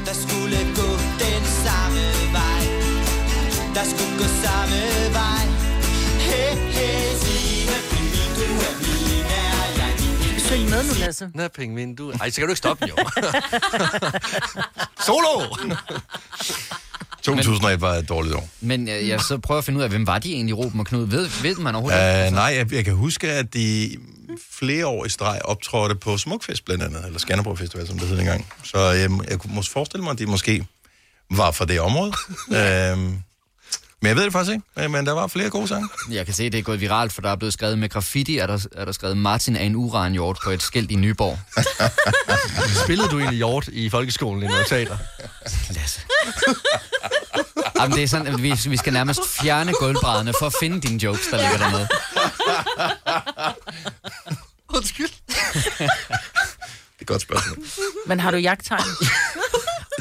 Der 0.06 0.14
skulle 0.14 0.58
gå 0.76 0.90
den 1.26 1.44
samme 1.66 2.04
vej 2.38 2.62
Der 3.76 3.84
skulle 3.84 4.18
gå 4.18 4.28
samme 4.44 4.80
vej 5.14 5.57
din 10.24 10.40
synge 10.40 10.70
med 10.70 10.84
nu, 10.84 10.94
Lasse. 11.00 11.30
Nå, 11.34 11.48
pingvin, 11.48 11.96
du... 11.96 12.12
Ej, 12.12 12.30
så 12.30 12.42
kan 12.42 12.48
du 12.48 12.52
ikke 12.52 12.58
stoppe, 12.58 12.86
jo. 12.90 12.96
Solo! 15.06 15.56
2001 17.22 17.82
var 17.82 17.94
et 17.94 18.10
dårligt 18.10 18.36
år. 18.36 18.50
Men 18.62 18.90
øh, 18.90 19.08
jeg 19.08 19.22
så 19.22 19.38
prøver 19.38 19.60
at 19.60 19.66
finde 19.66 19.78
ud 19.78 19.84
af, 19.84 19.90
hvem 19.90 20.08
var 20.08 20.20
de 20.20 20.34
egentlig, 20.34 20.58
Ruben 20.58 20.80
og 20.80 20.86
Knud? 20.86 21.08
Ved, 21.08 21.30
ved 21.42 21.56
man 21.56 21.76
overhovedet? 21.76 22.28
Uh, 22.28 22.34
nej, 22.34 22.44
jeg, 22.44 22.74
jeg 22.74 22.86
kan 22.86 22.94
huske, 22.94 23.32
at 23.32 23.54
de 23.54 23.98
flere 24.52 24.88
år 24.88 25.06
i 25.06 25.10
streg 25.10 25.42
optrådte 25.46 25.96
på 25.96 26.18
Smukfest 26.18 26.66
blandt 26.66 26.84
andet, 26.84 27.06
eller 27.06 27.20
Skanderborg 27.20 27.58
Festival, 27.58 27.88
som 27.88 28.00
det 28.00 28.08
hed 28.08 28.20
engang. 28.20 28.46
Så 28.64 28.94
øhm, 28.94 29.22
jeg 29.30 29.40
kunne 29.40 29.56
måske 29.56 29.74
forestille 29.74 30.04
mig, 30.04 30.12
at 30.12 30.20
de 30.20 30.26
måske 30.26 30.66
var 31.32 31.52
fra 31.52 31.66
det 31.66 31.80
område. 31.80 32.14
øhm, 32.92 33.22
men 34.02 34.08
jeg 34.08 34.16
ved 34.16 34.24
det 34.24 34.32
faktisk 34.32 34.54
ikke, 34.54 34.66
øh, 34.78 34.92
men 34.92 35.06
der 35.06 35.12
var 35.12 35.28
flere 35.28 35.50
gode 35.50 35.68
sange. 35.68 35.90
Jeg 36.12 36.26
kan 36.26 36.36
se, 36.36 36.44
at 36.44 36.52
det 36.52 36.58
er 36.60 36.64
gået 36.64 36.82
viralt, 36.82 37.14
for 37.14 37.22
der 37.22 37.30
er 37.30 37.36
blevet 37.36 37.54
skrevet 37.54 37.80
med 37.80 37.90
graffiti, 37.90 38.38
er 38.38 38.48
der, 38.48 38.66
er 38.76 38.86
der 38.86 38.92
skrevet 38.92 39.18
Martin 39.18 39.56
er 39.56 39.64
en 39.64 39.76
uranhjort 39.76 40.38
på 40.44 40.50
et 40.50 40.62
skilt 40.62 40.92
i 40.92 40.96
Nyborg. 40.96 41.40
Spillede 42.84 43.10
du 43.10 43.18
egentlig 43.20 43.38
hjort 43.38 43.68
i 43.68 43.90
folkeskolen 43.90 44.44
i 44.44 44.48
noget 44.48 44.68
teater? 44.68 44.98
Lasse. 45.70 46.02
Jamen, 47.80 47.98
det 47.98 48.04
er 48.04 48.08
sådan, 48.08 48.28
at 48.28 48.44
vi, 48.44 48.54
vi 48.70 48.78
skal 48.78 48.94
nærmest 48.94 49.22
fjerne 49.42 49.74
gulvbrædderne 49.74 50.34
for 50.40 50.46
at 50.46 50.54
finde 50.60 50.82
dine 50.82 51.04
jokes, 51.04 51.28
der 51.32 51.38
ligger 51.38 51.58
dernede. 51.58 51.88
Undskyld. 54.70 55.10
Det 55.28 55.82
er 55.82 57.02
et 57.02 57.08
godt 57.08 57.22
spørgsmål. 57.22 57.66
Men 58.08 58.20
har 58.20 58.32
du 58.32 58.38
jagttegn? 58.38 58.84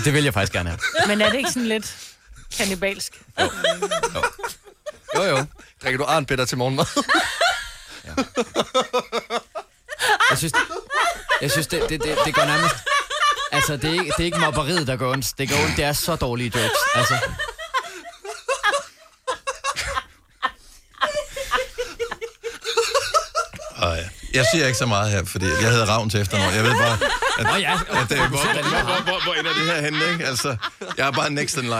Det 0.04 0.12
vil 0.14 0.24
jeg 0.24 0.34
faktisk 0.34 0.52
gerne 0.52 0.68
have. 0.68 0.78
Men 1.06 1.20
er 1.20 1.30
det 1.30 1.38
ikke 1.38 1.50
sådan 1.50 1.68
lidt 1.68 2.15
kannibalsk? 2.56 3.20
Jo, 5.14 5.22
jo. 5.22 5.44
Drikker 5.82 5.98
du 5.98 6.04
arnbitter 6.04 6.44
til 6.44 6.58
morgenmad? 6.58 6.86
Jeg 10.30 10.38
synes, 10.38 10.52
jeg 11.40 11.50
synes 11.50 11.66
det, 11.66 11.80
det, 11.88 12.02
det, 12.02 12.18
det 12.24 12.34
går 12.34 12.44
nærmest... 12.44 12.74
Altså, 13.52 13.76
det 13.76 13.84
er, 13.84 13.92
ikke, 13.92 14.04
det 14.04 14.20
er 14.20 14.24
ikke 14.24 14.38
mobberiet, 14.38 14.86
der 14.86 14.96
går 14.96 15.12
ondt. 15.12 15.38
Det 15.38 15.48
går 15.48 15.56
ondt, 15.56 15.76
det 15.76 15.84
er 15.84 15.92
så 15.92 16.16
dårlige 16.16 16.52
jokes. 16.58 16.78
Altså, 16.94 17.18
Og, 23.76 23.96
ja. 23.96 24.08
Jeg 24.36 24.44
siger 24.52 24.66
ikke 24.66 24.78
så 24.78 24.86
meget 24.86 25.10
her, 25.10 25.24
fordi 25.24 25.46
jeg 25.46 25.70
hedder 25.70 25.86
Ravn 25.86 26.10
til 26.10 26.20
efternavn. 26.20 26.54
Jeg 26.54 26.64
ved 26.64 26.70
bare, 26.72 26.98
at, 27.38 27.46
Nå 27.46 27.54
ja, 27.54 27.72
at, 27.72 28.12
at, 28.12 28.18
hvor, 28.18 28.26
hvor, 28.28 28.84
hvor, 28.84 29.02
hvor, 29.04 29.24
hvor 29.24 29.34
ender 29.34 29.52
det 29.52 29.62
her 29.72 29.80
henne, 29.80 29.98
ikke? 30.12 30.26
Altså, 30.26 30.56
jeg 30.98 31.06
er 31.06 31.10
bare 31.10 31.30
next 31.30 31.56
in 31.56 31.62
line. 31.62 31.74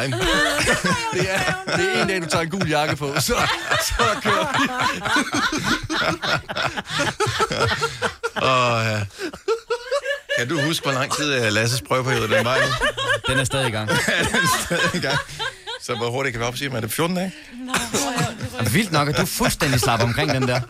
Det 1.13 1.27
er, 1.31 1.77
det 1.77 1.87
er 1.97 2.03
en 2.03 2.09
dag, 2.09 2.23
du 2.23 2.27
tager 2.27 2.43
en 2.43 2.51
gul 2.51 2.69
jakke 2.69 2.97
på, 2.97 3.15
så, 3.21 3.35
så 3.83 4.05
kører 4.23 4.61
vi. 4.61 4.69
Og, 8.35 8.85
ja. 8.85 9.01
Kan 10.39 10.49
du 10.49 10.61
huske, 10.61 10.85
hvor 10.85 10.93
lang 10.93 11.13
tid 11.13 11.35
øh, 11.35 11.53
Lasses 11.53 11.83
prøveperiode 11.89 12.29
den 12.35 12.45
var 12.45 12.57
nu? 12.57 12.67
den 13.29 13.39
er 13.39 13.45
stadig 13.45 13.69
i 13.69 13.71
gang. 13.71 13.91
Ja, 14.09 14.19
den 14.19 14.35
er 14.35 14.65
stadig 14.67 14.95
i 14.95 14.99
gang. 14.99 15.19
Så 15.83 15.95
hvor 15.95 16.11
hurtigt 16.11 16.33
kan 16.33 16.41
vi 16.41 16.47
op 16.47 16.57
sige, 16.57 16.77
er 16.77 16.81
det 16.81 16.93
14 16.93 17.17
dage? 17.17 17.33
Og 18.59 18.75
vildt 18.75 18.93
nok, 18.93 19.09
at 19.09 19.17
du 19.17 19.27
fuldstændig 19.27 19.81
slapper 19.81 20.07
omkring 20.07 20.31
den 20.31 20.49
der. 20.49 20.61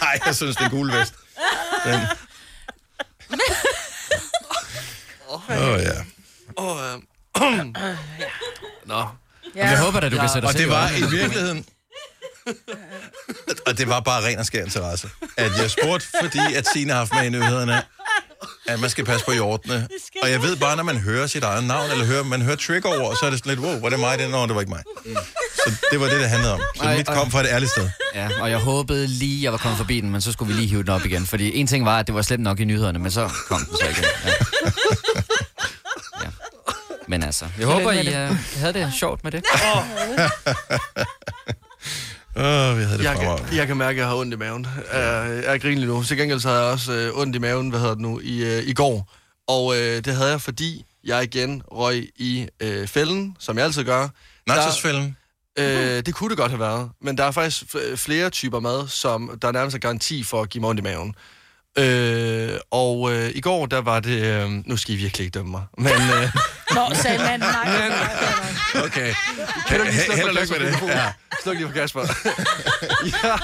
Nej, 0.00 0.20
jeg 0.26 0.34
synes, 0.34 0.56
det 0.56 0.64
er 0.64 0.68
gul 0.70 0.92
vest. 0.92 1.14
Den. 1.84 2.00
Åh, 5.30 5.50
oh, 5.50 5.80
ja. 5.80 6.04
Åh, 6.56 6.94
øh. 6.94 7.00
Nå. 8.84 9.06
Ja. 9.56 9.68
Jeg 9.68 9.78
håber 9.78 10.00
da, 10.00 10.08
du 10.08 10.16
kan 10.16 10.28
sætte 10.28 10.48
dig 10.48 10.54
Og 10.54 10.58
det 10.58 10.68
var 10.68 10.90
i 10.90 11.10
virkeligheden... 11.10 11.66
og 13.66 13.78
det 13.78 13.88
var 13.88 14.00
bare 14.00 14.26
ren 14.26 14.38
og 14.38 14.46
skær 14.46 14.64
interesse. 14.64 15.10
At 15.36 15.52
jeg 15.58 15.70
spurgte, 15.70 16.06
fordi 16.20 16.54
at 16.54 16.66
Signe 16.72 16.92
har 16.92 16.98
haft 16.98 17.12
med 17.12 17.24
i 17.24 17.28
nyhederne, 17.28 17.82
at 18.68 18.80
man 18.80 18.90
skal 18.90 19.04
passe 19.04 19.26
på 19.26 19.32
hjortene. 19.32 19.88
Og 20.22 20.30
jeg 20.30 20.42
ved 20.42 20.56
bare, 20.56 20.76
når 20.76 20.82
man 20.82 20.96
hører 20.96 21.26
sit 21.26 21.44
eget 21.44 21.64
navn, 21.64 21.90
eller 21.90 22.04
hører, 22.04 22.22
man 22.22 22.42
hører 22.42 22.56
trigger 22.56 23.14
så 23.14 23.26
er 23.26 23.30
det 23.30 23.38
sådan 23.38 23.50
lidt, 23.50 23.60
wow, 23.60 23.80
var 23.80 23.88
det 23.88 24.00
mig? 24.00 24.18
Det, 24.18 24.30
Nå, 24.30 24.46
det 24.46 24.54
var 24.54 24.60
ikke 24.60 24.72
mig. 24.72 24.82
Så 25.66 25.72
det 25.92 26.00
var 26.00 26.06
det, 26.06 26.20
det 26.20 26.28
handlede 26.28 26.52
om. 26.54 26.60
Så 26.76 26.82
Ej, 26.84 26.96
mit 26.96 27.06
kom 27.06 27.30
fra 27.30 27.40
et 27.40 27.46
ærligt 27.50 27.70
sted. 27.70 27.90
Ja, 28.14 28.28
og 28.40 28.50
jeg 28.50 28.58
håbede 28.58 29.06
lige, 29.06 29.44
jeg 29.44 29.52
var 29.52 29.58
kommet 29.58 29.78
forbi 29.78 30.00
den, 30.00 30.10
men 30.10 30.20
så 30.20 30.32
skulle 30.32 30.54
vi 30.54 30.60
lige 30.60 30.68
hive 30.68 30.82
den 30.82 30.88
op 30.90 31.04
igen. 31.04 31.26
Fordi 31.26 31.56
en 31.56 31.66
ting 31.66 31.84
var, 31.84 31.98
at 31.98 32.06
det 32.06 32.14
var 32.14 32.22
slet 32.22 32.40
nok 32.40 32.60
i 32.60 32.64
nyhederne, 32.64 32.98
men 32.98 33.10
så 33.10 33.30
kom 33.48 33.60
den 33.64 33.76
så 33.76 33.84
igen. 33.88 34.04
Ja. 34.24 34.30
Ja. 36.24 36.28
Men 37.08 37.22
altså, 37.22 37.44
jeg 37.58 37.66
håber, 37.66 37.92
I 37.92 38.08
uh, 38.08 38.36
havde 38.56 38.72
det 38.72 38.92
sjovt 38.98 39.24
med 39.24 39.32
det. 39.32 39.42
Åh, 42.36 42.42
oh, 42.42 42.78
vi 42.78 42.82
havde 42.82 42.98
det 42.98 43.04
Jeg 43.04 43.16
fremragende. 43.16 43.48
kan, 43.48 43.56
jeg 43.58 43.66
kan 43.66 43.76
mærke, 43.76 43.90
at 43.90 43.98
jeg 43.98 44.06
har 44.06 44.14
ondt 44.14 44.34
i 44.34 44.36
maven. 44.36 44.66
Jeg, 44.94 45.42
jeg 45.44 45.60
griner 45.60 45.76
lige 45.76 45.86
nu. 45.86 46.02
Til 46.02 46.16
gengæld 46.16 46.40
så 46.40 46.48
havde 46.48 46.62
jeg 46.62 46.72
også 46.72 46.92
øh, 46.92 47.18
ondt 47.18 47.36
i 47.36 47.38
maven, 47.38 47.68
hvad 47.70 47.80
hedder 47.80 47.94
det 47.94 48.02
nu, 48.02 48.20
i, 48.22 48.44
øh, 48.44 48.62
i 48.68 48.72
går. 48.74 49.12
Og 49.48 49.76
øh, 49.76 50.04
det 50.04 50.14
havde 50.14 50.30
jeg, 50.30 50.40
fordi 50.40 50.84
jeg 51.04 51.22
igen 51.24 51.62
røg 51.72 52.08
i 52.16 52.48
øh, 52.60 52.88
fælden, 52.88 53.36
som 53.40 53.56
jeg 53.56 53.64
altid 53.64 53.84
gør. 53.84 54.08
Nachosfælden? 54.46 55.16
Øh, 55.58 56.06
det 56.06 56.14
kunne 56.14 56.30
det 56.30 56.38
godt 56.38 56.50
have 56.50 56.60
været. 56.60 56.90
Men 57.00 57.18
der 57.18 57.24
er 57.24 57.30
faktisk 57.30 57.64
flere 57.96 58.30
typer 58.30 58.60
mad, 58.60 58.88
som 58.88 59.38
der 59.42 59.48
er 59.48 59.52
nærmest 59.52 59.74
er 59.74 59.80
garanti 59.80 60.22
for 60.22 60.42
at 60.42 60.48
give 60.50 60.60
mig 60.60 60.70
ondt 60.70 60.80
i 60.80 60.82
maven. 60.82 61.14
Øh, 61.78 62.58
og 62.70 63.12
øh, 63.12 63.30
i 63.34 63.40
går, 63.40 63.66
der 63.66 63.80
var 63.80 64.00
det... 64.00 64.22
Øh, 64.22 64.50
nu 64.50 64.76
skal 64.76 64.94
I 64.94 64.96
virkelig 64.96 65.24
ikke 65.24 65.34
dømme 65.38 65.50
mig. 65.50 65.62
Men, 65.78 65.86
øh, 65.92 66.28
Nå, 66.74 66.94
sagde 66.94 67.18
manden, 67.18 67.40
nej. 67.48 67.92
Okay. 68.84 69.14
kan 69.68 69.78
du 69.78 69.84
lige 69.84 70.00
slukke 70.00 70.22
for 70.22 70.28
lykke 70.28 70.52
med 70.58 70.70
Kasper? 70.70 70.86
det. 70.86 70.94
Ja. 70.94 71.12
Sluk 71.42 71.56
lige 71.56 71.66
for 71.66 71.74
Kasper. 71.74 72.00
ja, 73.26 73.36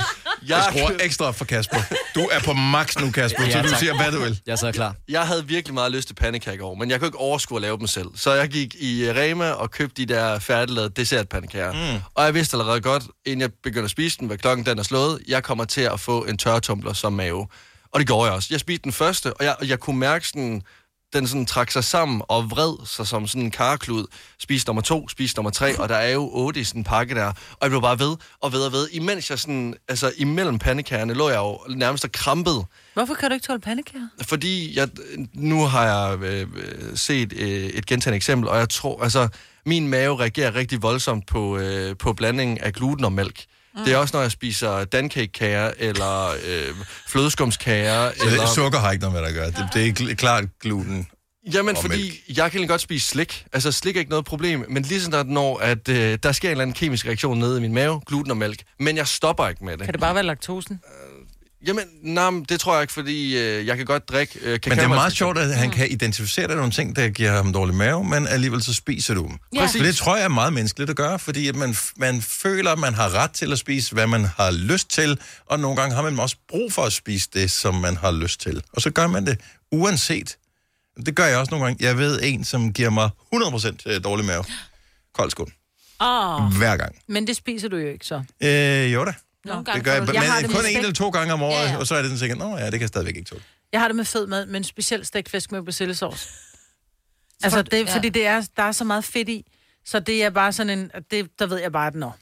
Jeg 0.46 0.64
skruer 0.70 0.90
ekstra 1.00 1.24
op 1.24 1.34
for 1.34 1.44
Kasper. 1.44 1.76
Du 2.14 2.20
er 2.32 2.40
på 2.40 2.52
max 2.52 2.96
nu, 2.98 3.10
Kasper, 3.10 3.42
så 3.42 3.48
Ja, 3.58 3.62
du 3.62 3.68
tak. 3.68 3.78
siger, 3.78 3.96
hvad 4.02 4.12
du 4.12 4.20
vil. 4.24 4.40
Jeg 4.46 4.52
er 4.52 4.56
så 4.56 4.72
klar. 4.72 4.94
Jeg 5.08 5.26
havde 5.26 5.46
virkelig 5.46 5.74
meget 5.74 5.92
lyst 5.92 6.06
til 6.08 6.14
pandekager 6.14 6.54
i 6.54 6.58
går, 6.58 6.74
men 6.74 6.90
jeg 6.90 6.98
kunne 7.00 7.08
ikke 7.08 7.18
overskue 7.18 7.58
at 7.58 7.62
lave 7.62 7.78
dem 7.78 7.86
selv. 7.86 8.06
Så 8.16 8.32
jeg 8.34 8.48
gik 8.48 8.74
i 8.74 9.04
øh, 9.08 9.16
Rema 9.16 9.50
og 9.50 9.70
købte 9.70 10.02
de 10.06 10.14
der 10.14 10.38
færdiglavede 10.38 10.90
dessertpandekager. 10.96 11.72
Mm. 11.72 12.00
Og 12.14 12.24
jeg 12.24 12.34
vidste 12.34 12.54
allerede 12.56 12.80
godt, 12.80 13.02
inden 13.26 13.40
jeg 13.40 13.50
begyndte 13.62 13.84
at 13.84 13.90
spise 13.90 14.18
den, 14.18 14.26
hvad 14.26 14.38
klokken 14.38 14.66
den 14.66 14.78
er 14.78 14.82
slået, 14.82 15.18
jeg 15.28 15.42
kommer 15.42 15.64
til 15.64 15.80
at 15.80 16.00
få 16.00 16.24
en 16.24 16.38
tørretumbler 16.38 16.92
som 16.92 17.12
mave. 17.12 17.46
Og 17.92 18.00
det 18.00 18.06
gjorde 18.06 18.26
jeg 18.26 18.34
også. 18.34 18.48
Jeg 18.50 18.60
spiste 18.60 18.84
den 18.84 18.92
første, 18.92 19.34
og 19.34 19.44
jeg, 19.44 19.56
og 19.58 19.68
jeg 19.68 19.80
kunne 19.80 19.98
mærke 19.98 20.28
sådan, 20.28 20.62
den 21.12 21.26
sådan 21.26 21.46
trak 21.46 21.70
sig 21.70 21.84
sammen 21.84 22.22
og 22.28 22.50
vred 22.50 22.86
sig 22.86 23.06
som 23.06 23.26
sådan 23.26 23.42
en 23.42 23.50
karklud. 23.50 24.06
Spis 24.38 24.66
nummer 24.66 24.82
to, 24.82 25.08
spis 25.08 25.36
nummer 25.36 25.50
tre, 25.50 25.78
og 25.78 25.88
der 25.88 25.96
er 25.96 26.10
jo 26.10 26.30
otte 26.32 26.60
i 26.60 26.64
sådan 26.64 26.80
en 26.80 26.84
pakke 26.84 27.14
der. 27.14 27.26
Og 27.26 27.58
jeg 27.62 27.70
blev 27.70 27.82
bare 27.82 27.98
ved 27.98 28.16
og 28.40 28.52
ved 28.52 28.60
og 28.60 28.72
ved. 28.72 28.88
Imens 28.92 29.30
jeg 29.30 29.38
sådan, 29.38 29.74
altså 29.88 30.12
imellem 30.16 30.58
pandekagerne 30.58 31.14
lå 31.14 31.28
jeg 31.28 31.38
jo 31.38 31.58
nærmest 31.68 32.04
og 32.04 32.12
krampede. 32.12 32.64
Hvorfor 32.94 33.14
kan 33.14 33.30
du 33.30 33.34
ikke 33.34 33.46
tåle 33.46 33.60
pandekager? 33.60 34.08
Fordi 34.22 34.78
jeg, 34.78 34.88
nu 35.34 35.64
har 35.64 35.84
jeg 35.84 36.18
øh, 36.18 36.48
øh, 36.56 36.96
set 36.96 37.32
øh, 37.32 37.48
et 37.48 37.86
gentagende 37.86 38.16
eksempel, 38.16 38.48
og 38.48 38.58
jeg 38.58 38.68
tror, 38.68 39.02
altså, 39.02 39.28
min 39.66 39.88
mave 39.88 40.20
reagerer 40.20 40.54
rigtig 40.54 40.82
voldsomt 40.82 41.26
på, 41.26 41.58
øh, 41.58 41.96
på 41.96 42.12
blandingen 42.12 42.58
af 42.58 42.72
gluten 42.72 43.04
og 43.04 43.12
mælk. 43.12 43.44
Mm. 43.80 43.84
Det 43.84 43.94
er 43.94 43.96
også, 43.98 44.16
når 44.16 44.22
jeg 44.22 44.30
spiser 44.30 44.84
dancake-kager, 44.84 45.70
eller 45.78 46.28
øh, 46.46 46.74
flødeskumskager, 47.08 48.10
Så 48.10 48.24
det, 48.24 48.32
eller... 48.32 48.46
sukker 48.46 48.78
har 48.78 48.92
ikke 48.92 49.02
noget 49.02 49.14
med 49.14 49.22
det 49.22 49.28
at 49.28 49.34
gøre. 49.54 49.64
Det, 49.84 49.98
det 49.98 50.10
er 50.10 50.14
klart 50.14 50.44
gluten. 50.60 51.06
Jamen, 51.52 51.76
og 51.76 51.82
fordi 51.82 52.02
mælk. 52.28 52.38
jeg 52.38 52.52
kan 52.52 52.66
godt 52.66 52.80
spise 52.80 53.06
slik. 53.06 53.46
Altså, 53.52 53.72
slik 53.72 53.96
er 53.96 54.00
ikke 54.00 54.10
noget 54.10 54.24
problem. 54.24 54.64
Men 54.68 54.82
lige 54.82 55.00
sådan, 55.00 55.26
når 55.26 55.58
at, 55.58 55.88
øh, 55.88 56.18
der 56.22 56.32
sker 56.32 56.48
en 56.48 56.50
eller 56.50 56.62
anden 56.62 56.74
kemisk 56.74 57.06
reaktion 57.06 57.38
nede 57.38 57.58
i 57.58 57.60
min 57.60 57.74
mave, 57.74 58.00
gluten 58.06 58.30
og 58.30 58.36
mælk, 58.36 58.62
men 58.80 58.96
jeg 58.96 59.08
stopper 59.08 59.48
ikke 59.48 59.64
med 59.64 59.76
det. 59.76 59.84
Kan 59.84 59.92
det 59.92 60.00
bare 60.00 60.14
være 60.14 60.24
laktosen? 60.24 60.80
Jamen, 61.66 61.84
nej, 62.02 62.30
det 62.48 62.60
tror 62.60 62.74
jeg 62.74 62.82
ikke, 62.82 62.92
fordi 62.92 63.38
øh, 63.38 63.66
jeg 63.66 63.76
kan 63.76 63.86
godt 63.86 64.08
drikke 64.08 64.38
øh, 64.42 64.58
Men 64.66 64.78
det 64.78 64.84
er 64.84 64.88
meget 64.88 65.12
sjovt, 65.12 65.38
at 65.38 65.54
han 65.56 65.70
kan 65.70 65.90
identificere 65.90 66.48
dig 66.48 66.56
nogle 66.56 66.70
ting, 66.72 66.96
der 66.96 67.08
giver 67.08 67.30
ham 67.30 67.52
dårlig 67.52 67.74
mave, 67.74 68.04
men 68.04 68.26
alligevel 68.26 68.62
så 68.62 68.74
spiser 68.74 69.14
du 69.14 69.22
dem. 69.22 69.38
Ja. 69.54 69.60
Præcis. 69.60 69.80
For 69.80 69.86
det 69.86 69.96
tror 69.96 70.16
jeg 70.16 70.24
er 70.24 70.28
meget 70.28 70.52
menneskeligt 70.52 70.90
at 70.90 70.96
gøre, 70.96 71.18
fordi 71.18 71.48
at 71.48 71.56
man, 71.56 71.76
man 71.96 72.22
føler, 72.22 72.72
at 72.72 72.78
man 72.78 72.94
har 72.94 73.14
ret 73.14 73.30
til 73.30 73.52
at 73.52 73.58
spise, 73.58 73.94
hvad 73.94 74.06
man 74.06 74.24
har 74.24 74.50
lyst 74.50 74.90
til, 74.90 75.20
og 75.46 75.60
nogle 75.60 75.76
gange 75.76 75.94
har 75.94 76.02
man 76.02 76.18
også 76.18 76.36
brug 76.48 76.72
for 76.72 76.82
at 76.82 76.92
spise 76.92 77.28
det, 77.34 77.50
som 77.50 77.74
man 77.74 77.96
har 77.96 78.10
lyst 78.10 78.40
til. 78.40 78.62
Og 78.72 78.82
så 78.82 78.90
gør 78.90 79.06
man 79.06 79.26
det 79.26 79.40
uanset. 79.72 80.36
Det 81.06 81.14
gør 81.16 81.26
jeg 81.26 81.38
også 81.38 81.50
nogle 81.50 81.66
gange. 81.66 81.84
Jeg 81.84 81.98
ved 81.98 82.20
en, 82.22 82.44
som 82.44 82.72
giver 82.72 82.90
mig 82.90 83.10
100% 83.34 83.98
dårlig 83.98 84.26
mave. 84.26 84.44
Kold 85.14 85.30
skål. 85.30 85.52
Åh, 86.00 86.44
oh, 86.46 86.52
Hver 86.56 86.76
gang. 86.76 86.94
men 87.08 87.26
det 87.26 87.36
spiser 87.36 87.68
du 87.68 87.76
jo 87.76 87.88
ikke 87.88 88.06
så. 88.06 88.22
Øh, 88.42 88.92
jo 88.92 89.04
da. 89.04 89.12
Nogle 89.44 89.64
Det 89.74 89.84
gør 89.84 89.92
jeg, 89.92 90.02
men 90.04 90.14
jeg 90.14 90.32
har 90.32 90.40
det 90.40 90.50
kun 90.50 90.66
en 90.66 90.76
eller 90.76 90.92
to 90.92 91.08
gange 91.10 91.32
om 91.32 91.42
året, 91.42 91.52
Ja, 91.52 91.58
ja, 91.60 91.66
ja. 91.66 91.72
ja. 91.72 91.78
og 91.78 91.86
så 91.86 91.94
er 91.94 91.98
det 91.98 92.06
sådan 92.06 92.18
sikkert, 92.18 92.38
nå 92.38 92.56
ja, 92.56 92.64
det 92.64 92.72
kan 92.72 92.80
jeg 92.80 92.88
stadigvæk 92.88 93.16
ikke 93.16 93.28
tåle. 93.28 93.42
Jeg 93.72 93.80
har 93.80 93.88
det 93.88 93.96
med 93.96 94.04
fed 94.04 94.26
mad, 94.26 94.46
men 94.46 94.64
specielt 94.64 95.06
stegt 95.06 95.28
fisk 95.28 95.52
med 95.52 95.62
persillesauce. 95.62 96.28
Altså, 97.42 97.62
det, 97.62 97.86
ja. 97.86 97.94
fordi 97.94 98.08
det 98.08 98.26
er, 98.26 98.46
der 98.56 98.62
er 98.62 98.72
så 98.72 98.84
meget 98.84 99.04
fedt 99.04 99.28
i, 99.28 99.46
så 99.86 100.00
det 100.00 100.24
er 100.24 100.30
bare 100.30 100.52
sådan 100.52 100.78
en, 100.78 100.90
det, 101.10 101.28
der 101.38 101.46
ved 101.46 101.58
jeg 101.58 101.72
bare, 101.72 101.86
at 101.86 101.94
nå. 101.94 102.12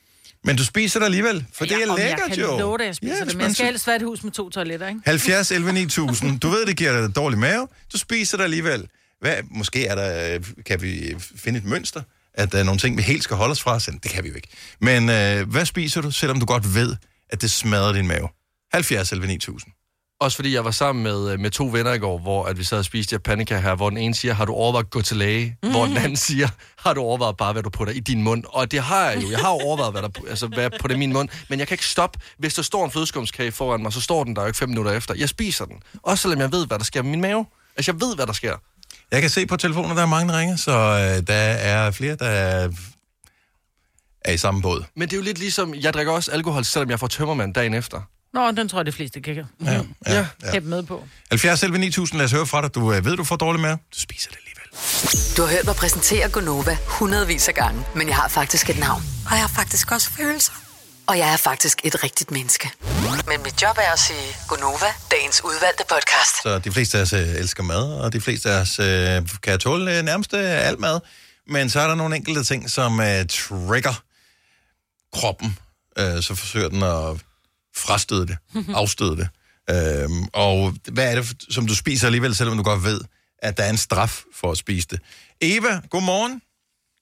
Men 0.44 0.56
du 0.56 0.64
spiser 0.64 1.00
det 1.00 1.04
alligevel, 1.04 1.46
for 1.52 1.64
det 1.64 1.72
er 1.82 1.96
lækkert 1.96 2.28
jeg 2.28 2.36
kan 2.36 2.38
jo. 2.38 2.58
love 2.58 2.78
det, 2.78 2.84
jeg 2.84 2.94
spiser 2.96 3.16
Ja, 3.16 3.24
det, 3.24 3.34
men 3.36 3.42
jeg 3.46 3.54
skal 3.54 3.66
helst 3.66 3.86
være 3.86 3.96
et 3.96 4.02
hus 4.02 4.22
med 4.24 4.32
to 4.32 4.50
toiletter, 4.50 4.88
ikke? 4.88 5.00
70, 5.04 5.50
11, 5.50 5.72
9000. 5.72 6.40
Du 6.40 6.48
ved, 6.48 6.66
det 6.66 6.76
giver 6.76 7.00
dig 7.00 7.16
dårlig 7.16 7.38
mave. 7.38 7.68
Du 7.92 7.98
spiser 7.98 8.36
det 8.36 8.44
alligevel. 8.44 8.88
Hvad, 9.20 9.34
måske 9.50 9.86
er 9.86 9.94
der, 9.94 10.38
kan 10.66 10.82
vi 10.82 11.14
finde 11.36 11.58
et 11.58 11.64
mønster, 11.64 12.02
at 12.38 12.52
der 12.52 12.58
er 12.58 12.62
nogle 12.62 12.78
ting, 12.78 12.96
vi 12.96 13.02
helt 13.02 13.24
skal 13.24 13.36
holde 13.36 13.52
os 13.52 13.62
fra. 13.62 13.80
Så 13.80 13.92
det 14.02 14.10
kan 14.10 14.24
vi 14.24 14.28
jo 14.28 14.34
ikke. 14.34 14.48
Men 14.80 15.10
øh, 15.10 15.50
hvad 15.50 15.64
spiser 15.64 16.00
du, 16.00 16.10
selvom 16.10 16.40
du 16.40 16.46
godt 16.46 16.74
ved, 16.74 16.96
at 17.30 17.42
det 17.42 17.50
smadrer 17.50 17.92
din 17.92 18.06
mave? 18.06 18.28
70, 18.72 19.12
11, 19.12 19.26
9000. 19.26 19.72
Også 20.20 20.36
fordi 20.36 20.54
jeg 20.54 20.64
var 20.64 20.70
sammen 20.70 21.02
med, 21.02 21.32
øh, 21.32 21.40
med 21.40 21.50
to 21.50 21.66
venner 21.72 21.92
i 21.92 21.98
går, 21.98 22.18
hvor 22.18 22.44
at 22.44 22.58
vi 22.58 22.64
sad 22.64 22.78
og 22.78 22.84
spiste 22.84 23.14
japanica 23.14 23.58
her, 23.58 23.74
hvor 23.74 23.90
den 23.90 23.98
ene 23.98 24.14
siger, 24.14 24.34
har 24.34 24.44
du 24.44 24.52
overvejet 24.52 24.84
at 24.84 24.90
gå 24.90 25.02
til 25.02 25.16
læge? 25.16 25.56
Mm. 25.62 25.70
Hvor 25.70 25.84
den 25.86 25.96
anden 25.96 26.16
siger, 26.16 26.48
har 26.78 26.94
du 26.94 27.00
overvejet 27.00 27.36
bare, 27.36 27.52
hvad 27.52 27.62
du 27.62 27.70
putter 27.70 27.94
i 27.94 28.00
din 28.00 28.22
mund? 28.22 28.44
Og 28.48 28.70
det 28.70 28.80
har 28.80 29.10
jeg 29.10 29.22
jo. 29.22 29.30
Jeg 29.30 29.38
har 29.38 29.50
jo 29.50 29.58
overvejet, 29.58 29.92
hvad 29.92 30.02
der 30.02 30.08
altså, 30.28 30.46
hvad 30.46 30.62
jeg 30.62 30.70
putter 30.80 30.96
i 30.96 30.98
min 30.98 31.12
mund. 31.12 31.28
Men 31.48 31.58
jeg 31.58 31.68
kan 31.68 31.74
ikke 31.74 31.86
stoppe. 31.86 32.18
Hvis 32.38 32.54
der 32.54 32.62
står 32.62 32.84
en 32.84 32.90
flødeskumskage 32.90 33.52
foran 33.52 33.82
mig, 33.82 33.92
så 33.92 34.00
står 34.00 34.24
den 34.24 34.36
der 34.36 34.42
jo 34.42 34.46
ikke 34.46 34.58
fem 34.58 34.68
minutter 34.68 34.92
efter. 34.92 35.14
Jeg 35.14 35.28
spiser 35.28 35.64
den. 35.64 35.76
Også 36.02 36.22
selvom 36.22 36.40
jeg 36.40 36.52
ved, 36.52 36.66
hvad 36.66 36.78
der 36.78 36.84
sker 36.84 37.02
med 37.02 37.10
min 37.10 37.20
mave. 37.20 37.46
Altså, 37.76 37.92
jeg 37.92 38.00
ved, 38.00 38.14
hvad 38.14 38.26
der 38.26 38.32
sker. 38.32 38.56
Jeg 39.12 39.20
kan 39.20 39.30
se 39.30 39.46
på 39.46 39.56
telefonen, 39.56 39.90
at 39.90 39.96
der 39.96 40.02
er 40.02 40.06
mange, 40.06 40.32
der 40.32 40.38
ringer, 40.38 40.56
så 40.56 40.72
øh, 40.72 41.26
der 41.26 41.34
er 41.34 41.90
flere, 41.90 42.16
der 42.16 42.26
er, 42.26 42.68
er 44.24 44.32
i 44.32 44.36
samme 44.36 44.62
båd. 44.62 44.84
Men 44.96 45.08
det 45.08 45.12
er 45.12 45.16
jo 45.16 45.22
lidt 45.22 45.38
ligesom, 45.38 45.74
jeg 45.74 45.94
drikker 45.94 46.12
også 46.12 46.30
alkohol, 46.30 46.64
selvom 46.64 46.90
jeg 46.90 47.00
får 47.00 47.06
tømmermand 47.06 47.54
dagen 47.54 47.74
efter. 47.74 48.00
Nå, 48.34 48.50
den 48.50 48.68
tror 48.68 48.78
jeg, 48.78 48.86
de 48.86 48.92
fleste 48.92 49.20
kan. 49.20 49.36
Ja, 49.36 49.44
ja, 49.72 49.82
ja. 50.06 50.26
ja. 50.42 50.52
Hæb 50.52 50.64
med 50.64 50.82
på. 50.82 51.04
70 51.30 51.60
selv 51.60 51.78
9000, 51.78 52.18
lad 52.18 52.24
os 52.24 52.32
høre 52.32 52.46
fra 52.46 52.62
dig. 52.62 52.74
Du 52.74 52.92
øh, 52.92 53.04
ved, 53.04 53.16
du 53.16 53.24
får 53.24 53.36
dårligt 53.36 53.62
med. 53.62 53.70
Du 53.70 54.00
spiser 54.00 54.30
det 54.30 54.36
alligevel. 54.36 55.36
Du 55.36 55.42
har 55.42 55.48
hørt 55.50 55.64
mig 55.66 55.74
præsentere 55.74 56.28
Gonova 56.28 56.76
hundredvis 56.86 57.48
af 57.48 57.54
gange, 57.54 57.84
men 57.94 58.08
jeg 58.08 58.16
har 58.16 58.28
faktisk 58.28 58.70
et 58.70 58.78
navn. 58.78 59.02
Og 59.26 59.32
jeg 59.32 59.40
har 59.40 59.48
faktisk 59.48 59.92
også 59.92 60.10
følelser. 60.10 60.52
Og 61.06 61.18
jeg 61.18 61.32
er 61.32 61.36
faktisk 61.36 61.80
et 61.84 62.04
rigtigt 62.04 62.30
menneske. 62.30 62.70
Men 63.28 63.42
mit 63.42 63.62
job 63.62 63.76
er 63.78 63.92
at 63.92 63.98
sige 63.98 64.36
Gonova, 64.48 64.90
dagens 65.10 65.44
udvalgte 65.44 65.84
podcast. 65.88 66.42
Så 66.42 66.58
de 66.58 66.72
fleste 66.72 66.98
af 66.98 67.02
os 67.02 67.12
øh, 67.12 67.20
elsker 67.20 67.62
mad, 67.62 68.00
og 68.00 68.12
de 68.12 68.20
fleste 68.20 68.50
af 68.50 68.60
os 68.60 68.78
øh, 68.78 69.28
kan 69.42 69.58
tåle 69.58 69.98
øh, 69.98 70.04
nærmest 70.04 70.34
øh, 70.34 70.66
alt 70.68 70.80
mad. 70.80 71.00
Men 71.46 71.70
så 71.70 71.80
er 71.80 71.88
der 71.88 71.94
nogle 71.94 72.16
enkelte 72.16 72.44
ting, 72.44 72.70
som 72.70 73.00
øh, 73.00 73.26
trigger 73.26 74.02
kroppen. 75.12 75.58
Øh, 75.98 76.22
så 76.22 76.34
forsøger 76.34 76.68
den 76.68 76.82
at 76.82 77.24
frastøde 77.76 78.26
det, 78.26 78.36
afstøde 78.80 79.16
det. 79.16 79.28
Øhm, 79.70 80.24
og 80.32 80.74
hvad 80.92 81.12
er 81.12 81.14
det, 81.14 81.34
som 81.50 81.66
du 81.66 81.74
spiser 81.74 82.06
alligevel, 82.06 82.34
selvom 82.34 82.56
du 82.56 82.62
godt 82.62 82.84
ved, 82.84 83.00
at 83.38 83.56
der 83.56 83.64
er 83.64 83.70
en 83.70 83.76
straf 83.76 84.22
for 84.34 84.50
at 84.50 84.58
spise 84.58 84.88
det? 84.90 85.00
Eva, 85.40 85.80
godmorgen. 85.90 86.42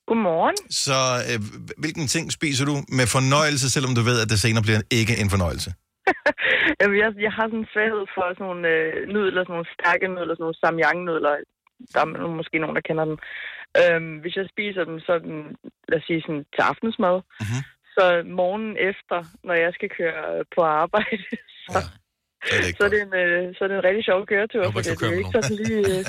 Godmorgen. 0.07 0.57
Så 0.71 1.25
øh, 1.31 1.41
hvilken 1.79 2.09
ting 2.09 2.33
spiser 2.33 2.65
du 2.65 2.85
med 2.89 3.07
fornøjelse, 3.07 3.71
selvom 3.71 3.95
du 3.95 4.03
ved, 4.03 4.21
at 4.21 4.31
det 4.31 4.41
senere 4.41 4.63
bliver 4.63 4.81
ikke 4.91 5.17
en 5.17 5.31
fornøjelse? 5.31 5.75
Jamen, 6.81 6.97
jeg, 7.03 7.09
jeg 7.27 7.33
har 7.37 7.47
sådan 7.47 7.63
en 7.65 7.73
svaghed 7.73 8.05
for 8.15 8.25
sådan 8.29 8.47
nogle 8.49 8.65
øh, 8.75 8.93
nudler, 9.15 9.43
sådan 9.43 9.55
nogle 9.57 9.73
stærke 9.77 10.07
nudler, 10.15 10.35
sådan 10.35 10.45
nogle 10.47 10.63
samyang-nudler. 10.65 11.35
Der 11.93 12.01
er 12.01 12.09
måske 12.41 12.59
nogen, 12.63 12.77
der 12.79 12.87
kender 12.89 13.05
dem. 13.11 13.19
Øhm, 13.81 14.13
hvis 14.23 14.37
jeg 14.39 14.47
spiser 14.55 14.83
dem 14.91 14.99
sådan, 15.09 15.37
lad 15.91 15.99
os 16.01 16.07
sige 16.09 16.23
sådan 16.27 16.45
til 16.55 16.63
aftensmad, 16.71 17.17
Mhm. 17.45 17.61
så 17.97 18.05
morgenen 18.41 18.75
efter, 18.91 19.19
når 19.49 19.55
jeg 19.65 19.71
skal 19.77 19.91
køre 19.99 20.45
på 20.55 20.61
arbejde, 20.83 21.25
så, 21.67 21.79
Så 22.49 22.53
er 22.57 22.61
det 22.65 22.77
så, 22.79 22.85
er 22.89 22.93
det 22.95 23.01
en, 23.07 23.15
øh, 23.23 23.45
så 23.57 23.61
er 23.65 23.69
det 23.69 23.77
en 23.81 23.85
rigtig 23.89 24.05
sjov 24.11 24.21
køretur. 24.33 24.63
Håber 24.65 24.73
For 24.73 24.83
det, 24.87 25.01
det 25.01 25.09
er 25.13 25.19
ikke 25.23 25.35
sådan 25.39 25.57
lige... 25.63 25.79
Øh, 25.93 26.03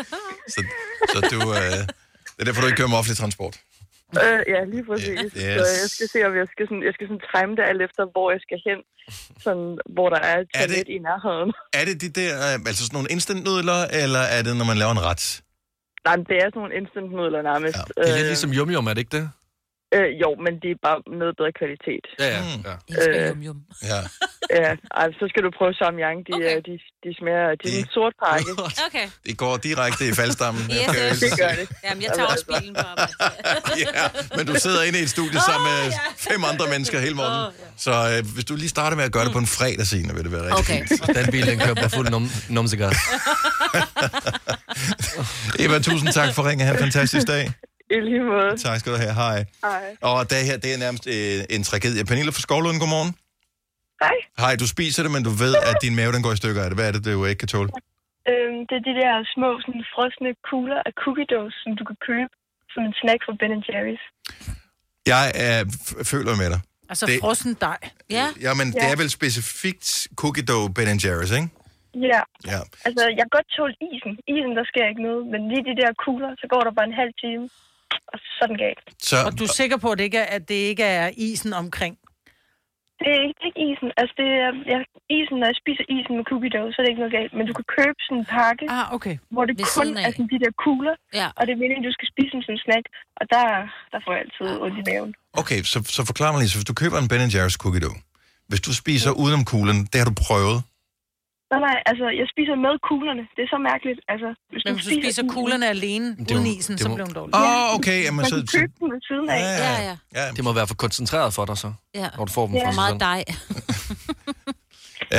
Så, 0.54 0.60
så 1.12 1.18
du, 1.34 1.38
øh, 1.60 1.80
det 2.34 2.40
er 2.40 2.46
derfor, 2.46 2.60
du 2.62 2.66
ikke 2.70 2.80
kører 2.80 2.92
med 2.92 2.98
offentlig 3.00 3.18
transport. 3.22 3.54
Øh, 4.24 4.40
ja, 4.54 4.60
lige 4.72 4.84
præcis. 4.90 5.18
Yes. 5.20 5.32
Så 5.58 5.64
jeg 5.82 5.88
skal 5.94 6.08
se, 6.14 6.18
om 6.28 6.32
jeg 6.40 6.46
skal 6.52 6.64
sådan, 6.68 6.82
jeg 6.88 6.94
skal 6.96 7.06
sådan 7.10 7.24
time 7.34 7.52
det 7.58 7.64
alt 7.70 7.82
efter, 7.86 8.02
hvor 8.14 8.26
jeg 8.34 8.40
skal 8.46 8.58
hen. 8.68 8.78
Sådan, 9.44 9.68
hvor 9.94 10.08
der 10.14 10.20
er 10.30 10.36
et 10.42 10.48
Er 10.54 10.66
det- 10.66 10.68
toilet 10.76 10.88
i 10.96 10.98
nærheden. 11.08 11.50
Er 11.80 11.84
det 11.88 11.96
de 12.04 12.08
der, 12.20 12.32
øh, 12.48 12.54
altså 12.70 12.82
sådan 12.86 12.96
nogle 12.98 13.10
instant-nudler, 13.16 13.80
eller 14.02 14.22
er 14.36 14.40
det, 14.46 14.52
når 14.60 14.66
man 14.72 14.76
laver 14.82 14.92
en 14.98 15.04
ret? 15.10 15.24
Nej, 16.08 16.16
det 16.30 16.36
er 16.42 16.46
sådan 16.50 16.60
nogle 16.62 16.74
instant 16.80 17.10
nudler 17.18 17.42
nærmest. 17.50 17.76
Det 17.96 18.10
er 18.10 18.16
lidt 18.18 18.26
ligesom 18.34 18.50
yum 18.58 18.70
yum, 18.74 18.86
er 18.86 18.94
det 18.94 19.00
ikke 19.04 19.16
det? 19.18 19.24
Øh, 19.96 20.10
jo, 20.22 20.30
men 20.44 20.52
det 20.62 20.70
er 20.74 20.78
bare 20.88 20.98
noget 21.20 21.32
bedre 21.38 21.52
kvalitet. 21.60 22.04
Ja, 22.24 22.28
ja. 22.36 22.42
ja. 22.68 22.74
Øh, 23.02 23.36
ja. 23.92 24.00
ja, 24.60 24.70
altså, 25.02 25.16
så 25.20 25.24
skal 25.30 25.40
du 25.46 25.50
prøve 25.58 25.72
Samyang. 25.80 26.18
De, 26.28 26.32
okay. 26.36 26.56
de, 26.68 26.74
de 27.04 27.10
smager... 27.18 27.48
De 27.60 27.66
er 27.74 27.78
en 27.84 27.90
sort 27.96 28.14
pakke. 28.24 28.50
Okay. 28.88 29.06
Det 29.26 29.34
går 29.42 29.54
direkte 29.68 30.02
i 30.10 30.12
faldstammen. 30.20 30.62
Yes, 30.62 30.98
hilse 30.98 31.26
Det 31.26 31.38
gør 31.42 31.52
det. 31.60 31.66
Jamen, 31.84 32.02
jeg 32.04 32.10
tager 32.16 32.28
også 32.34 32.46
bilen 32.52 32.74
på 32.74 32.86
arbejde. 32.92 33.12
ja, 33.84 34.04
men 34.36 34.46
du 34.50 34.54
sidder 34.64 34.82
inde 34.88 34.98
i 35.00 35.02
et 35.02 35.10
studie 35.16 35.40
sammen 35.48 35.64
med 35.72 35.80
fem 36.28 36.40
andre 36.50 36.66
mennesker 36.74 36.96
hele 37.06 37.14
morgenen. 37.14 37.52
Så 37.86 37.92
øh, 38.10 38.34
hvis 38.34 38.44
du 38.44 38.54
lige 38.62 38.68
starter 38.68 38.96
med 38.96 39.04
at 39.04 39.12
gøre 39.12 39.24
det 39.24 39.32
på 39.32 39.42
en 39.46 39.50
fredag, 39.58 39.86
Signe, 39.86 40.14
vil 40.14 40.24
det 40.24 40.32
være 40.32 40.42
rigtig 40.42 40.58
Okay. 40.58 40.80
fint. 40.88 41.16
Den 41.16 41.26
bil, 41.34 41.46
den 41.46 41.58
kører 41.58 41.78
på 41.84 41.88
fuld 41.96 42.08
num 42.10 42.26
numsegas. 42.48 42.96
Eva, 45.58 45.78
tusind 45.78 46.12
tak 46.12 46.34
for 46.34 46.42
ringen. 46.48 46.66
Ha' 46.66 46.72
en 46.74 46.78
fantastisk 46.78 47.26
dag. 47.26 47.50
I 47.96 47.96
lige 48.08 48.24
måde. 48.34 48.50
Tak 48.66 48.76
skal 48.80 48.90
du 48.94 48.98
have. 49.04 49.14
Hej. 49.24 49.38
Hej. 49.68 49.84
Og 50.10 50.18
det 50.30 50.38
her, 50.48 50.56
det 50.64 50.70
er 50.74 50.78
nærmest 50.84 51.04
øh, 51.16 51.56
en 51.56 51.62
tragedie. 51.68 52.04
Pernille 52.10 52.32
fra 52.36 52.40
Skovlund, 52.46 52.78
godmorgen. 52.82 53.12
Hej. 54.04 54.16
Hej, 54.42 54.52
du 54.62 54.66
spiser 54.74 55.00
det, 55.04 55.12
men 55.16 55.22
du 55.28 55.32
ved, 55.44 55.54
at 55.70 55.76
din 55.84 55.94
mave 56.00 56.10
den 56.16 56.22
går 56.26 56.32
i 56.36 56.40
stykker 56.42 56.60
af 56.64 56.68
det. 56.70 56.76
Hvad 56.78 56.86
er 56.88 56.92
det, 56.96 57.02
du 57.04 57.24
ikke 57.30 57.38
kan 57.44 57.48
tåle? 57.54 57.70
Øhm, 58.30 58.58
det 58.68 58.74
er 58.80 58.84
de 58.90 58.94
der 59.02 59.12
små, 59.34 59.48
sådan, 59.64 59.84
frosne 59.94 60.30
kugler 60.50 60.80
af 60.88 60.92
cookie 61.02 61.26
dough, 61.32 61.50
som 61.62 61.70
du 61.78 61.84
kan 61.90 61.98
købe 62.08 62.32
som 62.72 62.80
en 62.88 62.94
snack 63.02 63.20
fra 63.26 63.34
Ben 63.40 63.52
Jerry's. 63.68 64.04
Jeg 65.12 65.24
er, 65.46 65.58
f- 65.86 66.02
føler 66.12 66.32
med 66.42 66.48
dig. 66.54 66.60
Altså 66.90 67.04
Det- 67.06 67.20
frossen 67.24 67.52
dej. 67.68 67.78
Ja. 68.18 68.26
Jamen, 68.46 68.66
det 68.76 68.82
Ja. 68.82 68.92
er 68.92 68.96
vel 69.02 69.10
specifikt 69.18 69.86
cookie 70.22 70.44
dough 70.50 70.66
Ben 70.76 70.98
Jerry's, 71.04 71.32
ikke? 71.38 71.48
Ja, 72.12 72.20
Ja. 72.52 72.60
altså 72.86 73.02
jeg 73.16 73.22
kan 73.26 73.32
godt 73.38 73.48
tåle 73.56 73.74
isen. 73.88 74.12
Isen, 74.34 74.52
der 74.58 74.64
sker 74.72 74.84
ikke 74.92 75.02
noget, 75.08 75.22
men 75.32 75.40
lige 75.50 75.64
de 75.70 75.74
der 75.82 75.90
kugler, 76.04 76.30
så 76.40 76.46
går 76.52 76.60
der 76.66 76.72
bare 76.78 76.88
en 76.92 76.98
halv 77.02 77.14
time, 77.24 77.44
og 78.12 78.18
så 78.34 78.42
den 78.50 78.58
galt. 78.64 78.80
Så, 79.08 79.16
Og 79.26 79.32
du 79.38 79.42
er 79.48 79.52
sikker 79.60 79.76
på, 79.84 79.88
at 79.92 79.98
det 79.98 80.04
ikke 80.10 80.18
er, 80.24 80.28
at 80.36 80.44
det 80.50 80.60
ikke 80.70 80.84
er 81.00 81.06
isen 81.28 81.52
omkring? 81.64 81.94
Det 83.02 83.10
er 83.16 83.22
ikke, 83.26 83.36
det 83.40 83.46
er 83.46 83.50
ikke 83.52 83.64
isen. 83.70 83.88
Altså, 84.00 84.14
det 84.20 84.28
er, 84.44 84.50
ja, 84.72 84.78
isen, 85.18 85.36
når 85.40 85.46
jeg 85.50 85.58
spiser 85.62 85.84
isen 85.96 86.12
med 86.18 86.24
cookie 86.30 86.50
dough, 86.54 86.68
så 86.72 86.76
er 86.78 86.82
det 86.84 86.90
ikke 86.92 87.02
noget 87.04 87.16
galt. 87.18 87.32
Men 87.38 87.44
du 87.50 87.54
kan 87.58 87.66
købe 87.76 87.98
sådan 88.06 88.18
en 88.22 88.26
pakke, 88.38 88.64
ah, 88.78 88.86
okay. 88.96 89.14
hvor 89.34 89.44
det 89.48 89.54
Ved 89.60 89.66
kun 89.78 89.88
er 90.04 90.10
sådan 90.10 90.28
de 90.34 90.38
der 90.44 90.52
kugler, 90.64 90.94
Ja. 91.20 91.28
og 91.38 91.42
det 91.46 91.52
er 91.56 91.60
meningen, 91.64 91.82
du 91.88 91.92
skal 91.98 92.08
spise 92.12 92.30
dem 92.36 92.42
som 92.48 92.54
snack. 92.66 92.84
Og 93.20 93.24
der, 93.34 93.46
der 93.92 93.98
får 94.04 94.10
jeg 94.14 94.20
altid 94.24 94.46
ondt 94.64 94.76
i 94.82 94.84
maven. 94.90 95.10
okay, 95.42 95.58
så, 95.72 95.78
så 95.96 96.00
forklar 96.10 96.28
mig 96.32 96.38
lige, 96.42 96.52
så 96.52 96.56
hvis 96.58 96.68
du 96.72 96.76
køber 96.82 96.96
en 97.02 97.08
Ben 97.10 97.32
Jerry's 97.36 97.58
cookie 97.64 97.82
dough, 97.86 97.98
hvis 98.50 98.62
du 98.66 98.70
spiser 98.82 99.10
udenom 99.22 99.44
kuglen, 99.52 99.78
det 99.90 99.96
har 100.00 100.08
du 100.12 100.16
prøvet. 100.26 100.58
Nej, 101.52 101.60
nej, 101.68 101.76
altså, 101.90 102.06
jeg 102.20 102.26
spiser 102.34 102.54
med 102.66 102.74
kuglerne. 102.88 103.22
Det 103.36 103.42
er 103.46 103.50
så 103.54 103.58
mærkeligt. 103.70 103.98
Altså, 104.12 104.28
hvis 104.52 104.62
Men 104.66 104.72
hvis 104.74 104.84
du 104.86 104.90
spiser 105.02 105.24
kuglerne 105.36 105.66
alene, 105.76 106.06
det 106.28 106.30
uden 106.30 106.44
må- 106.46 106.54
isen, 106.58 106.72
det 106.76 106.82
så 106.82 106.88
må- 106.88 106.94
bliver 106.96 107.08
hun 107.10 107.14
dårlig. 107.20 107.34
Åh, 107.34 107.42
oh, 107.42 107.74
okay, 107.76 107.98
jamen 108.04 108.16
Man 108.20 108.26
så... 108.26 108.36
kan 108.36 108.46
så 108.46 108.58
købe 108.58 108.72
dem 108.80 108.86
ved 108.94 109.00
siden 109.10 109.26
af. 109.36 109.40
ja, 109.40 109.50
Ja, 109.64 109.72
ja. 109.72 109.82
ja. 109.90 109.96
ja. 110.20 110.24
Det 110.36 110.42
må 110.46 110.50
være 110.52 110.66
for 110.72 110.74
koncentreret 110.84 111.30
for 111.36 111.44
dig 111.50 111.56
så, 111.64 111.70
Ja. 112.00 112.08
når 112.16 112.24
du 112.28 112.32
får 112.38 112.44
dem 112.46 112.54
Ja. 112.54 112.60
fra 112.66 112.70
For 112.70 112.80
meget 112.82 113.00
dej. 113.10 113.20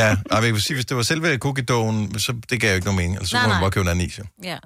Ja, 0.02 0.16
men 0.32 0.44
jeg 0.44 0.54
vil 0.54 0.62
sige, 0.62 0.76
hvis 0.76 0.86
det 0.86 0.98
var 0.98 1.04
selve 1.04 1.38
cookie 1.38 1.64
doughen, 1.66 2.20
så 2.20 2.32
det 2.50 2.62
gav 2.62 2.70
jo 2.70 2.76
ikke 2.76 2.88
nogen 2.88 2.98
mening. 3.02 3.16
Altså, 3.18 3.32
så 3.32 3.38
Nej, 3.38 3.46
må 3.48 3.54
man 3.54 3.62
bare 3.62 3.72
købe 3.72 3.82
en 3.88 3.90
anden 3.94 4.06
is, 4.06 4.20
jo. 4.20 4.24
Ja. 4.44 4.58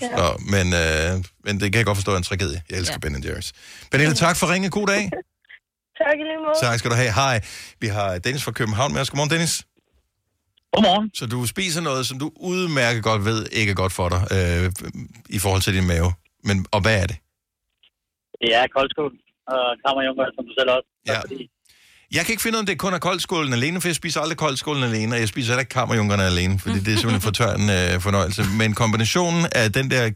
Så, 0.00 0.24
men, 0.54 0.66
øh, 0.82 1.24
men 1.46 1.52
det 1.60 1.66
kan 1.72 1.78
jeg 1.78 1.86
godt 1.86 1.96
forstå 1.96 2.12
er 2.12 2.16
en 2.16 2.22
tragedie. 2.22 2.62
Jeg 2.70 2.78
elsker 2.78 2.96
ja. 3.02 3.08
Ja. 3.08 3.18
Ben 3.18 3.24
Jerry's. 3.28 3.50
Pernille, 3.90 4.14
tak 4.14 4.36
for 4.36 4.52
ringe. 4.52 4.70
God 4.70 4.86
dag. 4.86 5.02
Tak 6.02 6.14
i 6.22 6.24
lige 6.30 6.40
måde. 6.46 6.56
Tak 6.62 6.78
skal 6.78 6.90
du 6.90 6.96
have. 6.96 7.12
Hej. 7.12 7.40
Vi 7.80 7.86
har 7.86 8.18
Dennis 8.18 8.44
fra 8.44 8.52
København 8.52 8.92
med 8.92 9.00
os. 9.00 9.10
Godmorgen, 9.10 9.30
Dennis. 9.30 9.62
Godmorgen. 10.74 11.10
Så 11.14 11.26
du 11.26 11.46
spiser 11.46 11.80
noget, 11.80 12.06
som 12.06 12.18
du 12.18 12.32
udmærket 12.36 13.02
godt 13.02 13.24
ved 13.24 13.46
ikke 13.52 13.70
er 13.70 13.74
godt 13.74 13.92
for 13.92 14.08
dig 14.08 14.22
øh, 14.36 14.72
i 15.28 15.38
forhold 15.38 15.62
til 15.62 15.74
din 15.74 15.86
mave. 15.86 16.12
Men, 16.44 16.66
og 16.72 16.80
hvad 16.80 16.96
er 17.02 17.06
det? 17.06 17.16
Det 18.40 18.54
er 18.54 18.64
koldskål 18.76 19.12
og 19.52 19.62
kammerjunker, 19.86 20.24
som 20.36 20.44
du 20.48 20.52
selv 20.58 20.70
også. 20.76 20.88
Ja. 21.06 21.18
Jeg 22.16 22.24
kan 22.24 22.32
ikke 22.32 22.42
finde 22.42 22.56
ud 22.56 22.58
af, 22.58 22.62
om 22.62 22.66
det 22.66 22.78
kun 22.78 22.94
er 22.94 22.98
koldskålen 22.98 23.52
alene, 23.52 23.80
for 23.80 23.88
jeg 23.88 23.94
spiser 23.94 24.20
aldrig 24.20 24.38
koldskålen 24.38 24.84
alene, 24.84 25.14
og 25.14 25.20
jeg 25.20 25.28
spiser 25.28 25.52
heller 25.52 25.60
ikke 25.60 25.70
kammerjunkerne 25.70 26.24
alene, 26.24 26.58
fordi 26.58 26.78
det 26.78 26.92
er 26.94 26.96
simpelthen 26.96 27.20
for 27.20 27.30
tør 27.30 27.52
en 27.54 27.70
øh, 27.70 28.00
fornøjelse. 28.00 28.42
Men 28.58 28.74
kombinationen 28.74 29.46
af 29.52 29.72
den 29.72 29.90
der 29.90 30.10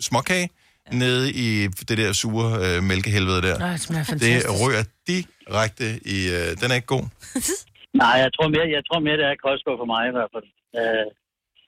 småkage 0.00 0.48
nede 0.92 1.32
i 1.32 1.66
det 1.88 1.98
der 1.98 2.12
sure 2.12 2.48
øh, 2.66 2.82
mælkehelvede 2.82 3.42
der, 3.42 3.58
Nej, 3.58 3.76
det 4.10 4.20
det 4.20 4.44
rører 4.60 4.84
direkte 5.06 6.00
i... 6.06 6.28
Øh, 6.28 6.56
den 6.60 6.70
er 6.70 6.74
ikke 6.74 6.86
god. 6.86 7.04
Nej, 8.02 8.14
jeg 8.24 8.30
tror 8.36 8.48
mere, 8.54 8.66
jeg 8.76 8.84
tror 8.88 9.00
mere 9.06 9.18
det 9.20 9.26
er 9.26 9.44
koldskål 9.46 9.76
for 9.82 9.88
mig 9.94 10.02
i 10.10 10.14
hvert 10.16 10.30
fald. 10.34 10.48
Øh, 10.78 11.08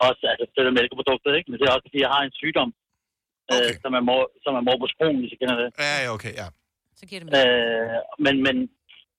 også, 0.07 0.23
altså, 0.33 0.45
det 0.55 0.61
er 0.61 0.79
mælkeproduktet, 0.81 1.31
ikke? 1.39 1.49
Men 1.49 1.57
det 1.59 1.65
er 1.67 1.75
også, 1.77 1.87
fordi 1.89 2.01
jeg 2.05 2.13
har 2.17 2.23
en 2.25 2.35
sygdom, 2.41 2.71
okay. 3.55 3.75
øh, 3.75 3.83
som 3.83 3.93
er 3.99 4.03
mor, 4.09 4.23
som 4.45 4.53
er 4.59 4.63
morbosbron, 4.69 5.17
hvis 5.21 5.33
I 5.35 5.37
kender 5.41 5.57
det. 5.63 5.69
Ja, 5.85 5.93
ja, 6.03 6.09
okay, 6.17 6.33
ja. 6.43 6.47
Så 6.99 7.05
giver 7.09 7.21
det 7.23 7.29
Øh, 7.41 7.97
men, 8.25 8.35
men 8.47 8.57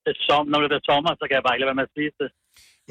det, 0.06 0.14
som, 0.28 0.42
når 0.52 0.58
det 0.62 0.70
bliver 0.72 0.86
sommer, 0.92 1.12
så 1.20 1.24
kan 1.28 1.36
jeg 1.38 1.44
bare 1.46 1.54
ikke 1.56 1.64
lade 1.64 1.72
være 1.72 1.82
med 1.82 1.88
at 1.90 1.96
spise 1.96 2.18
det. 2.24 2.30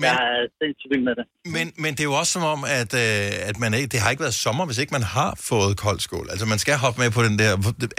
Men, 0.03 0.09
jeg 0.11 0.17
er 0.33 0.43
sindssygt 0.61 0.91
vild 0.93 1.05
med 1.09 1.15
det. 1.19 1.25
Men, 1.57 1.67
men 1.83 1.91
det 1.97 2.03
er 2.05 2.11
jo 2.13 2.17
også 2.23 2.33
som 2.37 2.45
om, 2.55 2.61
at, 2.81 2.93
øh, 3.05 3.51
at 3.51 3.57
man 3.63 3.71
ikke, 3.79 3.89
det 3.93 3.99
har 4.03 4.09
ikke 4.13 4.25
været 4.27 4.39
sommer, 4.47 4.65
hvis 4.69 4.79
ikke 4.83 4.93
man 4.99 5.07
har 5.17 5.31
fået 5.51 5.73
koldskål. 5.87 6.27
Altså 6.33 6.47
man 6.53 6.59
skal 6.65 6.75
hoppe 6.85 6.99
med 7.03 7.11
på 7.17 7.23
den 7.29 7.35
der... 7.43 7.51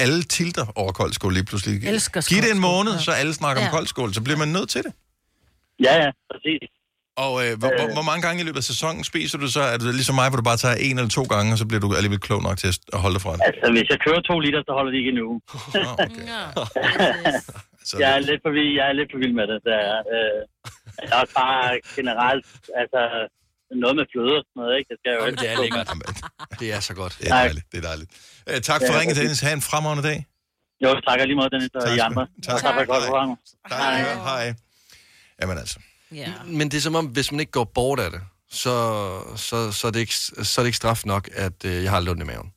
Alle 0.05 0.21
tilter 0.37 0.65
over 0.81 0.91
koldskål 1.01 1.31
lige 1.37 1.47
pludselig. 1.51 1.73
Elsker 1.93 2.19
Giv 2.31 2.41
det 2.45 2.51
en 2.57 2.63
måned, 2.71 2.93
så 3.07 3.11
alle 3.21 3.33
snakker 3.41 3.59
ja. 3.61 3.67
om 3.67 3.71
Ja. 3.71 3.77
koldskål, 3.77 4.09
så 4.17 4.21
bliver 4.25 4.39
man 4.43 4.49
nødt 4.57 4.69
til 4.75 4.81
det. 4.85 4.93
Ja, 5.87 5.93
ja, 6.03 6.09
præcis. 6.31 6.63
Og 7.25 7.33
øh, 7.43 7.51
hvor, 7.59 7.69
hvor, 7.77 7.87
hvor 7.97 8.05
mange 8.09 8.21
gange 8.27 8.37
i 8.43 8.45
løbet 8.47 8.61
af 8.63 8.67
sæsonen 8.73 9.03
spiser 9.11 9.37
du 9.43 9.47
så? 9.57 9.61
Er 9.73 9.77
det 9.83 9.95
ligesom 9.99 10.15
mig, 10.21 10.27
hvor 10.29 10.37
du 10.41 10.45
bare 10.51 10.57
tager 10.65 10.75
en 10.87 10.95
eller 10.99 11.09
to 11.19 11.23
gange, 11.33 11.47
og 11.53 11.57
så 11.61 11.65
bliver 11.69 11.81
du 11.85 11.89
alligevel 11.99 12.19
klog 12.27 12.41
nok 12.47 12.57
til 12.61 12.67
at 12.95 12.99
holde 13.03 13.13
det 13.17 13.21
fra 13.25 13.31
det? 13.35 13.41
Altså, 13.49 13.65
hvis 13.75 13.87
jeg 13.93 13.99
kører 14.05 14.21
to 14.29 14.35
liter, 14.45 14.61
så 14.67 14.71
holder 14.77 14.91
de 14.93 14.97
ikke 15.01 15.11
en 15.15 15.19
uge. 15.29 15.39
okay. 16.03 16.25
Så 17.89 17.93
jeg, 18.01 18.09
er 18.17 18.19
lidt 18.29 18.41
for 18.45 18.51
vild, 18.57 18.71
jeg 18.79 18.85
er 18.91 18.95
lidt 18.99 19.09
for 19.13 19.19
vild 19.23 19.33
med 19.39 19.45
det. 19.51 19.57
det 19.67 19.73
er, 19.89 19.97
øh, 20.15 20.37
jeg 21.01 21.09
er 21.15 21.19
også 21.23 21.33
bare 21.43 21.61
generelt, 21.97 22.45
altså, 22.81 22.99
noget 23.83 23.95
med 23.99 24.05
fløde 24.11 24.35
og 24.39 24.43
sådan 24.47 24.57
noget, 24.61 24.73
ikke? 24.79 24.87
Det 24.91 24.97
skal 25.01 25.09
jo 25.17 25.19
Jamen, 25.25 25.37
det 25.43 25.47
er 25.53 25.57
lækkert. 25.63 25.87
Det 26.61 26.67
er 26.75 26.81
så 26.89 26.93
godt. 27.01 27.13
Det 27.21 27.25
er 27.29 27.33
dejligt, 27.43 27.65
det 27.71 27.77
er 27.81 27.85
dejligt. 27.91 28.09
Øh, 28.49 28.57
tak 28.69 28.79
for 28.87 28.93
Ja, 28.93 28.99
ringen. 28.99 29.15
Dennis. 29.19 29.39
Ha' 29.45 29.53
en 29.61 29.65
fremragende 29.71 30.03
dag. 30.09 30.17
Jo, 30.83 30.89
tak 31.07 31.17
lige 31.29 31.37
måde, 31.41 31.49
Dennis, 31.55 31.69
og 31.77 31.81
Tak 31.85 31.97
I 31.97 31.99
andre. 32.07 32.23
du- 32.25 32.41
tak. 32.47 32.59
Tak 32.63 32.73
for 32.75 32.81
et 32.85 32.89
godt 32.93 33.03
program. 33.09 33.29
Hej. 33.69 33.97
Hej. 34.31 34.45
Jamen 35.41 35.57
altså. 35.57 35.79
Ja. 36.11 36.33
Men 36.45 36.71
det 36.71 36.77
er 36.77 36.81
som 36.81 36.95
om, 36.95 37.05
hvis 37.05 37.31
man 37.31 37.39
ikke 37.39 37.51
går 37.51 37.63
bort 37.63 37.99
af 37.99 38.11
det, 38.11 38.21
så, 38.51 39.35
så, 39.35 39.71
så, 39.71 39.87
er, 39.87 39.91
det 39.91 39.99
ikke, 39.99 40.13
så 40.15 40.61
er 40.61 40.63
det 40.63 40.67
ikke 40.67 40.77
straf 40.77 41.01
nok, 41.05 41.29
at 41.33 41.65
øh, 41.65 41.83
jeg 41.83 41.91
har 41.91 41.99
lidt 41.99 42.09
ondt 42.09 42.23
i 42.23 42.25
maven. 42.25 42.51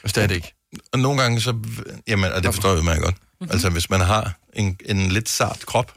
Hvis 0.00 0.12
det 0.12 0.22
er 0.22 0.26
det 0.26 0.34
ikke. 0.34 0.54
Og 0.92 0.98
nogle 0.98 1.22
gange 1.22 1.40
så, 1.40 1.58
jamen, 2.06 2.32
og 2.32 2.42
det 2.42 2.54
forstår 2.54 2.74
jeg 2.74 2.84
meget 2.84 3.02
godt. 3.02 3.14
Mm-hmm. 3.14 3.52
Altså, 3.52 3.70
hvis 3.70 3.90
man 3.90 4.00
har 4.00 4.38
en, 4.52 4.78
en 4.86 5.08
lidt 5.08 5.28
sart 5.28 5.64
krop, 5.66 5.92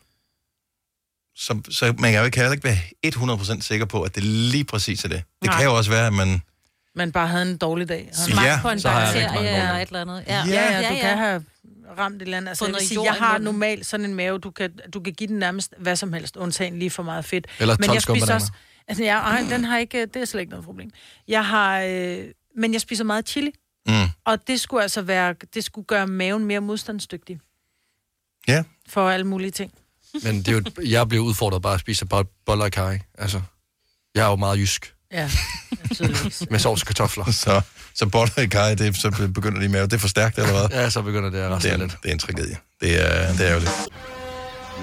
så, 1.36 1.62
så 1.70 1.94
man 2.00 2.12
kan 2.12 2.20
jo 2.20 2.26
ikke, 2.26 2.38
heller 2.38 2.52
ikke 2.52 2.64
være 2.64 3.58
100% 3.58 3.62
sikker 3.62 3.86
på, 3.86 4.04
at 4.04 4.16
det 4.16 4.24
lige 4.24 4.64
præcis 4.64 5.04
er 5.04 5.10
det. 5.10 5.24
Det 5.42 5.48
Nej. 5.48 5.58
kan 5.58 5.66
jo 5.66 5.78
også 5.78 5.92
være, 5.92 6.08
at 6.08 6.14
man... 6.14 6.42
Man 6.96 7.12
bare 7.12 7.28
havde 7.28 7.52
en 7.52 7.58
dårlig 7.58 7.90
dag. 7.90 8.12
Ja, 8.30 8.60
på 8.62 8.70
en 8.70 8.80
så 8.80 8.90
har 8.90 9.00
jeg 9.02 9.16
rigtig 9.16 9.32
mange 9.34 9.38
dårlige 9.38 9.62
eller 9.62 9.76
et 9.76 9.88
eller 9.88 10.02
andet. 10.02 10.24
Ja, 10.28 10.44
Ja, 10.48 10.82
ja, 10.82 10.90
du 10.90 10.96
kan 11.02 11.18
have 11.18 11.46
ramt 11.98 12.16
et 12.16 12.22
eller 12.22 12.38
andet. 12.38 12.50
Altså, 12.50 12.66
jeg, 12.66 12.74
vil 12.74 12.88
sige, 12.88 13.04
jeg 13.04 13.14
har 13.14 13.38
normalt 13.38 13.86
sådan 13.86 14.06
en 14.06 14.14
mave, 14.16 14.40
du 14.40 14.52
kan, 14.52 14.72
du 14.94 15.00
kan 15.00 15.14
give 15.14 15.28
den 15.28 15.40
nærmest 15.40 15.74
hvad 15.78 15.96
som 15.96 16.14
helst, 16.14 16.38
undtagen 16.38 16.80
lige 16.80 16.90
for 16.90 17.04
meget 17.04 17.26
fedt. 17.26 17.48
Eller 17.60 17.76
men 17.80 17.86
12 17.88 17.94
jeg 17.94 18.02
spiser 18.02 18.34
også, 18.34 18.52
altså, 18.88 19.04
jeg, 19.04 19.18
ej, 19.18 19.46
den 19.50 19.64
har 19.66 19.78
ikke, 19.78 20.06
det 20.06 20.16
er 20.22 20.26
slet 20.26 20.42
ikke 20.42 20.50
noget 20.50 20.66
problem. 20.66 20.92
Jeg 21.28 21.46
har, 21.46 21.82
øh, 21.82 22.24
men 22.56 22.74
jeg 22.74 22.82
spiser 22.82 23.04
meget 23.04 23.30
chili, 23.30 23.52
Mm. 23.88 23.94
og 24.26 24.48
det 24.48 24.60
skulle 24.60 24.84
altså 24.84 25.02
være, 25.02 25.36
det 25.54 25.64
skulle 25.64 25.86
gøre 25.86 26.08
maven 26.08 26.46
mere 26.46 26.60
modstandsdygtig 26.60 27.40
Ja. 28.48 28.64
for 28.90 29.10
alle 29.10 29.28
mulige 29.28 29.52
ting. 29.52 29.72
Men 30.24 30.38
det 30.38 30.48
er 30.48 30.52
jo, 30.52 30.64
jeg 30.90 31.08
bliver 31.10 31.24
udfordret 31.24 31.62
bare 31.62 31.74
at 31.74 31.80
spise 31.80 32.06
bo- 32.06 32.24
boller 32.46 32.66
og 32.66 32.72
kaj. 32.72 33.00
Altså, 33.18 33.42
jeg 34.16 34.26
er 34.26 34.30
jo 34.30 34.36
meget 34.36 34.58
jysk. 34.58 34.96
Ja. 35.14 35.30
Med 36.52 36.60
sovs 36.60 36.82
og 36.82 36.88
kartofler. 36.88 37.32
Så, 37.44 37.62
så 37.94 38.06
boller 38.06 38.40
i 38.40 38.46
kaj, 38.48 38.76
det, 38.76 38.98
så 38.98 39.30
begynder 39.36 39.62
de 39.62 39.70
med, 39.70 39.82
det 39.82 39.94
er 39.94 39.98
for 39.98 40.08
stærkt, 40.08 40.38
eller 40.38 40.52
hvad? 40.52 40.80
Ja, 40.80 40.90
så 40.90 41.02
begynder 41.02 41.30
det 41.30 41.38
at 41.38 41.44
det 41.44 41.52
raste 41.52 41.70
er, 41.70 41.78
lidt. 41.78 41.98
det 42.04 42.10
er 42.10 42.14
en 42.14 42.20
tragedie. 42.20 42.58
Det 42.82 43.02
er, 43.02 43.34
det 43.34 43.48
er 43.48 43.54
jo 43.54 43.60
det. 43.60 43.70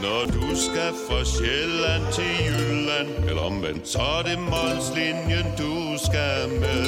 Når 0.03 0.25
du 0.27 0.47
skal 0.57 0.93
fra 1.09 1.25
Sjælland 1.25 2.03
til 2.13 2.25
Jylland 2.47 3.29
Eller 3.29 3.43
omvendt, 3.43 3.89
så 3.89 3.99
er 3.99 4.23
det 4.23 4.39
Molslinjen, 4.39 5.47
du 5.59 5.99
skal 6.07 6.49
med 6.61 6.87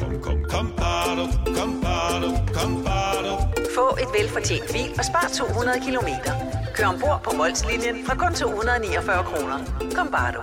Kom, 0.00 0.20
kom, 0.22 0.44
kom, 0.50 0.72
bado, 0.76 1.26
kom, 1.56 1.80
bado, 1.82 2.28
kom, 2.54 2.84
bado. 2.84 3.32
Få 3.74 3.96
et 4.02 4.08
velfortjent 4.20 4.72
bil 4.72 4.90
og 4.98 5.04
spar 5.04 5.30
200 5.38 5.80
kilometer. 5.86 6.32
Kør 6.74 6.86
ombord 6.86 7.20
på 7.24 7.36
Molslinjen 7.36 8.06
fra 8.06 8.14
kun 8.14 8.34
249 8.34 9.24
kroner. 9.24 9.58
Kom 9.96 10.08
bare 10.12 10.32
du. 10.32 10.42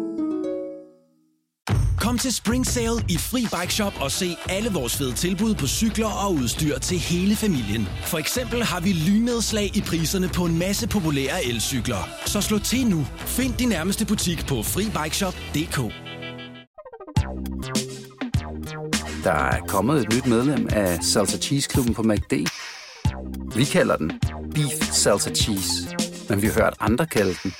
Kom 2.01 2.17
til 2.17 2.33
Spring 2.33 2.65
Sale 2.65 3.05
i 3.09 3.17
Fri 3.17 3.41
Bike 3.41 3.73
Shop 3.73 3.93
og 4.01 4.11
se 4.11 4.37
alle 4.49 4.69
vores 4.69 4.97
fede 4.97 5.13
tilbud 5.13 5.55
på 5.55 5.67
cykler 5.67 6.25
og 6.25 6.33
udstyr 6.33 6.79
til 6.79 6.99
hele 6.99 7.35
familien. 7.35 7.87
For 8.05 8.17
eksempel 8.17 8.63
har 8.63 8.79
vi 8.79 8.93
lynedslag 8.93 9.77
i 9.77 9.81
priserne 9.81 10.29
på 10.29 10.45
en 10.45 10.59
masse 10.59 10.87
populære 10.87 11.45
elcykler. 11.45 12.09
Så 12.25 12.41
slå 12.41 12.59
til 12.59 12.87
nu. 12.87 13.07
Find 13.17 13.53
din 13.53 13.69
nærmeste 13.69 14.05
butik 14.05 14.45
på 14.47 14.63
FriBikeShop.dk. 14.63 15.77
Der 19.23 19.31
er 19.31 19.59
kommet 19.67 20.01
et 20.01 20.13
nyt 20.13 20.25
medlem 20.25 20.67
af 20.71 21.03
Salsa 21.03 21.37
Cheese 21.37 21.69
Klubben 21.69 21.93
på 21.93 22.03
MACD. 22.03 22.33
Vi 23.55 23.65
kalder 23.65 23.97
den 23.97 24.11
Beef 24.55 24.91
Salsa 24.91 25.29
Cheese, 25.29 25.97
men 26.29 26.41
vi 26.41 26.47
har 26.47 26.53
hørt 26.53 26.73
andre 26.79 27.05
kalde 27.05 27.35
den 27.43 27.53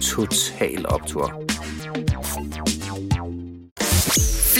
Total 0.00 0.86
Optor. 0.88 1.57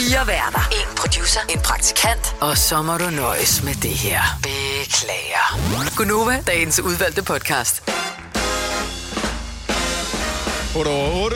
Fire 0.09 0.27
værter. 0.27 0.59
En 0.71 0.95
producer. 0.97 1.39
En 1.49 1.59
praktikant. 1.59 2.35
Og 2.41 2.57
så 2.57 2.81
må 2.81 2.97
du 2.97 3.09
nøjes 3.09 3.63
med 3.63 3.73
det 3.73 3.89
her. 3.89 4.21
Beklager. 4.43 5.45
Gunova, 5.97 6.43
dagens 6.47 6.79
udvalgte 6.79 7.23
podcast. 7.23 7.83
8 10.77 10.87
over 10.87 11.23
8. 11.23 11.35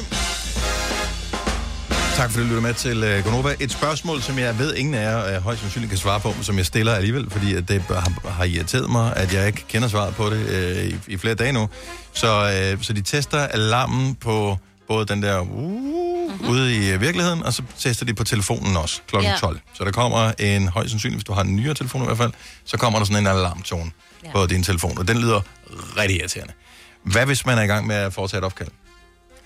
Tak 2.15 2.31
fordi 2.31 2.43
du 2.43 2.47
lytter 2.49 2.61
med 2.61 2.73
til 2.73 3.17
uh, 3.17 3.23
Gonova. 3.25 3.55
Et 3.59 3.71
spørgsmål, 3.71 4.21
som 4.21 4.39
jeg 4.39 4.59
ved, 4.59 4.75
ingen 4.75 4.93
af 4.93 5.01
jer 5.01 5.37
uh, 5.37 5.43
højst 5.43 5.61
sandsynligt 5.61 5.89
kan 5.89 5.97
svare 5.97 6.19
på, 6.19 6.31
men 6.35 6.43
som 6.43 6.57
jeg 6.57 6.65
stiller 6.65 6.93
alligevel, 6.93 7.29
fordi 7.29 7.55
at 7.55 7.67
det 7.67 7.81
har, 7.81 8.29
har 8.29 8.43
irriteret 8.43 8.89
mig, 8.89 9.13
at 9.15 9.33
jeg 9.33 9.47
ikke 9.47 9.65
kender 9.67 9.87
svaret 9.87 10.15
på 10.15 10.29
det 10.29 10.45
uh, 10.45 10.83
i, 10.83 11.13
i 11.13 11.17
flere 11.17 11.35
dage 11.35 11.51
nu. 11.51 11.69
Så, 12.13 12.27
uh, 12.73 12.81
så 12.81 12.93
de 12.93 13.01
tester 13.01 13.39
alarmen 13.39 14.15
på 14.15 14.57
både 14.87 15.05
den 15.05 15.23
der 15.23 15.39
uh, 15.39 16.12
mm-hmm. 16.29 16.49
ude 16.49 16.75
i 16.75 16.95
uh, 16.95 17.01
virkeligheden, 17.01 17.43
og 17.43 17.53
så 17.53 17.63
tester 17.79 18.05
de 18.05 18.13
på 18.13 18.23
telefonen 18.23 18.77
også 18.77 19.01
kl. 19.07 19.15
Ja. 19.23 19.35
12. 19.39 19.59
Så 19.73 19.83
der 19.83 19.91
kommer 19.91 20.31
en, 20.39 20.67
højst 20.67 20.89
sandsynligt, 20.89 21.17
hvis 21.17 21.23
du 21.23 21.33
har 21.33 21.41
en 21.41 21.55
nyere 21.55 21.73
telefon 21.73 22.01
i 22.01 22.05
hvert 22.05 22.17
fald, 22.17 22.31
så 22.65 22.77
kommer 22.77 22.99
der 22.99 23.05
sådan 23.05 23.23
en 23.23 23.27
alarmtone 23.27 23.91
ja. 24.23 24.31
på 24.31 24.45
din 24.45 24.63
telefon, 24.63 24.97
og 24.97 25.07
den 25.07 25.17
lyder 25.17 25.41
rigtig 25.97 26.19
irriterende. 26.19 26.53
Hvad 27.03 27.25
hvis 27.25 27.45
man 27.45 27.57
er 27.57 27.61
i 27.61 27.67
gang 27.67 27.87
med 27.87 27.95
at 27.95 28.13
foretage 28.13 28.37
et 28.37 28.43
opkald? 28.43 28.69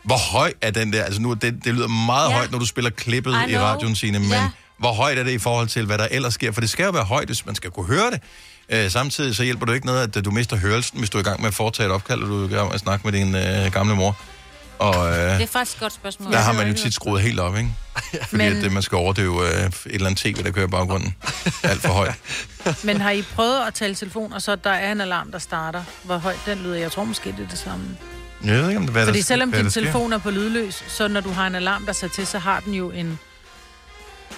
Hvor 0.03 0.17
høj 0.31 0.53
er 0.61 0.71
den 0.71 0.93
der? 0.93 1.03
Altså 1.03 1.21
nu, 1.21 1.33
det, 1.33 1.59
det 1.63 1.73
lyder 1.73 1.87
meget 1.87 2.29
ja. 2.29 2.35
højt, 2.35 2.51
når 2.51 2.59
du 2.59 2.65
spiller 2.65 2.89
klippet 2.89 3.35
I 3.49 3.57
radioen, 3.57 3.95
Signe, 3.95 4.19
men 4.19 4.29
ja. 4.29 4.49
hvor 4.79 4.93
højt 4.93 5.17
er 5.17 5.23
det 5.23 5.31
i 5.31 5.37
forhold 5.37 5.67
til, 5.67 5.85
hvad 5.85 5.97
der 5.97 6.07
ellers 6.11 6.33
sker? 6.33 6.51
For 6.51 6.61
det 6.61 6.69
skal 6.69 6.83
jo 6.83 6.91
være 6.91 7.03
højt, 7.03 7.27
hvis 7.27 7.45
man 7.45 7.55
skal 7.55 7.71
kunne 7.71 7.85
høre 7.85 8.11
det. 8.11 8.21
Øh, 8.69 8.91
samtidig 8.91 9.35
så 9.35 9.43
hjælper 9.43 9.65
det 9.65 9.73
ikke 9.73 9.85
noget, 9.85 10.01
at 10.01 10.17
øh, 10.17 10.25
du 10.25 10.31
mister 10.31 10.57
hørelsen, 10.57 10.99
hvis 10.99 11.09
du 11.09 11.17
er 11.17 11.21
i 11.21 11.23
gang 11.23 11.41
med 11.41 11.47
at 11.47 11.53
foretage 11.53 11.87
et 11.87 11.93
opkald, 11.93 12.23
og 12.23 12.29
du 12.29 12.43
er 12.43 12.49
i 12.49 12.53
gang 12.53 12.67
med 12.67 12.73
at 12.73 12.79
snakke 12.79 13.07
med 13.07 13.19
din 13.19 13.35
øh, 13.35 13.71
gamle 13.71 13.95
mor. 13.95 14.17
Og 14.79 15.09
øh, 15.09 15.13
Det 15.33 15.41
er 15.43 15.47
faktisk 15.47 15.77
et 15.77 15.81
godt 15.81 15.93
spørgsmål. 15.93 16.31
der 16.33 16.39
har 16.39 16.53
man 16.53 16.67
jo 16.67 16.73
tit 16.73 16.93
skruet 16.93 17.21
helt 17.21 17.39
op, 17.39 17.57
ikke? 17.57 17.69
Fordi 18.23 18.37
Men- 18.43 18.57
at, 18.57 18.63
øh, 18.63 18.71
man 18.71 18.81
skal 18.83 18.95
overdøve 18.95 19.43
øh, 19.47 19.65
et 19.65 19.73
eller 19.85 20.05
andet 20.05 20.17
tv, 20.21 20.43
der 20.43 20.51
kører 20.51 20.67
i 20.67 20.69
baggrunden. 20.69 21.15
Alt 21.63 21.81
for 21.81 21.93
højt. 21.93 22.15
Men 22.83 23.01
har 23.01 23.11
I 23.11 23.21
prøvet 23.21 23.67
at 23.67 23.73
tale 23.73 23.95
telefon, 23.95 24.33
og 24.33 24.41
så 24.41 24.55
der 24.55 24.69
er 24.69 24.91
en 24.91 25.01
alarm, 25.01 25.31
der 25.31 25.39
starter? 25.39 25.83
Hvor 26.03 26.17
højt 26.17 26.39
den 26.45 26.57
lyder? 26.63 26.75
Jeg 26.75 26.91
tror 26.91 27.03
måske, 27.03 27.29
det 27.31 27.39
er 27.45 27.49
det 27.49 27.59
samme. 27.59 27.85
Jeg 28.43 28.53
ved 28.53 28.67
ikke, 28.67 28.77
om 28.79 28.83
det 28.83 28.91
hvad 28.93 29.05
Fordi 29.05 29.17
der, 29.17 29.23
selvom 29.23 29.49
hvad 29.49 29.59
din 29.63 29.71
telefon 29.71 30.13
er 30.13 30.17
på 30.17 30.29
lydløs, 30.31 30.83
så 30.87 31.07
når 31.07 31.21
du 31.21 31.31
har 31.31 31.47
en 31.47 31.55
alarm, 31.55 31.85
der 31.85 31.93
sat 31.93 32.11
til, 32.11 32.27
så 32.27 32.39
har 32.39 32.59
den 32.59 32.73
jo 32.73 32.91
en... 32.91 33.19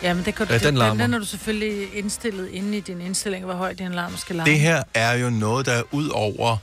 Jamen, 0.03 0.25
det 0.25 0.35
kan 0.35 0.47
du, 0.47 0.53
Ja, 0.53 0.57
den 0.59 0.67
den, 0.67 0.77
larmer. 0.77 1.03
den 1.03 1.13
er 1.13 1.17
du 1.19 1.25
selvfølgelig 1.25 1.87
indstillet 1.97 2.49
inde 2.49 2.77
i 2.77 2.79
din 2.79 3.01
indstilling, 3.01 3.45
hvor 3.45 3.53
højt 3.53 3.79
din 3.79 3.91
alarm 3.91 4.17
skal 4.17 4.35
larme. 4.35 4.51
Det 4.51 4.59
her 4.59 4.83
er 4.93 5.13
jo 5.13 5.29
noget, 5.29 5.65
der 5.65 5.71
er 5.71 5.83
ud 5.91 6.07
over 6.09 6.57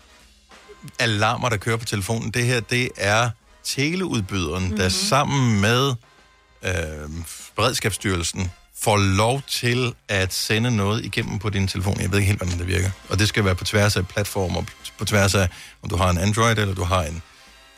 alarmer, 0.99 1.49
der 1.49 1.57
kører 1.57 1.77
på 1.77 1.85
telefonen. 1.85 2.31
Det 2.31 2.45
her, 2.45 2.61
det 2.61 2.89
er 2.97 3.31
teleudbyderen, 3.67 4.63
mm-hmm. 4.63 4.79
der 4.79 4.89
sammen 4.89 5.61
med 5.61 5.95
øh, 6.65 7.11
Beredskabsstyrelsen 7.57 8.51
får 8.81 8.97
lov 8.97 9.43
til 9.49 9.95
at 10.09 10.35
sende 10.35 10.77
noget 10.77 11.05
igennem 11.05 11.39
på 11.39 11.51
din 11.51 11.69
telefon. 11.69 12.01
Jeg 12.01 12.11
ved 12.11 12.19
ikke 12.19 12.27
helt, 12.27 12.39
hvordan 12.39 12.59
det 12.59 12.67
virker. 12.67 12.91
Og 13.09 13.19
det 13.19 13.29
skal 13.29 13.45
være 13.45 13.55
på 13.55 13.65
tværs 13.65 13.97
af 13.97 14.09
platformer, 14.09 14.63
på 14.99 15.05
tværs 15.05 15.35
af, 15.35 15.49
om 15.83 15.89
du 15.89 15.97
har 15.97 16.11
en 16.11 16.19
Android, 16.19 16.59
eller 16.59 16.75
du 16.75 16.85
har 16.85 17.03
en, 17.03 17.23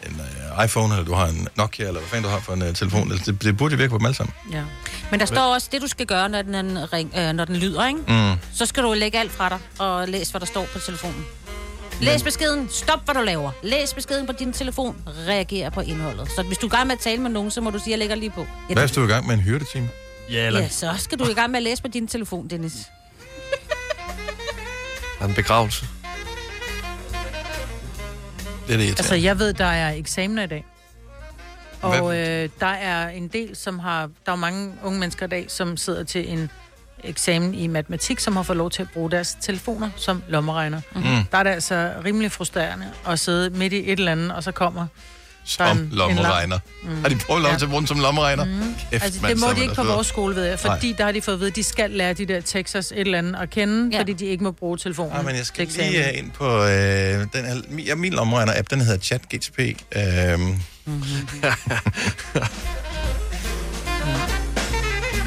en 0.06 0.20
uh, 0.56 0.64
iPhone, 0.64 0.94
eller 0.94 1.04
du 1.04 1.14
har 1.14 1.26
en 1.26 1.48
Nokia, 1.56 1.86
eller 1.86 2.00
hvad 2.00 2.08
fanden 2.08 2.24
du 2.24 2.30
har 2.30 2.40
for 2.40 2.52
en 2.52 2.62
uh, 2.62 2.74
telefon. 2.74 3.10
Det, 3.10 3.42
det 3.42 3.56
burde 3.56 3.76
virke 3.76 3.90
på 3.90 3.98
dem 3.98 4.06
alle 4.06 4.16
sammen. 4.16 4.34
Ja. 4.52 4.62
Men 5.10 5.20
der 5.20 5.26
står 5.26 5.54
også, 5.54 5.68
det 5.72 5.82
du 5.82 5.86
skal 5.86 6.06
gøre, 6.06 6.28
når 6.28 6.42
den, 6.42 6.92
ring, 6.92 7.12
øh, 7.16 7.32
når 7.32 7.44
den 7.44 7.56
lyder, 7.56 7.86
ikke? 7.86 8.00
Mm. 8.08 8.38
Så 8.52 8.66
skal 8.66 8.82
du 8.82 8.92
lægge 8.92 9.18
alt 9.18 9.32
fra 9.32 9.48
dig 9.48 9.58
og 9.78 10.08
læse, 10.08 10.30
hvad 10.30 10.40
der 10.40 10.46
står 10.46 10.66
på 10.72 10.78
telefonen. 10.78 11.24
Læs 12.00 12.22
beskeden. 12.22 12.68
Stop, 12.70 13.04
hvad 13.04 13.14
du 13.14 13.20
laver. 13.22 13.50
Læs 13.62 13.94
beskeden 13.94 14.26
på 14.26 14.32
din 14.32 14.52
telefon. 14.52 15.02
Reager 15.28 15.70
på 15.70 15.80
indholdet. 15.80 16.28
Så 16.36 16.42
hvis 16.42 16.58
du 16.58 16.66
er 16.66 16.70
i 16.72 16.76
gang 16.76 16.86
med 16.86 16.94
at 16.96 17.00
tale 17.00 17.22
med 17.22 17.30
nogen, 17.30 17.50
så 17.50 17.60
må 17.60 17.70
du 17.70 17.78
sige, 17.78 17.90
jeg 17.90 17.98
lægger 17.98 18.16
lige 18.16 18.30
på. 18.30 18.40
Ja, 18.68 18.72
Hvad 18.74 18.82
hvis 18.82 18.92
du 18.92 19.00
er 19.00 19.04
i 19.04 19.08
gang 19.10 19.26
med 19.26 19.34
en 19.34 19.40
hyrdetime? 19.40 19.88
Ja, 20.30 20.46
eller 20.46 20.60
ja, 20.60 20.68
så 20.68 20.94
skal 20.98 21.18
du 21.18 21.24
i 21.30 21.34
gang 21.34 21.50
med 21.50 21.56
at 21.56 21.62
læse 21.62 21.82
på 21.82 21.88
din 21.88 22.08
telefon, 22.08 22.48
Dennis. 22.48 22.72
der 25.18 25.24
er 25.24 25.28
en 25.28 25.34
begravelse. 25.34 25.86
Det 28.66 28.74
er 28.74 28.78
det, 28.78 28.88
Altså, 28.88 29.14
jeg 29.14 29.38
ved, 29.38 29.52
der 29.52 29.64
er 29.64 29.92
eksamener 29.92 30.42
i 30.42 30.46
dag. 30.46 30.64
Hvad- 31.80 32.00
Og 32.00 32.18
øh, 32.18 32.48
der 32.60 32.66
er 32.66 33.08
en 33.08 33.28
del, 33.28 33.56
som 33.56 33.78
har... 33.78 34.10
Der 34.26 34.32
er 34.32 34.36
mange 34.36 34.74
unge 34.84 34.98
mennesker 35.00 35.26
i 35.26 35.28
dag, 35.28 35.44
som 35.48 35.76
sidder 35.76 36.04
til 36.04 36.32
en 36.32 36.50
eksamen 37.04 37.54
i 37.54 37.66
matematik, 37.66 38.20
som 38.20 38.36
har 38.36 38.42
fået 38.42 38.56
lov 38.56 38.70
til 38.70 38.82
at 38.82 38.88
bruge 38.94 39.10
deres 39.10 39.36
telefoner 39.40 39.90
som 39.96 40.22
lommeregner. 40.28 40.80
Mm. 40.94 41.02
Der 41.02 41.38
er 41.38 41.42
det 41.42 41.50
altså 41.50 41.92
rimelig 42.04 42.32
frustrerende 42.32 42.86
at 43.08 43.18
sidde 43.18 43.50
midt 43.50 43.72
i 43.72 43.92
et 43.92 43.98
eller 43.98 44.12
andet, 44.12 44.32
og 44.32 44.42
så 44.42 44.52
kommer 44.52 44.86
som 45.48 45.78
en 45.78 45.88
lommeregner. 45.92 46.58
Mm. 46.82 47.02
Har 47.02 47.08
de 47.08 47.16
prøvet 47.16 47.42
lov 47.42 47.56
til 47.56 47.64
at 47.64 47.70
bruge 47.70 47.80
den 47.80 47.86
som 47.86 47.98
lommeregner? 47.98 48.44
Mm. 48.44 48.74
Kæft, 48.90 49.04
Altså, 49.04 49.20
det 49.28 49.40
må 49.40 49.46
de 49.56 49.62
ikke 49.62 49.74
på 49.74 49.84
vores 49.84 50.06
skole, 50.06 50.36
ved 50.36 50.44
jeg. 50.44 50.58
Fordi 50.58 50.94
der 50.98 51.04
har 51.04 51.12
de 51.12 51.22
fået 51.22 51.34
at 51.34 51.40
vide, 51.40 51.50
at 51.50 51.56
de 51.56 51.62
skal 51.62 51.90
lære 51.90 52.12
de 52.12 52.26
der 52.26 52.40
Texas 52.40 52.92
et 52.92 53.00
eller 53.00 53.18
andet 53.18 53.36
at 53.40 53.50
kende, 53.50 53.88
ja. 53.92 54.00
fordi 54.00 54.12
de 54.12 54.26
ikke 54.26 54.44
må 54.44 54.50
bruge 54.50 54.78
telefonen. 54.78 55.12
Ja, 55.16 55.22
men 55.22 55.36
jeg 55.36 55.46
skal 55.46 55.62
eksamen. 55.62 55.92
lige 55.92 56.04
uh, 56.12 56.18
ind 56.18 56.30
på 56.30 56.62
øh, 56.62 56.68
den 57.32 57.44
her, 57.44 57.60
min, 57.68 57.84
ja, 57.84 57.94
min 57.94 58.12
lommeregner-app, 58.12 58.66
den 58.70 58.80
hedder 58.80 58.98
ChatGTP. 58.98 59.58
Øhm, 59.58 59.76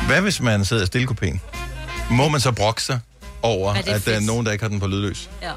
hvad 0.07 0.21
hvis 0.21 0.41
man 0.41 0.65
sidder 0.65 0.85
stille 0.85 1.03
i 1.03 1.05
kopien? 1.05 1.41
Må 2.11 2.27
man 2.29 2.41
så 2.41 2.51
brokke 2.51 2.81
sig 2.83 2.99
over, 3.41 3.73
Er 3.75 3.81
det 3.81 3.91
at 3.91 4.05
der 4.05 4.15
er 4.15 4.19
nogen, 4.19 4.45
der 4.45 4.51
ikke 4.51 4.63
har 4.63 4.69
den 4.69 4.79
på 4.79 4.87
lydløs? 4.87 5.29
Ja. 5.41 5.51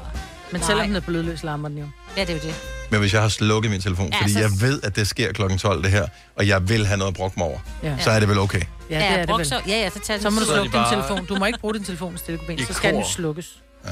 Men 0.51 0.63
selvom 0.63 0.87
den 0.87 0.95
er 0.95 0.99
på 0.99 1.11
lydløs, 1.11 1.43
larmer 1.43 1.69
den 1.69 1.77
jo. 1.77 1.85
Ja, 2.17 2.21
det 2.21 2.29
er 2.29 2.33
jo 2.33 2.39
det. 2.39 2.55
Men 2.91 2.99
hvis 2.99 3.13
jeg 3.13 3.21
har 3.21 3.29
slukket 3.29 3.71
min 3.71 3.81
telefon, 3.81 4.09
Ja, 4.13 4.19
fordi 4.21 4.33
så- 4.33 4.39
jeg 4.39 4.49
ved, 4.61 4.81
at 4.83 4.95
det 4.95 5.07
sker 5.07 5.31
klokken 5.33 5.57
12 5.59 5.83
det 5.83 5.91
her, 5.91 6.07
og 6.37 6.47
jeg 6.47 6.69
vil 6.69 6.85
have 6.87 6.97
noget 6.97 7.11
at 7.11 7.15
brokke 7.17 7.39
mig 7.39 7.47
over, 7.47 7.59
Ja. 7.83 7.97
så 7.99 8.11
er 8.11 8.19
det 8.19 8.29
vel 8.29 8.37
okay? 8.39 8.61
Ja, 8.89 8.95
det 8.95 9.05
er 9.05 9.25
det 9.25 9.37
vel. 9.37 9.45
så- 9.45 9.61
ja, 9.67 9.71
ja, 9.81 9.89
så 9.89 9.99
tager 9.99 10.19
så 10.21 10.29
må 10.29 10.39
du 10.39 10.45
slukke 10.45 10.63
din 10.63 10.71
bare- 10.71 10.93
telefon. 10.93 11.25
Du 11.25 11.35
må 11.35 11.45
ikke 11.45 11.59
bruge 11.59 11.73
din 11.73 11.83
telefon 11.83 12.15
i 12.15 12.17
stille 12.17 12.39
I 12.57 12.63
så 12.65 12.73
skal 12.73 12.89
den 12.89 12.99
jo 12.99 13.05
kor. 13.05 13.09
slukkes. 13.11 13.45
Ja. 13.85 13.89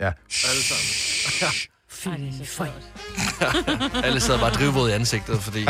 Alle 0.00 0.62
sammen. 0.62 1.54
Fy. 1.90 2.08
Alle 4.04 4.20
sidder 4.20 4.40
bare 4.40 4.50
drivvåd 4.50 4.90
i 4.90 4.92
ansigtet, 4.92 5.42
fordi 5.42 5.66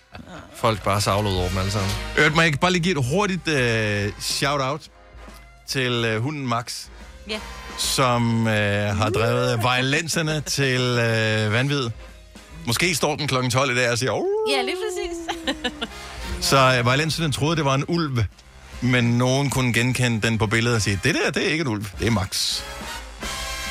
folk 0.62 0.82
bare 0.82 1.00
savler 1.00 1.30
ud 1.30 1.36
over 1.36 1.48
dem 1.48 1.58
alle 1.58 1.70
sammen. 1.70 1.90
Øvrigt, 2.18 2.34
må 2.34 2.42
jeg 2.42 2.52
bare 2.60 2.72
lige 2.72 2.82
give 2.82 2.98
et 2.98 3.04
hurtigt 3.06 3.48
uh, 3.48 4.20
shout-out 4.22 4.80
til 5.72 6.16
uh, 6.16 6.22
hunden 6.22 6.46
Max, 6.46 6.74
Ja. 7.30 7.38
som 7.78 8.40
uh, 8.40 8.46
har 8.98 9.10
drevet 9.14 9.58
violenserne 9.62 10.40
til 10.40 10.80
uh, 10.90 11.52
vanvid. 11.52 11.90
Måske 12.66 12.94
står 12.94 13.16
den 13.16 13.28
klokken 13.28 13.50
12 13.50 13.70
i 13.70 13.74
dag 13.80 13.90
og 13.90 13.98
siger, 13.98 14.12
oh. 14.12 14.24
Ja, 14.50 14.62
lige 14.62 14.76
præcis. 14.76 15.18
Så 16.50 16.78
uh, 16.80 16.86
violenserne 16.86 17.32
troede, 17.32 17.56
det 17.56 17.64
var 17.64 17.74
en 17.74 17.84
ulv, 17.88 18.24
men 18.80 19.04
nogen 19.18 19.50
kunne 19.50 19.72
genkende 19.72 20.26
den 20.26 20.38
på 20.38 20.46
billedet 20.46 20.76
og 20.76 20.82
sige, 20.82 21.00
det 21.04 21.14
der, 21.14 21.30
det 21.30 21.46
er 21.46 21.50
ikke 21.50 21.62
en 21.62 21.68
ulv, 21.68 21.84
det 21.98 22.06
er 22.06 22.10
Max. 22.10 22.60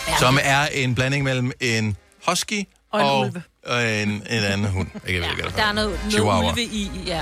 Ja. 0.08 0.18
Som 0.20 0.40
er 0.44 0.66
en 0.66 0.96
blanding 0.96 1.24
mellem 1.24 1.52
en 1.60 1.98
husky 2.28 2.64
Og 2.92 3.00
en 3.02 3.06
og, 3.08 3.20
ulv. 3.20 3.42
og 3.68 3.84
en, 4.02 4.10
en 4.10 4.24
anden 4.30 4.72
hund. 4.72 4.88
Jeg 4.94 5.02
kan 5.02 5.14
ikke, 5.38 5.44
Der 5.56 5.64
er 5.64 5.72
noget, 5.74 6.00
noget 6.18 6.50
ulve 6.52 6.64
i. 6.64 6.92
Ja. 7.08 7.22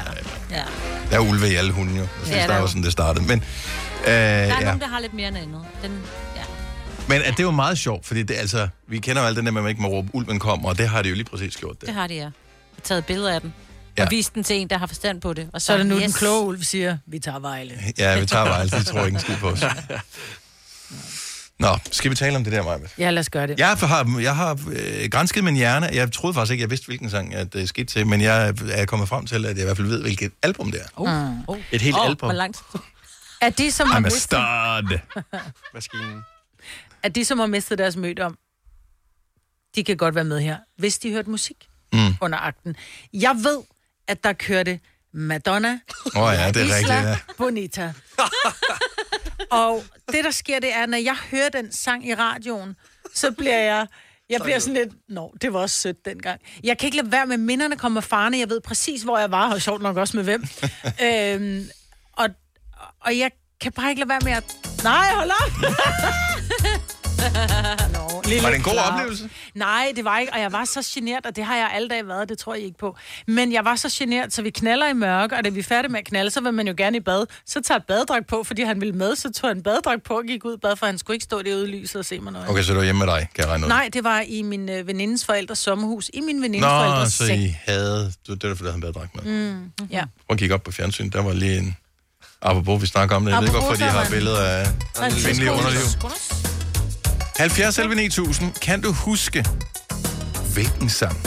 ja. 0.52 0.64
Der 1.12 1.16
er 1.16 1.20
ulve 1.20 1.50
i 1.52 1.56
alle 1.56 1.72
hunde 1.72 1.96
jo. 1.98 2.08
Altså, 2.20 2.34
Ja, 2.34 2.42
det 2.42 2.50
der 2.50 2.56
er 2.56 2.62
jo. 2.62 2.68
sådan, 2.68 2.84
det 2.84 2.92
startede. 2.92 3.26
Men, 3.26 3.40
øh, 3.40 3.46
Der 4.06 4.12
er 4.12 4.46
ja. 4.46 4.66
nogen, 4.66 4.80
der 4.80 4.88
har 4.88 5.00
lidt 5.00 5.14
mere 5.14 5.28
end 5.28 5.38
andet. 5.38 5.62
Den, 5.84 6.02
ja. 6.36 6.44
Men 7.08 7.22
at 7.22 7.34
det 7.38 7.46
var 7.46 7.52
meget 7.52 7.78
sjovt, 7.78 8.06
fordi 8.06 8.24
det, 8.24 8.36
altså, 8.36 8.68
vi 8.88 9.00
kender 9.00 9.22
jo 9.22 9.28
alt 9.28 9.38
det 9.38 9.46
der 9.46 9.52
med, 9.52 9.60
at 9.60 9.64
man 9.64 9.70
ikke 9.70 9.82
må 9.82 9.88
råbe, 9.88 10.10
ulven 10.14 10.40
kommer, 10.40 10.70
og 10.70 10.78
det 10.78 10.90
har 10.90 11.02
de 11.02 11.10
jo 11.10 11.16
lige 11.16 11.26
præcis 11.26 11.58
gjort. 11.58 11.82
Det. 11.82 11.88
Det 11.88 11.96
har 11.96 12.08
de, 12.08 12.14
ja. 12.14 12.20
Jeg 12.20 12.32
har 12.76 12.82
taget 12.84 13.06
billeder 13.06 13.34
af 13.34 13.42
den. 13.42 13.54
Ja. 13.98 14.04
Og 14.04 14.12
vist 14.12 14.36
den 14.36 14.44
til 14.44 14.56
en, 14.56 14.68
der 14.70 14.78
har 14.78 14.88
forstand 14.88 15.22
på 15.22 15.34
det. 15.34 15.50
Og 15.54 15.62
Så 15.62 15.74
er 15.74 15.78
det 15.78 15.86
nu, 15.86 15.96
yes. 15.96 16.04
den 16.04 16.14
kloge 16.14 16.46
ulv 16.46 16.64
siger, 16.64 16.98
vi 17.06 17.20
tager 17.20 17.40
Vejle. 17.40 17.74
Ja, 17.98 18.20
vi 18.20 18.26
tager 18.26 18.46
bare 18.46 18.60
alt, 18.60 18.72
de 18.72 18.84
tror 18.84 19.06
ikke 19.06 19.16
en 19.16 19.22
skid 19.22 19.36
på 19.36 19.48
os. 19.48 19.64
Nå, 21.60 21.78
skal 21.92 22.12
vi 22.12 22.16
tale 22.16 22.36
om 22.36 22.44
det 22.44 22.54
der, 22.54 22.64
Maja? 22.64 22.78
Ja, 22.98 23.12
lad 23.12 23.20
os 23.20 23.30
gøre 23.30 23.48
det. 23.48 23.60
Jeg 23.60 23.68
har, 23.70 24.20
jeg 24.22 24.36
har 24.36 24.60
øh, 24.72 25.10
grænsket 25.12 25.44
min 25.44 25.56
hjerne. 25.56 25.90
Jeg 25.94 26.12
troede 26.12 26.34
faktisk 26.34 26.52
ikke, 26.52 26.62
jeg 26.62 26.70
vidste, 26.70 26.86
hvilken 26.86 27.10
sang 27.10 27.36
at 27.36 27.54
det 27.54 27.70
skete 27.70 27.86
til, 27.86 28.08
men 28.08 28.22
jeg 28.22 28.54
er 28.72 28.86
kommet 28.86 29.10
frem 29.10 29.26
til, 29.26 29.46
at 29.46 29.52
jeg 29.52 29.62
i 29.62 29.64
hvert 29.64 29.78
fald 29.78 29.88
ved, 29.88 30.02
hvilket 30.02 30.32
album 30.44 30.72
det 30.72 30.82
er. 30.82 30.86
Oh. 30.96 31.30
Oh. 31.48 31.58
Et 31.72 31.82
helt 31.82 31.96
Åh, 31.96 32.06
album. 32.06 32.28
Hvor 32.28 32.38
langt? 32.38 32.58
Er 33.42 33.50
de, 33.50 33.72
som 33.72 33.88
har 33.88 33.94
I'm 33.94 33.98
a 33.98 34.00
mistet, 34.00 34.22
stud. 34.22 35.00
Maskinen. 35.74 36.22
er 37.04 37.10
de, 37.10 37.26
som 37.26 37.40
har 37.40 37.46
mistet 37.46 37.78
deres 37.78 37.96
mødom, 37.96 38.38
de 39.76 39.84
kan 39.84 39.98
godt 39.98 40.16
være 40.16 40.24
med 40.24 40.40
her, 40.40 40.58
hvis 40.78 40.98
de 41.00 41.12
hørte 41.12 41.30
musik 41.30 41.66
Mm. 41.94 42.14
under 42.22 42.38
akten. 42.38 42.76
Jeg 43.14 43.36
ved, 43.44 43.60
at 44.08 44.24
der 44.24 44.34
kørte 44.34 44.80
Madonna, 45.14 45.80
oh, 46.16 46.34
ja, 46.34 46.48
det 46.52 46.58
er 46.62 46.66
Isla 46.66 46.76
rigtigt. 46.78 46.92
Ja. 46.94 47.18
Bonita. 47.38 47.94
og 49.52 49.84
det, 50.12 50.24
der 50.24 50.32
sker, 50.32 50.60
det 50.60 50.74
er, 50.74 50.86
når 50.86 50.98
jeg 50.98 51.16
hører 51.32 51.50
den 51.50 51.72
sang 51.72 52.08
i 52.08 52.16
radioen, 52.16 52.76
så 53.16 53.32
bliver 53.32 53.60
jeg... 53.60 53.88
Jeg 54.30 54.42
bliver 54.44 54.60
sådan 54.60 54.74
lidt, 54.74 54.90
nå, 55.10 55.36
det 55.42 55.54
var 55.54 55.60
også 55.60 55.76
sødt 55.80 56.06
dengang. 56.06 56.42
Jeg 56.64 56.78
kan 56.78 56.88
ikke 56.88 56.98
lade 56.98 57.12
være 57.12 57.26
med, 57.26 57.38
minderne 57.38 57.78
kommer 57.78 58.02
farne. 58.02 58.38
Jeg 58.38 58.50
ved 58.50 58.62
præcis, 58.62 59.02
hvor 59.04 59.18
jeg 59.18 59.32
var, 59.32 59.54
og 59.54 59.62
sjovt 59.62 59.82
nok 59.82 59.98
også 59.98 60.18
med 60.18 60.24
hvem. 60.24 60.44
øhm, 61.06 61.70
og, 62.14 62.30
og 63.02 63.18
jeg 63.18 63.32
kan 63.62 63.72
bare 63.72 63.90
ikke 63.90 64.00
lade 64.00 64.10
være 64.10 64.20
med 64.24 64.32
at... 64.32 64.44
Nej, 64.84 65.12
hold 65.14 65.32
op! 65.32 65.52
Nå, 67.94 68.22
lille 68.26 68.44
Var 68.44 68.50
det 68.50 68.58
en 68.58 68.64
god 68.64 68.74
Clara. 68.74 68.94
oplevelse? 68.94 69.30
Nej, 69.56 69.92
det 69.96 70.06
var 70.06 70.20
ikke, 70.20 70.34
og 70.34 70.40
jeg 70.40 70.52
var 70.52 70.66
så 70.66 70.88
genert, 70.94 71.26
og 71.26 71.36
det 71.36 71.44
har 71.44 71.56
jeg 71.56 71.70
alle 71.74 71.88
dage 71.90 72.08
været, 72.08 72.30
det 72.30 72.38
tror 72.38 72.54
jeg 72.54 72.64
ikke 72.64 72.78
på. 72.78 72.98
Men 73.28 73.54
jeg 73.54 73.66
var 73.66 73.76
så 73.76 73.90
genert, 73.92 74.34
så 74.34 74.42
vi 74.42 74.50
knaller 74.50 74.88
i 74.88 74.94
mørke, 74.94 75.36
og 75.38 75.44
da 75.44 75.50
vi 75.50 75.60
er 75.60 75.64
færdige 75.64 75.92
med 75.92 76.00
at 76.00 76.06
knalde, 76.06 76.32
så 76.32 76.42
vil 76.42 76.54
man 76.54 76.68
jo 76.68 76.74
gerne 76.78 76.98
i 76.98 77.00
bad. 77.00 77.26
Så 77.46 77.62
tager 77.62 77.78
jeg 77.78 77.84
badedragt 77.88 78.28
på, 78.28 78.44
fordi 78.44 78.62
han 78.64 78.82
ville 78.82 78.94
med, 78.96 79.16
så 79.16 79.32
tog 79.32 79.50
han 79.50 79.64
badedragt 79.64 80.04
på 80.04 80.14
og 80.18 80.24
gik 80.24 80.46
ud 80.46 80.54
i 80.54 80.60
bad, 80.62 80.76
for 80.76 80.86
han 80.86 80.98
skulle 80.98 81.16
ikke 81.16 81.24
stå 81.24 81.42
derude 81.42 81.70
i 81.70 81.72
lyset 81.72 81.96
og 81.96 82.06
se 82.06 82.20
mig 82.20 82.34
noget. 82.34 82.50
Okay, 82.50 82.64
så 82.64 82.72
det 82.72 82.78
var 82.78 82.84
hjemme 82.84 83.06
med 83.06 83.14
dig, 83.14 83.30
kan 83.36 83.44
jeg 83.44 83.52
regne 83.52 83.66
ud. 83.66 83.70
Nej, 83.70 83.90
det 83.94 84.04
var 84.04 84.20
i 84.28 84.42
min 84.42 84.70
øh, 84.70 84.88
venindes 84.88 85.26
forældres 85.26 85.60
sommerhus, 85.60 86.10
i 86.14 86.22
min 86.22 86.42
venindes 86.42 86.62
Nå, 86.62 86.70
forældres 86.70 87.14
så 87.14 87.26
seng. 87.26 87.42
I 87.42 87.56
havde... 87.66 88.06
Det 88.06 88.14
var 88.28 88.36
derfor, 88.36 88.64
der 88.64 88.72
havde 88.72 88.82
badedragt 88.82 89.26
med. 89.26 89.52
Mm, 89.54 89.72
ja. 89.92 90.04
At 90.30 90.38
kigge 90.38 90.56
op 90.56 90.64
på 90.64 90.72
fjernsyn. 90.72 91.10
Der 91.10 91.22
var 91.22 91.34
lige 91.34 91.58
en... 91.58 91.78
Apropos, 92.42 92.82
vi 92.82 92.88
snakker 92.88 93.16
om 93.16 93.26
det. 93.26 93.32
Jeg 93.32 93.42
ved 93.42 93.48
Apropos, 93.50 93.68
godt, 93.68 93.78
fordi 93.78 93.84
jeg 93.84 93.94
har 93.94 94.06
en- 94.06 94.12
billeder 94.12 94.44
af 94.46 94.62
er 94.62 95.10
kvindelige 95.24 95.52
underliv. 95.52 95.82
70 97.38 97.78
11 97.80 97.96
9000. 97.96 98.54
Kan 98.54 98.82
du 98.82 98.92
huske, 98.92 99.46
hvilken 100.54 100.90
sang 100.90 101.18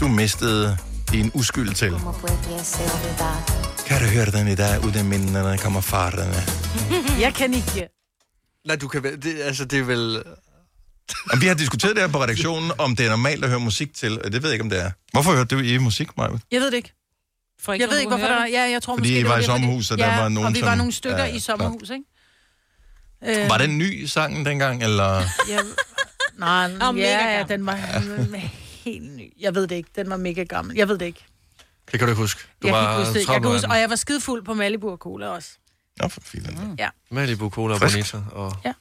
du 0.00 0.08
mistede 0.08 0.76
din 1.12 1.30
uskyld 1.34 1.74
til? 1.74 1.90
Kan 3.86 4.00
du 4.02 4.06
høre 4.06 4.26
den 4.30 4.48
i 4.48 4.54
dag, 4.54 4.84
uden 4.84 5.08
minderne 5.08 5.58
kommer 5.58 5.80
farterne? 5.80 6.42
Jeg 7.24 7.34
kan 7.34 7.54
ikke. 7.54 7.88
Nej, 8.66 8.76
du 8.76 8.88
kan 8.88 9.02
vel... 9.02 9.22
Det, 9.22 9.40
altså, 9.42 9.64
det 9.64 9.78
er 9.78 9.82
vel... 9.84 10.22
Og 11.32 11.40
vi 11.40 11.46
har 11.46 11.54
diskuteret 11.54 11.96
det 11.96 12.02
her 12.04 12.08
på 12.12 12.22
redaktionen, 12.22 12.70
om 12.78 12.96
det 12.96 13.06
er 13.06 13.10
normalt 13.10 13.44
at 13.44 13.50
høre 13.50 13.60
musik 13.60 13.94
til. 13.94 14.22
og 14.24 14.32
Det 14.32 14.42
ved 14.42 14.50
jeg 14.50 14.54
ikke, 14.54 14.62
om 14.64 14.70
det 14.70 14.80
er. 14.80 14.90
Hvorfor 15.12 15.32
hørte 15.32 15.56
du 15.56 15.60
i 15.62 15.78
musik, 15.78 16.08
Maja? 16.16 16.30
Jeg 16.52 16.60
ved 16.60 16.66
det 16.70 16.76
ikke. 16.76 16.92
For 17.64 17.72
Jeg 17.72 17.88
ved 17.90 17.98
ikke, 17.98 18.08
hvorfor 18.08 18.26
der... 18.26 18.46
Ja, 18.46 18.62
jeg 18.70 18.82
tror 18.82 18.94
Fordi 18.96 19.00
måske, 19.08 19.14
I 19.18 19.22
det 19.22 19.28
var 19.28 19.38
i 19.38 19.42
sommerhus, 19.44 19.90
og 19.90 19.98
der 19.98 20.06
ja, 20.06 20.20
var 20.20 20.28
nogen, 20.28 20.46
og 20.46 20.54
vi 20.54 20.60
var 20.60 20.68
som- 20.68 20.78
nogle 20.78 20.92
stykker 20.92 21.24
Ja, 21.24 21.34
i 21.34 21.38
sommerhus, 21.38 21.90
ikke? 21.90 22.04
Øh, 23.42 23.48
Var 23.50 23.58
den 23.58 23.78
ny 23.78 24.04
sangen 24.06 24.46
dengang, 24.46 24.82
eller... 24.82 25.22
Ja, 25.48 25.58
nej, 26.38 26.68
mega 26.92 26.92
ja, 27.08 27.30
ja, 27.30 27.36
gammel. 27.38 27.48
den 27.58 27.66
var 27.66 27.74
helt 28.84 29.16
ny. 29.16 29.32
Jeg 29.40 29.54
ved 29.54 29.66
det 29.66 29.76
ikke. 29.76 29.88
Den 29.96 30.10
var 30.10 30.16
mega 30.16 30.42
gammel. 30.44 30.76
Jeg 30.76 30.88
ved 30.88 30.98
det 30.98 31.06
ikke. 31.06 31.24
Det 31.92 31.98
kan 32.00 32.08
du 32.08 32.12
ikke 32.12 32.20
huske. 32.22 32.40
Du 32.62 32.66
jeg 32.68 32.74
kan 32.74 32.84
var 32.84 32.90
ikke 32.98 32.98
huske 32.98 33.12
det. 33.12 33.18
Jeg 33.18 33.26
13 33.26 33.42
kan 33.42 33.52
huske, 33.52 33.68
og 33.68 33.78
jeg 33.78 33.90
var 33.90 33.96
skidefuld 33.96 34.44
på 34.44 34.54
Malibu 34.54 34.90
og 34.90 34.96
Cola 34.98 35.26
også. 35.28 35.48
Nå, 36.02 36.08
for 36.08 36.20
fint. 36.24 36.46
Ja. 36.78 36.88
den. 37.10 37.16
Malibu, 37.16 37.50
Cola 37.50 37.74
og. 37.74 37.80
Bonita. 37.80 38.18
Og... 38.32 38.56
Ja. 38.64 38.72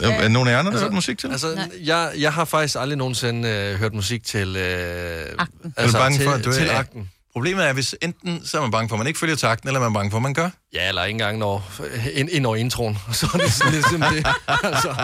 Er, 0.00 0.08
er 0.10 0.28
nogen 0.28 0.48
af 0.48 0.52
jer 0.52 0.58
andre, 0.58 0.72
der 0.72 0.78
har 0.78 0.84
hørt 0.84 0.92
musik 0.94 1.18
til? 1.18 1.30
Altså, 1.30 1.68
jeg, 1.80 2.12
jeg 2.18 2.32
har 2.32 2.44
faktisk 2.44 2.76
aldrig 2.80 2.98
nogensinde 2.98 3.48
øh, 3.48 3.78
hørt 3.78 3.94
musik 3.94 4.24
til... 4.24 4.56
Øh, 4.56 5.26
akten. 5.38 5.74
Er 5.76 5.86
du 5.86 5.92
bange 5.92 6.18
til, 6.18 6.24
for, 6.26 6.32
at 6.32 6.44
du 6.44 6.52
til 6.52 6.66
er... 6.68 6.78
akten. 6.78 7.10
Problemet 7.36 7.68
er, 7.68 7.72
hvis 7.72 7.94
enten 8.02 8.46
så 8.46 8.56
er 8.56 8.62
man 8.62 8.70
bange 8.70 8.88
for, 8.88 8.96
at 8.96 8.98
man 8.98 9.06
ikke 9.06 9.18
følger 9.18 9.36
takten, 9.36 9.68
eller 9.68 9.80
man 9.80 9.88
er 9.88 9.94
bange 9.94 10.10
for, 10.10 10.16
at 10.18 10.22
man 10.22 10.34
gør. 10.34 10.50
Ja, 10.74 10.88
eller 10.88 11.04
ikke 11.04 11.14
engang 11.14 11.38
når, 11.38 11.70
ind, 12.12 12.28
ind 12.32 12.46
over 12.46 12.56
introen. 12.56 12.98
Så 13.12 13.30
er 13.34 13.38
det 13.38 13.52
sådan 13.52 13.72
lidt 13.72 13.88
som 13.90 14.00
det. 14.00 14.26
Altså. 14.48 14.94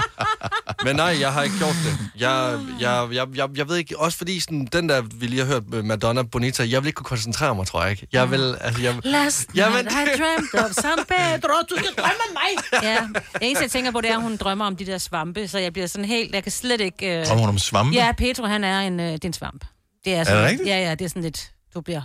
Men 0.85 0.97
nej, 0.97 1.16
jeg 1.20 1.33
har 1.33 1.43
ikke 1.43 1.59
gjort 1.59 1.76
det. 1.85 1.99
Jeg, 2.18 2.61
jeg, 2.80 3.09
jeg, 3.12 3.26
jeg, 3.35 3.49
jeg 3.57 3.68
ved 3.68 3.76
ikke, 3.76 3.99
også 3.99 4.18
fordi 4.18 4.41
sådan, 4.41 4.68
den 4.72 4.89
der, 4.89 5.03
vi 5.03 5.26
lige 5.26 5.41
har 5.41 5.47
hørt 5.47 5.68
med 5.68 5.83
Madonna 5.83 6.22
Bonita, 6.22 6.62
jeg 6.70 6.83
vil 6.83 6.87
ikke 6.87 6.97
kunne 6.97 7.05
koncentrere 7.05 7.55
mig, 7.55 7.66
tror 7.66 7.83
jeg 7.83 7.91
ikke. 7.91 8.07
Jeg 8.12 8.30
vil, 8.30 8.57
altså, 8.61 8.83
jeg, 8.83 8.95
Last 9.05 9.49
Jamen, 9.55 9.85
night 9.85 10.09
I 10.09 10.18
dreamt 10.18 10.55
of 10.55 10.70
San 10.70 11.05
Pedro. 11.09 11.55
Du 11.70 11.76
skal 11.76 11.91
drømme 12.03 12.22
om 12.28 12.33
mig. 12.33 12.83
Ja, 12.83 12.99
det 13.33 13.43
eneste, 13.43 13.62
jeg 13.62 13.70
tænker 13.70 13.91
på, 13.91 14.01
det 14.01 14.11
er, 14.11 14.16
at 14.16 14.22
hun 14.22 14.37
drømmer 14.37 14.64
om 14.64 14.76
de 14.76 14.87
der 14.87 14.99
svampe, 14.99 15.49
så 15.49 15.59
jeg 15.59 15.72
bliver 15.72 15.87
sådan 15.87 16.05
helt, 16.05 16.35
jeg 16.35 16.43
kan 16.43 16.53
slet 16.53 16.80
ikke... 16.80 17.20
Øh... 17.20 17.26
Drømmer 17.26 17.41
hun 17.41 17.49
om 17.49 17.59
svampe? 17.59 17.95
Ja, 17.95 18.12
Petro, 18.18 18.45
han 18.45 18.64
er 18.64 18.80
en, 18.80 19.01
øh, 19.01 19.07
det 19.07 19.24
er 19.24 19.28
en 19.28 19.33
svamp. 19.33 19.64
Det 20.05 20.12
er, 20.12 20.18
det 20.18 20.26
sådan, 20.26 20.45
rigtigt? 20.45 20.68
Ja, 20.68 20.78
ja, 20.78 20.91
det 20.95 21.05
er 21.05 21.09
sådan 21.09 21.22
lidt, 21.22 21.53
du 21.74 21.80
bliver... 21.80 22.03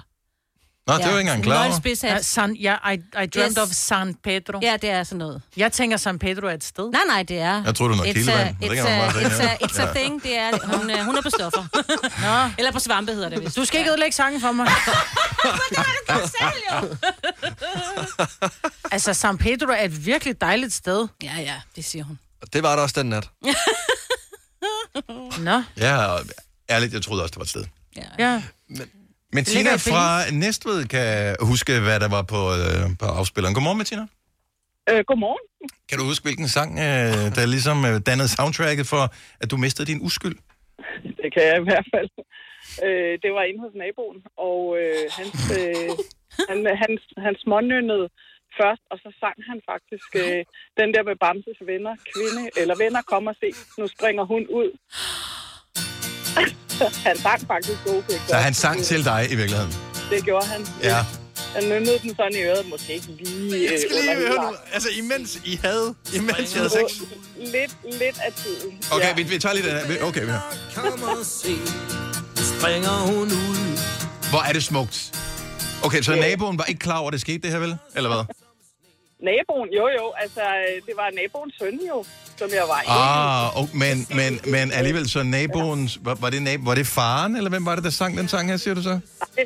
Nå, 0.88 0.94
det 0.98 1.04
var 1.04 1.10
ikke 1.10 1.20
engang 1.20 1.44
klar 1.44 1.66
over. 1.68 1.98
Ja, 2.04 2.22
San, 2.22 2.54
ja, 2.56 2.76
I, 2.92 2.94
I 2.96 3.00
dreamt 3.14 3.36
Yes. 3.36 3.58
of 3.58 3.70
San 3.70 4.14
Pedro. 4.24 4.60
Ja, 4.62 4.78
det 4.82 4.90
er 4.90 5.04
sådan 5.04 5.18
noget. 5.18 5.42
Jeg 5.58 5.72
tænker, 5.72 5.98
San 5.98 6.20
Pedro 6.20 6.48
er 6.48 6.52
et 6.52 6.64
sted. 6.64 6.92
Nej, 6.92 7.02
nej, 7.08 7.24
det 7.24 7.40
er... 7.40 7.64
Jeg 7.64 7.76
troede, 7.76 7.94
det 7.94 8.00
var 8.00 8.06
noget 8.06 8.08
It's 8.08 8.10
a- 8.10 8.14
kildevand, 8.14 8.56
men 8.60 8.70
det 8.70 8.78
It's 8.80 8.84
kan 8.84 8.98
man 8.98 9.02
a, 9.02 9.12
it's 9.30 9.44
ja. 9.44 9.50
a, 9.52 9.56
it's 9.56 9.82
a 9.82 9.86
Ja. 9.86 9.94
thing, 9.94 10.24
det 10.24 10.38
er... 10.38 10.78
Hun, 10.78 10.90
øh, 10.92 10.98
hun 11.06 11.18
er 11.18 11.22
på 11.22 11.30
stoffer. 11.30 11.64
Nå. 12.48 12.52
Eller 12.58 12.72
på 12.72 12.80
svampe 12.80 13.12
hedder 13.14 13.30
det, 13.30 13.40
hvis 13.42 13.54
Du 13.54 13.66
skal 13.66 13.80
ikke 13.80 13.90
ødelægge 13.92 14.16
sangen 14.16 14.42
for 14.42 14.52
mig. 14.52 14.68
altså, 18.92 19.14
San 19.14 19.38
Pedro 19.38 19.68
er 19.72 19.84
et 19.86 20.06
virkelig 20.06 20.42
dejligt 20.42 20.74
sted. 20.74 21.08
Ja, 21.24 21.34
ja, 21.40 21.54
det 21.76 21.86
siger 21.86 22.04
hun. 22.06 22.20
det 22.54 22.64
var 22.64 22.76
der 22.76 22.84
også 22.84 22.96
den 23.02 23.10
nat. 23.10 23.30
Nå. 25.40 25.64
Ja, 25.78 26.18
ærligt, 26.70 26.94
jeg 26.94 27.02
troede 27.02 27.24
også, 27.24 27.32
det 27.32 27.38
var 27.38 27.44
et 27.44 27.50
sted. 27.50 27.66
Ja. 28.20 28.42
Men 28.70 28.82
Det 29.34 29.54
ligger 29.54 29.78
Tina 29.78 29.96
fra 29.96 30.32
Næstved 30.32 30.86
kan 30.86 31.36
huske, 31.42 31.80
hvad 31.80 32.00
der 32.00 32.10
var 32.10 32.22
på, 32.22 32.42
øh, 32.60 32.98
på 33.00 33.06
afspilleren. 33.06 33.54
Godmorgen, 33.56 33.80
Bettina. 33.80 34.08
Øh, 34.90 35.04
godmorgen. 35.10 35.46
Kan 35.90 35.98
du 36.00 36.04
huske, 36.04 36.24
hvilken 36.24 36.48
sang, 36.48 36.72
øh, 36.80 37.36
der 37.36 37.46
ligesom 37.46 37.86
øh, 37.86 37.96
dannede 38.06 38.28
soundtracket 38.28 38.88
for, 38.88 39.04
at 39.42 39.52
du 39.52 39.58
mistede 39.58 39.88
din 39.92 40.02
uskyld? 40.02 40.38
det 41.22 41.30
kan 41.34 41.44
jeg 41.50 41.58
i 41.60 41.68
hvert 41.70 41.88
fald. 41.94 42.10
Øh, 42.86 43.14
det 43.24 43.32
var 43.38 43.44
inde 43.44 43.62
hos 43.66 43.76
naboen, 43.82 44.20
og 44.48 44.62
øh, 44.82 45.04
hans, 45.18 45.38
øh, 45.60 45.90
han, 46.50 46.58
hans, 46.84 47.02
hans 47.26 47.40
smånynnede 47.44 48.08
først, 48.60 48.84
og 48.92 48.98
så 49.04 49.10
sang 49.22 49.38
han 49.50 49.60
faktisk 49.72 50.10
øh, 50.24 50.42
den 50.80 50.90
der 50.94 51.04
med 51.10 51.16
Bamses 51.24 51.60
venner, 51.72 51.94
kvinde, 52.12 52.44
eller 52.62 52.76
venner, 52.84 53.02
kom 53.12 53.28
og 53.32 53.36
se, 53.42 53.50
nu 53.80 53.88
springer 53.88 54.24
hun 54.34 54.44
ud. 54.62 54.70
han 57.08 57.18
sang 57.18 57.48
faktisk 57.48 57.78
okay. 57.88 58.20
Så 58.28 58.36
han 58.36 58.54
sang 58.54 58.84
til 58.84 59.06
dig 59.06 59.28
i 59.32 59.36
virkeligheden. 59.36 59.74
Det 60.10 60.24
gjorde 60.24 60.46
han. 60.46 60.68
Ja. 60.84 61.06
Han 61.56 61.64
nynnede 61.64 62.00
den 62.02 62.16
sådan 62.16 62.34
i 62.34 62.42
øret, 62.42 62.70
måske 62.70 62.94
ikke 62.94 63.08
lige 63.20 63.72
Jeg 63.72 63.80
skal 63.80 63.98
øh, 63.98 64.04
lige 64.04 64.16
under 64.16 64.42
høre 64.42 64.52
nu. 64.52 64.58
Altså, 64.74 64.90
imens 64.98 65.40
I 65.46 65.60
havde, 65.64 65.96
imens 66.16 66.56
I 66.56 66.58
havde 66.58 66.70
sex. 66.70 67.02
Lidt, 67.38 67.78
lidt 67.84 68.18
af 68.26 68.34
tiden. 68.34 68.80
Okay, 68.92 69.16
vi, 69.16 69.24
vi 69.24 69.40
tager 69.40 69.56
den 69.56 69.64
her. 69.64 70.04
Okay, 70.04 70.22
vi 70.22 70.28
hører. 70.28 70.56
Kom 70.76 71.04
og 71.04 71.26
se, 71.26 71.56
springer 72.36 72.90
hun 72.90 73.24
ud. 73.24 73.80
Hvor 74.30 74.42
er 74.50 74.54
det 74.54 74.64
smukt. 74.64 75.12
Okay, 75.84 76.02
så 76.02 76.16
naboen 76.16 76.58
var 76.58 76.64
ikke 76.64 76.80
klar 76.80 76.98
over, 76.98 77.08
at 77.08 77.14
det 77.14 77.22
skete 77.22 77.40
det 77.40 77.52
her, 77.52 77.60
vel? 77.60 77.78
Eller 77.96 78.10
hvad? 78.10 78.47
Naboen, 79.24 79.70
jo 79.78 79.88
jo, 80.00 80.14
altså 80.18 80.42
øh, 80.42 80.76
det 80.88 80.94
var 80.96 81.10
naboens 81.22 81.54
søn 81.60 81.80
jo, 81.90 82.06
som 82.38 82.50
jeg 82.54 82.64
var 82.68 82.82
Ah, 82.88 83.62
oh, 83.62 83.76
men, 83.76 84.08
men, 84.10 84.40
men 84.52 84.72
alligevel 84.72 85.10
så 85.10 85.24
naboens... 85.24 86.00
Var, 86.02 86.16
var, 86.16 86.30
det 86.30 86.42
nabo, 86.42 86.64
var 86.64 86.76
det 86.76 86.88
faren, 86.88 87.36
eller 87.36 87.50
hvem 87.50 87.66
var 87.66 87.76
det, 87.76 87.84
der 87.84 87.90
sang 87.90 88.18
den 88.18 88.28
sang 88.28 88.50
her, 88.50 88.58
siger 88.58 88.74
du 88.74 88.84
så? 88.84 88.90
Nej, 88.90 89.00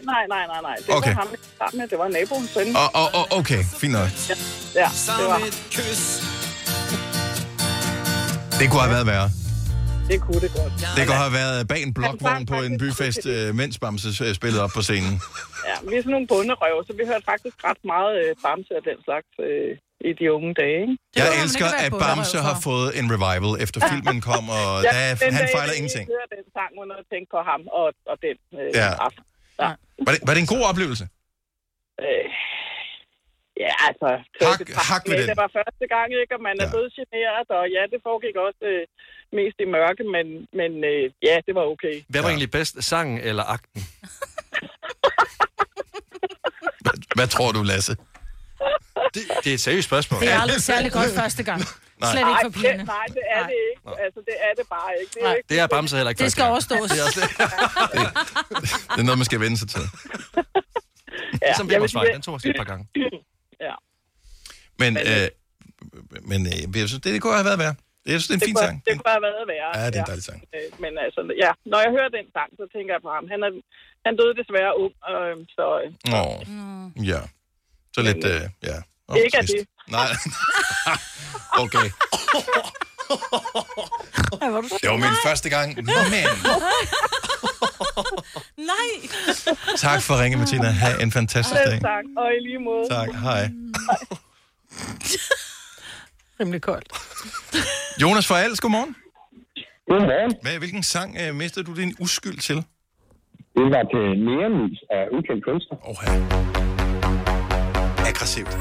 nej, 0.03 0.27
nej, 0.29 0.45
nej, 0.47 0.61
nej. 0.61 0.75
Det 0.75 0.95
Okay. 0.95 1.15
var 1.15 1.15
ham, 1.15 1.27
sammen 1.57 1.77
med. 1.81 1.87
Det 1.87 1.97
var 1.97 2.07
naboens 2.07 2.49
søn. 2.49 2.75
Og, 2.75 2.89
og, 3.01 3.07
og, 3.19 3.37
okay, 3.39 3.63
fint 3.77 3.93
nok. 3.93 4.09
Ja, 4.29 4.35
ja 4.75 4.87
det 5.19 5.27
var. 5.27 5.39
Det 8.59 8.69
kunne 8.69 8.81
have 8.81 8.91
været 8.93 9.07
værre. 9.07 9.29
Det 10.11 10.19
kunne 10.25 10.41
det 10.45 10.51
godt. 10.59 10.73
Det 10.97 11.03
kunne 11.07 11.21
have 11.25 11.35
været 11.41 11.57
bag 11.71 11.81
en 11.87 11.93
blokvogn 11.97 12.43
på 12.53 12.57
en 12.67 12.73
byfest, 12.83 13.23
øh, 13.33 13.47
mens 13.61 13.75
Bamse 13.83 14.09
øh, 14.25 14.31
spillede 14.39 14.61
op 14.65 14.73
på 14.77 14.81
scenen. 14.87 15.15
Ja, 15.69 15.75
vi 15.89 15.93
er 15.97 16.01
sådan 16.05 16.15
nogle 16.17 16.27
bunderøv, 16.33 16.75
så 16.87 16.91
vi 16.99 17.03
hørte 17.11 17.25
faktisk 17.33 17.55
ret 17.67 17.81
meget 17.93 18.11
øh, 18.21 18.29
Bamse 18.43 18.71
og 18.79 18.83
den 18.89 18.97
slags 19.07 19.29
øh, 19.47 19.71
i 20.09 20.11
de 20.19 20.25
unge 20.37 20.51
dage, 20.61 20.77
ikke? 20.85 20.95
Jeg 21.21 21.27
elsker, 21.43 21.67
at 21.85 21.91
Bamse 22.03 22.37
har 22.49 22.57
fået 22.67 22.89
en 22.99 23.05
revival, 23.15 23.51
efter 23.65 23.79
filmen 23.91 24.17
kom, 24.29 24.43
og 24.59 24.69
der, 24.85 24.93
den 25.25 25.33
han 25.39 25.45
dag, 25.47 25.55
fejler 25.57 25.73
ingenting. 25.79 26.05
hører 26.15 26.29
den 26.35 26.43
sang, 26.57 26.71
uden 26.79 26.91
at 26.99 27.03
tænke 27.13 27.27
på 27.35 27.39
ham 27.49 27.61
og, 27.79 27.87
og 28.11 28.15
den 28.25 28.37
øh, 28.61 28.69
Ja. 28.81 28.89
aften. 29.07 29.23
Ja. 29.63 29.69
Var 30.05 30.11
det, 30.15 30.21
var 30.27 30.33
det 30.35 30.41
en 30.45 30.51
god 30.55 30.63
oplevelse? 30.71 31.05
Øh, 32.05 32.25
ja, 33.63 33.71
altså... 33.87 34.07
Hak, 34.49 34.59
det, 34.67 34.73
var- 34.79 34.87
hak 34.91 35.03
ved 35.09 35.15
den. 35.21 35.27
det 35.31 35.39
var 35.43 35.49
første 35.59 35.85
gang, 35.95 36.07
ikke? 36.21 36.33
Og 36.37 36.41
man 36.49 36.55
er 36.63 36.67
blevet 36.73 36.91
generet, 36.99 37.47
og 37.57 37.63
ja, 37.75 37.81
det 37.91 37.99
foregik 38.07 38.35
også 38.47 38.63
øh, 38.71 38.83
mest 39.33 39.57
i 39.59 39.65
mørke, 39.75 40.03
men, 40.15 40.25
men 40.59 40.71
øh, 40.91 41.11
ja, 41.23 41.35
det 41.45 41.55
var 41.55 41.61
okay. 41.73 42.03
Hvad 42.07 42.21
var 42.21 42.29
egentlig 42.29 42.51
bedst, 42.51 42.83
sangen 42.83 43.19
eller 43.19 43.43
akten? 43.43 43.81
Hvad 47.15 47.27
tror 47.27 47.51
du, 47.51 47.61
Lasse? 47.63 47.95
Det, 49.13 49.21
det 49.43 49.49
er 49.49 49.53
et 49.53 49.59
seriøst 49.59 49.87
spørgsmål. 49.87 50.21
Det 50.21 50.29
er 50.31 50.39
aldrig 50.39 50.61
særlig 50.61 50.91
godt 50.91 51.11
første 51.21 51.43
gang. 51.43 51.61
Nej. 52.01 52.11
Slet 52.11 52.21
ikke 52.29 52.39
for 52.43 52.49
pigerne. 52.49 52.77
det, 52.79 52.87
nej, 52.87 53.05
det 53.07 53.21
er 53.35 53.43
det 53.47 53.55
ikke. 53.71 54.03
Altså, 54.03 54.19
det 54.25 54.35
er 54.39 54.53
det 54.57 54.65
bare 54.69 54.89
ikke. 55.01 55.11
Det 55.13 55.19
er 55.21 55.25
Nej. 55.27 55.35
ikke 55.35 55.49
Det 55.49 55.59
er 55.59 55.67
Bamse 55.67 55.95
heller 55.95 56.09
ikke. 56.09 56.23
Det 56.23 56.31
skal 56.31 56.41
gang. 56.41 56.51
overstås. 56.51 56.89
Det 56.91 56.99
er 56.99 57.03
også 57.03 57.19
det. 57.27 57.29
Det 58.93 58.99
er 58.99 59.03
noget, 59.03 59.17
man 59.17 59.25
skal 59.25 59.39
vende 59.39 59.57
sig 59.57 59.69
til. 59.69 59.81
ja, 59.81 61.47
Ligesom 61.47 61.67
jeg 61.67 61.67
vil 61.67 61.69
Vimmersvej, 61.75 62.03
den 62.13 62.21
tog 62.21 62.33
os 62.33 62.45
et 62.45 62.55
par 62.57 62.63
gange. 62.63 62.87
Ja. 63.61 63.73
Men, 64.79 64.97
øh, 64.97 65.27
men 66.21 66.47
øh, 66.47 66.77
jeg 66.79 66.87
synes, 66.89 67.01
det, 67.01 67.13
det 67.13 67.21
kunne 67.21 67.33
have 67.33 67.45
været 67.45 67.59
værd. 67.59 67.75
Jeg 68.05 68.11
synes, 68.21 68.27
det 68.27 68.33
er 68.35 68.39
en 68.41 68.47
fin 68.49 68.55
kunne, 68.55 68.65
sang. 68.65 68.75
Det 68.87 68.93
kunne 68.97 69.13
have 69.17 69.25
været 69.29 69.43
værre. 69.53 69.71
Ja, 69.79 69.83
det 69.91 69.95
er 69.99 70.03
en 70.05 70.09
dejlig 70.11 70.25
sang. 70.29 70.39
Øh, 70.55 70.67
Men 70.83 70.91
altså, 71.05 71.19
ja, 71.43 71.51
når 71.71 71.79
jeg 71.85 71.91
hører 71.97 72.09
den 72.17 72.25
sang, 72.35 72.49
så 72.59 72.63
tænker 72.75 72.91
jeg 72.95 73.01
på 73.07 73.11
ham. 73.15 73.23
Han, 73.33 73.39
er, 73.47 73.51
han 74.05 74.13
døde 74.19 74.33
desværre 74.41 74.71
ung, 74.83 74.93
øh, 75.11 75.35
så... 75.57 75.65
øh, 75.81 76.17
Åh, 76.19 76.35
ja. 77.11 77.21
Så 77.95 77.99
lidt, 78.07 78.21
øh, 78.33 78.41
ja. 78.69 78.77
Åh, 79.09 79.17
Ikke 79.25 79.37
af 79.41 79.45
det. 79.51 79.61
Nej. 79.97 80.09
okay. 81.63 81.87
Det 84.81 84.89
var 84.93 84.97
min 85.07 85.15
første 85.25 85.49
gang. 85.49 85.67
Men 85.75 85.85
Nej. 88.71 88.89
tak 89.77 90.01
for 90.01 90.13
at 90.13 90.19
ringe, 90.19 90.37
Martina. 90.37 90.67
Ha' 90.83 91.03
en 91.03 91.11
fantastisk 91.11 91.61
dag. 91.65 91.81
Tak, 91.81 92.03
og 92.17 92.27
i 92.37 92.39
lige 92.47 92.59
måde. 92.59 92.89
Tak, 92.89 93.09
hej. 93.27 93.43
Rimelig 96.41 96.61
koldt. 96.61 96.89
Jonas 98.01 98.27
fra 98.27 98.39
Als, 98.43 98.61
godmorgen. 98.61 98.95
Godmorgen. 99.89 100.35
Hvad, 100.41 100.57
hvilken 100.57 100.83
sang 100.83 101.17
øh, 101.21 101.35
mistede 101.35 101.65
du 101.65 101.73
din 101.81 101.95
uskyld 101.99 102.39
til? 102.39 102.55
Det 103.55 103.65
var 103.75 103.83
til 103.93 104.05
Neonlys 104.25 104.79
af 104.89 105.03
ukendt 105.17 105.43
kunstner. 105.47 105.77
Åh, 105.89 105.95
ja. 106.05 106.11
Aggressivt. 108.09 108.53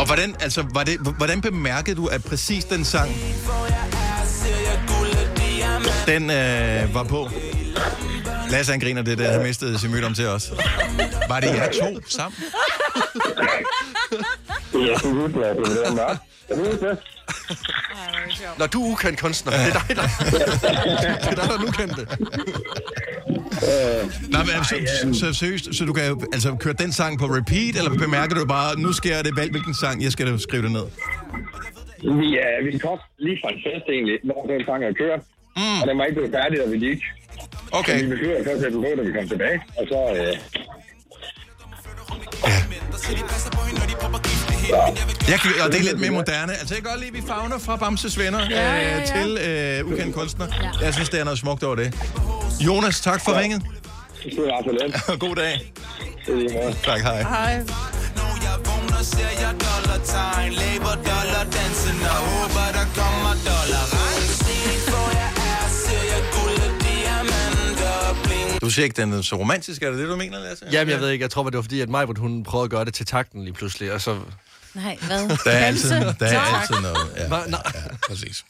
Og 0.00 0.06
hvordan, 0.06 0.30
altså, 0.46 0.60
var 0.74 0.84
det, 0.84 0.96
hvordan 1.16 1.40
bemærkede 1.40 1.96
du, 1.96 2.06
at 2.06 2.20
præcis 2.30 2.64
den 2.64 2.84
sang, 2.84 3.10
den 6.06 6.22
øh, 6.30 6.94
var 6.94 7.04
på? 7.14 7.20
Lasse 8.52 8.72
han 8.72 8.80
griner 8.80 9.02
det 9.02 9.18
der, 9.18 9.32
han 9.32 9.42
mistede 9.42 9.78
sin 9.78 9.90
mødom 9.90 10.14
til 10.14 10.26
os. 10.26 10.52
Var 11.28 11.40
det 11.40 11.48
jer 11.48 11.70
to 11.72 12.00
sammen? 12.06 12.38
Jeg 14.74 14.96
kan 15.00 15.10
huske, 15.10 15.46
at 15.46 15.56
det 15.56 15.78
var 15.84 15.94
mørkt. 15.94 16.20
Det. 16.48 16.98
Når 18.58 18.66
du 18.66 18.84
er 18.84 18.92
ukendt 18.92 19.20
kunstner, 19.20 19.52
det 19.52 19.60
er 19.60 19.72
dig, 19.72 19.96
der... 19.96 20.02
det 21.02 21.08
er 21.08 21.18
dig, 21.24 21.36
der 21.36 21.42
er 21.42 21.56
den 21.56 21.68
ukendte. 21.68 22.06
Nej, 24.34 24.42
men 24.48 24.54
så, 24.64 24.74
så, 25.20 25.32
seriøst, 25.32 25.74
så 25.74 25.84
du 25.84 25.92
kan 25.92 26.08
jo 26.08 26.20
altså, 26.32 26.56
køre 26.60 26.74
den 26.74 26.92
sang 26.92 27.18
på 27.18 27.26
repeat, 27.26 27.76
eller 27.76 27.90
bemærker 27.98 28.34
du 28.34 28.46
bare, 28.46 28.80
nu 28.80 28.92
skal 28.92 29.10
jeg 29.10 29.24
det 29.24 29.36
valg, 29.36 29.50
hvilken 29.50 29.74
sang, 29.74 30.02
jeg 30.02 30.12
skal 30.12 30.26
da 30.26 30.38
skrive 30.38 30.62
det 30.62 30.72
ned? 30.72 30.86
Vi, 32.02 32.28
uh, 32.44 32.66
vi 32.66 32.78
kom 32.78 32.98
lige 33.18 33.38
fra 33.42 33.48
en 33.52 33.60
fest 33.66 33.86
egentlig, 33.88 34.18
hvor 34.24 34.46
den 34.46 34.64
sang 34.64 34.84
er 34.84 34.92
kørt. 34.92 35.20
Mm. 35.56 35.80
Og 35.82 35.88
den 35.88 35.98
var 35.98 36.04
ikke 36.04 36.14
blevet 36.14 36.34
færdig, 36.38 36.58
da 36.58 36.66
vi 36.70 36.78
gik. 36.78 37.02
Okay. 37.72 37.98
Så 37.98 38.04
vi 38.04 38.10
besluttede 38.10 38.44
først, 38.44 38.64
at 38.64 38.72
den 38.72 38.82
på, 38.82 38.88
da 38.96 39.02
vi 39.02 39.12
kom 39.18 39.28
tilbage. 39.28 39.60
Og 39.78 39.84
så... 39.88 39.98
Uh, 40.12 40.36
Jeg 45.28 45.38
kan, 45.40 45.50
og 45.64 45.72
det 45.72 45.78
er 45.80 45.84
lidt 45.84 46.00
mere 46.00 46.10
moderne. 46.10 46.52
Altså, 46.52 46.74
jeg 46.74 46.82
kan 46.82 46.90
godt 46.92 47.00
lide, 47.00 47.16
at 47.16 47.22
vi 47.22 47.28
fagner 47.28 47.58
fra 47.58 47.76
Bamses 47.76 48.18
venner 48.18 48.40
Ja, 48.50 48.74
ja, 48.74 48.96
øh, 48.96 49.00
ja. 49.00 49.22
til 49.22 49.38
øh, 49.38 49.92
ukendt 49.92 50.14
kunstner. 50.14 50.46
Jeg 50.82 50.94
synes, 50.94 51.08
det 51.08 51.20
er 51.20 51.24
noget 51.24 51.38
smukt 51.38 51.62
over 51.62 51.76
det. 51.76 51.94
Jonas, 52.60 53.00
tak 53.00 53.24
for 53.24 53.38
ringet. 53.38 53.62
Det 54.24 54.38
var 54.38 54.62
så 54.64 55.10
let. 55.12 55.20
God 55.20 55.36
dag. 55.36 55.72
Tak, 56.84 57.00
hej. 57.00 57.22
Hej. 57.22 57.62
Du 68.62 68.70
siger 68.70 68.84
ikke, 68.84 69.02
den 69.02 69.12
er 69.12 69.22
så 69.22 69.36
romantisk, 69.36 69.82
er 69.82 69.90
det 69.90 69.98
det, 69.98 70.08
du 70.08 70.16
mener, 70.16 70.38
Lasse? 70.38 70.64
Jamen, 70.72 70.92
jeg 70.92 71.00
ved 71.00 71.10
ikke. 71.10 71.22
Jeg 71.22 71.30
tror, 71.30 71.44
det 71.44 71.56
var 71.56 71.62
fordi, 71.62 71.80
at 71.80 71.88
Majbert, 71.88 72.18
hun 72.18 72.44
prøvede 72.44 72.64
at 72.64 72.70
gøre 72.70 72.84
det 72.84 72.94
til 72.94 73.06
takten 73.06 73.44
lige 73.44 73.54
pludselig, 73.54 73.92
og 73.92 74.00
så... 74.00 74.18
Nej, 74.74 74.98
hvad? 75.06 75.28
Der 75.44 75.50
er 75.50 75.64
altid, 75.66 75.90
der 75.90 76.26
er 76.26 76.40
altid 76.40 76.74
noget. 76.82 76.96
Ja, 77.16 77.28
nej. 77.28 77.62
ja, 77.74 77.80
præcis. 78.08 78.44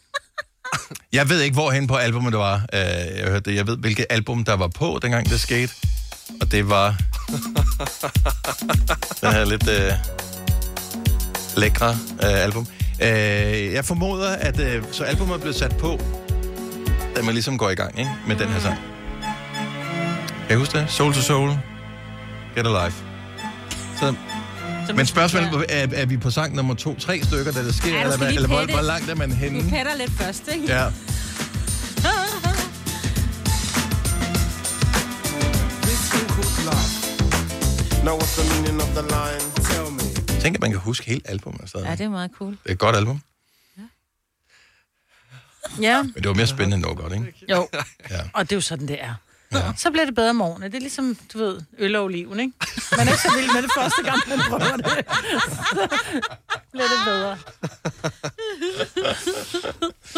Jeg 1.12 1.28
ved 1.28 1.40
ikke, 1.40 1.54
hvorhen 1.54 1.86
på 1.86 1.96
albumet 1.96 2.32
det 2.32 2.38
var. 2.40 2.54
Øh, 2.72 2.80
Jeg, 2.80 3.24
hørte 3.28 3.50
det. 3.50 3.56
jeg 3.56 3.66
ved, 3.66 3.76
hvilket 3.76 4.06
album 4.10 4.44
der 4.44 4.54
var 4.54 4.68
på, 4.68 4.98
dengang 5.02 5.28
det 5.30 5.40
skete. 5.40 5.72
Og 6.40 6.52
det 6.52 6.68
var 6.68 6.96
den 9.20 9.32
her 9.32 9.44
lidt 9.44 9.68
øh, 9.68 9.92
lækre 11.56 11.90
øh, 12.12 12.44
album. 12.44 12.66
Øh, 13.02 13.08
jeg 13.72 13.84
formoder, 13.84 14.30
at 14.30 14.60
øh, 14.60 14.82
så 14.92 15.04
albumet 15.04 15.40
blev 15.40 15.52
sat 15.52 15.76
på, 15.76 16.00
da 17.16 17.22
man 17.22 17.34
ligesom 17.34 17.58
går 17.58 17.70
i 17.70 17.74
gang 17.74 17.98
ikke? 17.98 18.10
med 18.26 18.36
den 18.36 18.48
her 18.48 18.60
sang. 18.60 18.78
Kan 20.52 20.58
I 20.58 20.60
huske 20.60 20.78
det? 20.78 20.90
Soul 20.90 21.14
to 21.14 21.20
Soul. 21.20 21.50
Get 22.54 22.66
Alive. 22.66 22.92
Så, 24.00 24.14
men 24.94 25.06
spørgsmålet 25.06 25.66
er, 25.68 25.88
er 25.92 26.06
vi 26.06 26.16
på 26.16 26.30
sang 26.30 26.54
nummer 26.54 26.74
to, 26.74 26.98
tre 26.98 27.22
stykker, 27.22 27.52
da 27.52 27.64
det 27.64 27.74
sker, 27.74 27.90
Ja, 27.94 28.02
eller, 28.02 28.16
hvad, 28.16 28.28
eller 28.28 28.48
hvor, 28.48 28.66
hvor 28.70 28.80
langt 28.80 29.10
er 29.10 29.14
man 29.14 29.32
henne? 29.32 29.62
Du 29.62 29.68
pætter 29.68 29.96
lidt 29.96 30.10
først, 30.10 30.48
ikke? 30.48 30.66
Ja. 30.66 30.88
Know 38.02 38.18
what's 38.18 38.40
the 38.40 38.62
meaning 38.62 38.82
of 38.82 38.88
the 38.88 39.02
line? 39.02 39.40
Tell 39.70 39.92
me. 39.92 40.40
Tænk, 40.40 40.54
at 40.54 40.60
man 40.60 40.70
kan 40.70 40.80
huske 40.80 41.06
hele 41.06 41.20
albumet. 41.24 41.70
Så. 41.70 41.78
Ja, 41.78 41.90
det 41.90 42.00
er 42.00 42.08
meget 42.08 42.30
cool. 42.38 42.50
Det 42.50 42.58
er 42.68 42.72
et 42.72 42.78
godt 42.78 42.96
album. 42.96 43.20
Ja, 45.80 46.02
Men 46.02 46.14
det 46.14 46.28
var 46.28 46.34
mere 46.34 46.46
spændende 46.46 46.74
end 46.74 46.82
noget 46.82 46.98
godt, 46.98 47.12
ikke? 47.12 47.44
jo. 47.50 47.68
Ja. 48.10 48.20
Og 48.32 48.42
det 48.44 48.52
er 48.52 48.56
jo 48.56 48.60
sådan, 48.60 48.88
det 48.88 49.02
er. 49.02 49.14
Ja. 49.54 49.72
Så 49.76 49.90
bliver 49.90 50.04
det 50.04 50.14
bedre 50.14 50.30
om 50.30 50.36
morgenen. 50.36 50.70
Det 50.72 50.76
er 50.76 50.80
ligesom, 50.80 51.16
du 51.32 51.38
ved, 51.38 51.60
øl 51.78 51.96
og 51.96 52.04
oliven, 52.04 52.40
ikke? 52.40 52.52
Man 52.96 53.08
er 53.08 53.12
ikke 53.12 53.22
så 53.22 53.32
vild 53.36 53.52
med 53.54 53.62
det 53.62 53.70
første 53.76 54.02
gang, 54.02 54.20
man 54.28 54.38
prøver 54.48 54.76
det. 54.76 55.04
Så 55.68 56.58
bliver 56.72 56.86
det 56.88 56.98
bedre. 57.06 57.38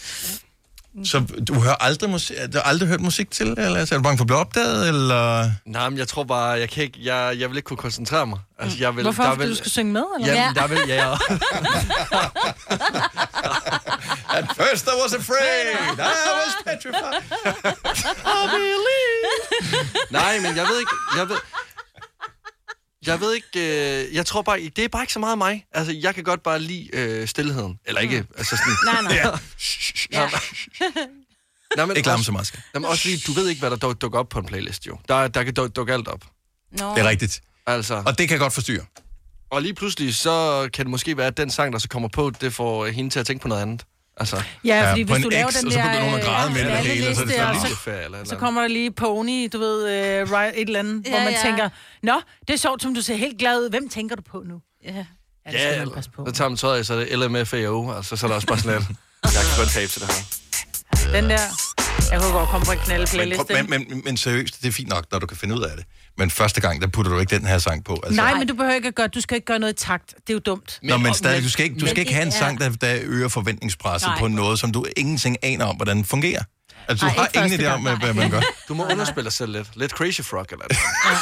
Så 1.06 1.24
du 1.47 1.54
hører 1.54 1.76
aldrig 1.80 2.10
musik, 2.10 2.38
du 2.54 2.58
har 2.58 2.62
aldrig 2.62 2.89
hørt 2.89 3.02
musik 3.02 3.32
til, 3.32 3.47
eller 3.58 3.86
så 3.86 3.95
er 3.95 4.00
du 4.00 4.04
bange 4.04 4.18
for 4.18 4.24
at 4.24 4.28
blive 4.28 4.39
opdaget, 4.39 4.88
eller? 4.88 5.52
Nej, 5.66 5.89
men 5.89 6.00
jeg 6.00 6.08
tror 6.08 6.24
bare, 6.24 6.50
jeg 6.50 6.70
kan 6.70 6.84
ikke, 6.84 7.00
jeg, 7.04 7.36
jeg 7.39 7.50
vil 7.50 7.58
ikke 7.58 7.68
kunne 7.68 7.78
koncentrere 7.78 8.26
mig. 8.28 8.39
Altså, 8.60 8.78
jeg 8.80 8.95
vil, 8.95 9.04
Hvorfor? 9.04 9.24
der 9.24 9.30
Fordi 9.30 9.41
vil, 9.41 9.50
du 9.52 9.56
skal 9.56 9.72
synge 9.72 9.93
med, 9.93 10.04
eller 10.20 10.34
Jamen, 10.34 10.56
der 10.56 10.68
vil, 10.68 10.80
ja, 10.88 11.10
ja. 11.10 11.14
At 14.38 14.45
first 14.56 14.88
I 14.88 14.91
was 15.04 15.14
afraid, 15.14 15.76
I 15.97 16.32
was 16.41 16.54
petrified. 16.66 17.22
I 18.36 18.38
believe. 18.56 19.26
Nej, 20.10 20.39
men 20.39 20.56
jeg 20.56 20.66
ved 20.68 20.80
ikke, 20.80 20.91
jeg 21.18 21.30
ved, 21.30 21.38
jeg 23.12 23.20
ved 23.22 23.34
ikke, 23.36 23.47
øh, 24.10 24.16
jeg 24.16 24.26
tror 24.26 24.41
bare, 24.41 24.60
det 24.76 24.84
er 24.84 24.88
bare 24.88 25.03
ikke 25.03 25.14
så 25.14 25.20
meget 25.20 25.38
mig. 25.38 25.66
Altså, 25.72 25.93
jeg 25.93 26.16
kan 26.16 26.24
godt 26.24 26.43
bare 26.43 26.60
lide 26.60 26.89
øh, 26.93 27.28
stillheden. 27.28 27.80
Eller 27.86 28.01
ikke, 28.01 28.26
altså 28.38 28.57
sådan... 28.57 28.93
Nej, 28.93 29.01
nej. 29.01 29.16
Ja. 29.16 29.30
Ja. 30.22 30.30
Nej, 31.76 31.86
men 31.86 31.95
Ikke 31.97 32.07
larme 32.07 32.18
også- 32.18 32.26
så 32.26 32.32
meget, 32.32 32.47
skat. 32.47 32.62
Jamen, 32.74 32.89
også 32.89 33.01
fordi, 33.01 33.18
du 33.28 33.32
ved 33.32 33.47
ikke, 33.49 33.60
hvad 33.60 33.72
der 33.72 33.78
duk- 33.78 33.93
dukker 33.93 34.20
op 34.20 34.30
på 34.30 34.39
en 34.39 34.45
playlist, 34.45 34.88
jo. 34.88 34.97
Der, 35.10 35.28
der 35.28 35.43
kan 35.43 35.53
duk- 35.60 35.68
dukke 35.68 35.93
alt 35.93 36.07
op. 36.07 36.26
Nå. 36.72 36.89
Det 36.95 36.99
er 37.05 37.10
rigtigt. 37.10 37.41
Altså. 37.68 38.03
Og 38.05 38.18
det 38.18 38.30
kan 38.30 38.39
godt 38.39 38.53
forstyrre. 38.53 38.86
Og 39.51 39.62
lige 39.62 39.74
pludselig, 39.74 40.16
så 40.16 40.70
kan 40.74 40.86
det 40.86 40.91
måske 40.91 41.18
være, 41.18 41.28
at 41.28 41.38
den 41.38 41.51
sang, 41.51 41.74
der 41.74 41.80
så 41.80 41.88
kommer 41.89 42.10
på, 42.10 42.32
det 42.41 42.53
får 42.53 42.86
hende 42.88 43.10
til 43.10 43.20
at 43.20 43.26
tænke 43.28 43.41
på 43.41 43.47
noget 43.47 43.62
andet. 43.62 43.86
Altså. 44.20 44.44
Ja, 44.64 44.92
fordi 44.92 45.06
på 45.06 45.14
hvis 45.14 45.24
du 45.24 45.30
laver 45.30 45.52
X, 45.52 45.56
den 45.58 45.68
og 45.68 45.74
så 45.74 45.80
der... 45.80 45.86
begynder 45.86 46.10
hun 46.10 46.20
at 46.20 46.26
græde 46.26 46.54
med 46.54 46.60
det 46.64 46.72
øh, 46.72 46.78
hele, 46.78 47.10
og 47.10 47.16
så 47.16 47.22
er 47.22 47.26
det 47.26 47.62
sådan 47.62 48.26
så, 48.26 48.30
så 48.30 48.36
kommer 48.36 48.62
der 48.62 48.68
lige 48.68 48.92
Pony, 48.92 49.50
du 49.54 49.60
ved, 49.60 49.82
uh, 50.24 50.32
right, 50.34 50.54
et 50.56 50.62
eller 50.68 50.80
andet, 50.80 51.06
ja, 51.06 51.10
hvor 51.10 51.18
Ja, 51.20 51.24
man 51.24 51.34
ja. 51.34 51.40
tænker, 51.44 51.70
Nå, 52.04 52.22
det 52.48 52.54
er 52.54 52.58
sjovt, 52.58 52.82
som 52.82 52.94
du 52.96 53.02
ser 53.02 53.16
helt 53.16 53.40
glad 53.40 53.60
ud. 53.64 53.70
Hvem 53.70 53.90
tænker 53.90 54.16
du 54.16 54.22
på 54.32 54.44
nu? 54.46 54.56
Ja. 54.86 54.92
Ja, 54.92 55.06
det 55.52 55.60
skal 55.60 55.74
Ja, 55.74 55.86
man 55.86 55.94
passe 55.94 56.12
på. 56.12 56.26
så 56.28 56.32
tager 56.32 56.50
man 56.50 56.58
tøjet 56.58 56.80
af, 56.80 56.86
så 56.86 56.94
er 56.94 56.98
det 57.06 57.20
LMFAO, 57.20 57.92
altså 57.92 58.16
så 58.16 58.26
er 58.26 58.28
der 58.28 58.36
også 58.36 58.48
bare 58.48 58.60
sådan 58.60 58.78
lidt. 58.80 58.90
Jeg 59.24 59.32
kan 59.34 59.58
godt 59.58 59.70
tabe 59.70 59.92
til 59.92 60.02
det 60.02 60.10
her. 61.06 61.12
Den 61.22 61.30
der... 61.30 61.38
Jeg 62.12 62.22
kunne 62.22 62.32
godt 62.34 62.49
komme 62.49 62.66
på 62.66 62.72
en 62.72 62.78
Men, 62.78 62.86
knalde-playlist. 62.86 63.41
prøv- 63.47 63.64
men, 63.70 63.86
men, 63.89 64.01
men 64.05 64.18
seriøst, 64.18 64.62
det 64.62 64.68
er 64.68 64.72
fint 64.72 64.89
nok, 64.89 65.05
når 65.12 65.20
du 65.20 65.28
kan 65.28 65.38
finde 65.38 65.55
ud 65.55 65.62
af 65.62 65.78
det. 65.78 65.86
Men 66.18 66.32
første 66.32 66.62
gang, 66.62 66.82
der 66.82 66.88
putter 66.88 67.12
du 67.12 67.20
ikke 67.20 67.36
den 67.36 67.45
her 67.47 67.57
sang 67.57 67.84
på. 67.86 67.99
Altså. 68.03 68.22
Nej, 68.22 68.34
men 68.34 68.47
du 68.47 68.53
behøver 68.53 68.76
ikke 68.76 68.88
at 68.88 68.95
gøre, 68.95 69.07
du 69.07 69.22
skal 69.22 69.36
ikke 69.36 69.45
gøre 69.45 69.60
noget 69.60 69.74
i 69.74 69.86
takt. 69.86 70.07
Det 70.07 70.30
er 70.30 70.34
jo 70.34 70.39
dumt. 70.39 70.80
Nå, 70.84 70.97
men 70.97 71.14
stadig, 71.14 71.43
du 71.43 71.49
skal 71.49 71.64
ikke, 71.66 71.76
du 71.76 71.80
men 71.86 71.89
skal 71.89 71.99
ikke 71.99 72.14
have 72.14 72.26
en 72.26 72.32
sang, 72.32 72.60
der, 72.60 72.70
der 72.70 72.97
øger 73.03 73.28
forventningspresset 73.28 74.07
Nej. 74.10 74.20
på 74.20 74.28
noget, 74.28 74.60
som 74.60 74.72
du 74.72 74.86
ingenting 74.97 75.38
aner 75.43 75.66
om, 75.66 75.76
hvordan 75.76 76.05
fungerer. 76.05 76.43
Altså, 76.88 77.05
du 77.05 77.12
Nej, 77.16 77.28
har 77.34 77.43
ingen 77.45 77.60
idé 77.60 77.66
om, 77.66 77.82
hvad 77.99 78.14
man 78.14 78.30
gør. 78.30 78.41
Du 78.68 78.74
må 78.74 78.86
underspille 78.86 79.24
dig 79.24 79.34
selv 79.34 79.51
lidt. 79.51 79.68
Lidt 79.76 79.91
Crazy 79.91 80.22
Frog 80.22 80.45
eller 80.51 80.66
noget. 80.70 81.18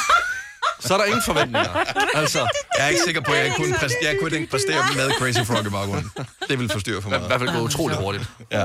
Så 0.80 0.94
er 0.94 0.98
der 0.98 1.04
ingen 1.04 1.22
forventninger. 1.26 1.84
Altså, 2.20 2.38
Jeg 2.78 2.84
er 2.84 2.88
ikke 2.88 3.00
sikker 3.06 3.20
på, 3.20 3.32
at 3.32 3.38
jeg 3.44 3.52
kunne, 3.56 3.74
præst- 3.74 4.04
jeg 4.06 4.16
kunne 4.20 4.36
ikke 4.38 4.50
præstere 4.50 4.84
med 4.96 5.10
Crazy 5.18 5.38
Frog 5.46 5.66
i 5.66 5.70
baggrunden. 5.70 6.10
Det 6.48 6.58
vil 6.58 6.68
forstyrre 6.68 7.02
for 7.02 7.08
i 7.08 7.10
meget. 7.10 7.26
hvert 7.26 7.40
fald 7.40 7.50
gå 7.52 7.58
utrolig 7.60 7.96
hurtigt. 7.96 8.24
Ja. 8.52 8.64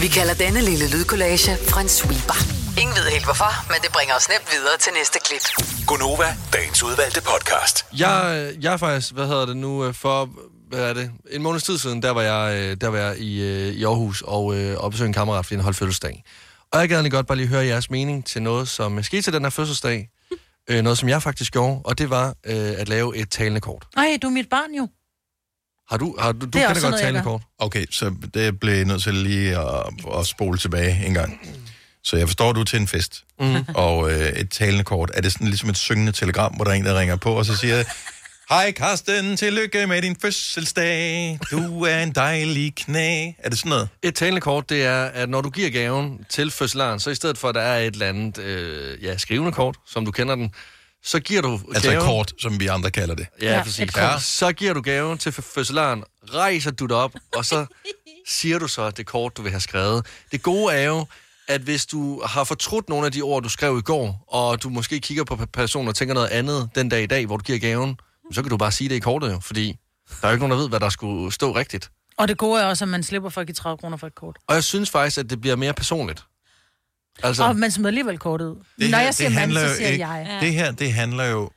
Vi 0.00 0.08
kalder 0.08 0.34
denne 0.34 0.60
lille 0.60 0.90
lydkollage 0.90 1.52
en 1.80 1.88
sweeper. 1.88 2.38
Ingen 2.80 2.96
ved 2.96 3.06
helt 3.10 3.24
hvorfor, 3.24 3.72
men 3.72 3.78
det 3.82 3.90
bringer 3.92 4.14
os 4.14 4.28
nemt 4.28 4.48
videre 4.52 4.76
til 4.80 4.92
næste 4.98 5.18
klip. 5.26 5.44
Gonova, 5.86 6.36
dagens 6.52 6.82
udvalgte 6.82 7.20
podcast. 7.22 7.84
Jeg, 7.98 8.52
jeg 8.60 8.72
er 8.72 8.76
faktisk, 8.76 9.12
hvad 9.12 9.26
hedder 9.26 9.46
det 9.46 9.56
nu, 9.56 9.84
øh, 9.84 9.94
for 9.94 10.28
hvad 10.68 10.80
er 10.90 10.94
det, 10.94 11.10
en 11.30 11.42
måneds 11.42 11.62
tid 11.62 11.78
siden, 11.78 12.02
der 12.02 12.10
var 12.10 12.22
jeg, 12.22 12.58
øh, 12.60 12.76
der 12.80 12.88
var 12.88 12.98
jeg 12.98 13.18
i, 13.18 13.42
øh, 13.42 13.68
i 13.74 13.84
Aarhus 13.84 14.22
og, 14.26 14.44
og 14.76 14.90
besøgte 14.90 15.06
en 15.06 15.12
kammerat, 15.12 15.46
fordi 15.46 15.54
han 15.54 15.64
holdt 15.64 15.76
fødselsdag. 15.78 16.24
Og 16.72 16.80
jeg 16.80 16.88
gad 16.88 16.96
egentlig 16.96 17.12
godt 17.12 17.26
bare 17.26 17.36
lige 17.38 17.48
høre 17.48 17.66
jeres 17.66 17.90
mening 17.90 18.26
til 18.26 18.42
noget, 18.42 18.68
som 18.68 19.02
skete 19.02 19.22
til 19.22 19.32
den 19.32 19.42
her 19.42 19.50
fødselsdag. 19.50 20.08
Øh, 20.70 20.82
noget, 20.82 20.98
som 20.98 21.08
jeg 21.08 21.22
faktisk 21.22 21.52
gjorde, 21.52 21.80
og 21.84 21.98
det 21.98 22.10
var 22.10 22.26
øh, 22.46 22.74
at 22.78 22.88
lave 22.88 23.16
et 23.16 23.30
talende 23.30 23.60
kort. 23.60 23.84
Nej, 23.96 24.18
du 24.22 24.26
er 24.26 24.30
mit 24.32 24.48
barn 24.50 24.74
jo. 24.78 24.88
Har 25.92 25.98
du, 25.98 26.16
har 26.20 26.32
du, 26.32 26.46
du 26.46 26.58
også 26.68 26.80
sådan 26.80 27.00
godt 27.02 27.14
gør. 27.14 27.22
kort? 27.22 27.42
Okay, 27.58 27.84
så 27.90 28.14
det 28.34 28.60
blev 28.60 28.74
jeg 28.74 28.84
nødt 28.84 29.02
til 29.02 29.14
lige 29.14 29.58
at, 29.58 29.84
at 30.18 30.26
spole 30.26 30.58
tilbage 30.58 31.06
en 31.06 31.14
gang. 31.14 31.40
Så 32.04 32.16
jeg 32.16 32.28
forstår, 32.28 32.52
du 32.52 32.60
er 32.60 32.64
til 32.64 32.80
en 32.80 32.88
fest, 32.88 33.24
Mhm. 33.40 33.64
og 33.74 34.10
øh, 34.12 34.28
et 34.28 34.50
talende 34.50 34.84
kort, 34.84 35.10
er 35.14 35.20
det 35.20 35.32
sådan 35.32 35.46
ligesom 35.46 35.68
et 35.68 35.76
syngende 35.76 36.12
telegram, 36.12 36.52
hvor 36.54 36.64
der 36.64 36.70
er 36.70 36.74
en, 36.74 36.84
der 36.84 36.98
ringer 37.00 37.16
på, 37.16 37.32
og 37.34 37.44
så 37.46 37.56
siger, 37.56 37.84
Hej 38.48 38.70
Karsten, 38.72 39.36
tillykke 39.36 39.86
med 39.86 40.02
din 40.02 40.16
fødselsdag, 40.22 41.38
du 41.50 41.82
er 41.84 42.02
en 42.02 42.12
dejlig 42.12 42.74
knæ. 42.74 43.30
Er 43.38 43.48
det 43.48 43.58
sådan 43.58 43.70
noget? 43.70 43.88
Et 44.02 44.14
talende 44.14 44.40
kort, 44.40 44.70
det 44.70 44.84
er, 44.84 45.04
at 45.04 45.28
når 45.28 45.40
du 45.40 45.50
giver 45.50 45.70
gaven 45.70 46.18
til 46.28 46.50
fødselaren, 46.50 47.00
så 47.00 47.10
i 47.10 47.14
stedet 47.14 47.38
for, 47.38 47.48
at 47.48 47.54
der 47.54 47.60
er 47.60 47.78
et 47.78 47.92
eller 47.92 48.06
andet 48.08 48.38
øh, 48.38 49.04
ja, 49.04 49.16
skrivende 49.18 49.52
kort, 49.52 49.76
som 49.86 50.04
du 50.04 50.10
kender 50.10 50.34
den, 50.34 50.50
så 51.04 51.20
giver 51.20 51.42
du 51.42 51.52
Altså 51.74 51.90
et 51.90 51.92
gaven... 51.94 52.06
kort, 52.06 52.32
som 52.38 52.60
vi 52.60 52.66
andre 52.66 52.90
kalder 52.90 53.14
det. 53.14 53.26
Ja, 53.42 53.52
ja 53.56 53.62
præcis. 53.62 53.96
Ja. 53.96 54.18
Så 54.20 54.52
giver 54.52 54.72
du 54.74 54.80
gaven 54.80 55.18
til 55.18 55.30
fø- 55.30 55.52
fødselaren, 55.54 56.04
rejser 56.34 56.70
du 56.70 56.86
dig 56.86 56.96
op, 56.96 57.12
og 57.36 57.44
så 57.44 57.66
siger 58.28 58.58
du 58.58 58.68
så 58.68 58.90
det 58.90 59.06
kort, 59.06 59.36
du 59.36 59.42
vil 59.42 59.50
have 59.50 59.60
skrevet. 59.60 60.06
Det 60.32 60.42
gode 60.42 60.74
er 60.74 60.82
jo, 60.82 61.06
at 61.48 61.60
hvis 61.60 61.86
du 61.86 62.22
har 62.24 62.44
fortrudt 62.44 62.88
nogle 62.88 63.06
af 63.06 63.12
de 63.12 63.22
ord, 63.22 63.42
du 63.42 63.48
skrev 63.48 63.78
i 63.78 63.82
går, 63.82 64.24
og 64.28 64.62
du 64.62 64.68
måske 64.68 65.00
kigger 65.00 65.24
på 65.24 65.36
personen 65.52 65.88
og 65.88 65.94
tænker 65.94 66.14
noget 66.14 66.28
andet 66.28 66.70
den 66.74 66.88
dag 66.88 67.02
i 67.02 67.06
dag, 67.06 67.26
hvor 67.26 67.36
du 67.36 67.42
giver 67.42 67.58
gaven, 67.58 67.96
så 68.32 68.42
kan 68.42 68.50
du 68.50 68.56
bare 68.56 68.72
sige 68.72 68.88
det 68.88 68.94
i 68.94 68.98
kortet 68.98 69.32
jo, 69.32 69.40
fordi 69.40 69.76
der 70.20 70.26
er 70.26 70.28
jo 70.28 70.32
ikke 70.34 70.48
nogen, 70.48 70.50
der 70.50 70.56
ved, 70.62 70.68
hvad 70.68 70.80
der 70.80 70.88
skulle 70.88 71.32
stå 71.32 71.52
rigtigt. 71.56 71.90
Og 72.18 72.28
det 72.28 72.38
gode 72.38 72.60
er 72.62 72.66
også, 72.66 72.84
at 72.84 72.88
man 72.88 73.02
slipper 73.02 73.28
for 73.30 73.40
at 73.40 73.46
give 73.46 73.54
30 73.54 73.78
kroner 73.78 73.96
for 73.96 74.06
et 74.06 74.14
kort. 74.14 74.36
Og 74.48 74.54
jeg 74.54 74.64
synes 74.64 74.90
faktisk, 74.90 75.18
at 75.18 75.30
det 75.30 75.40
bliver 75.40 75.56
mere 75.56 75.72
personligt. 75.74 76.24
Altså... 77.22 77.44
Og 77.44 77.56
man 77.56 77.70
smider 77.70 77.88
alligevel 77.88 78.18
kortet 78.18 78.46
ud. 78.46 78.56
Det 78.78 78.90
Når 78.90 78.98
her, 78.98 79.04
jeg 79.04 79.14
siger 79.14 79.28
det 79.28 79.34
mand, 79.34 79.40
handler 79.40 79.60
så 79.60 79.66
jo 79.66 79.74
siger 79.74 79.88
ikke, 79.88 80.06
jeg. 80.08 80.38
Det 80.40 80.52
her, 80.52 80.72
det 80.72 80.92
handler 80.92 81.24
jo 81.24 81.50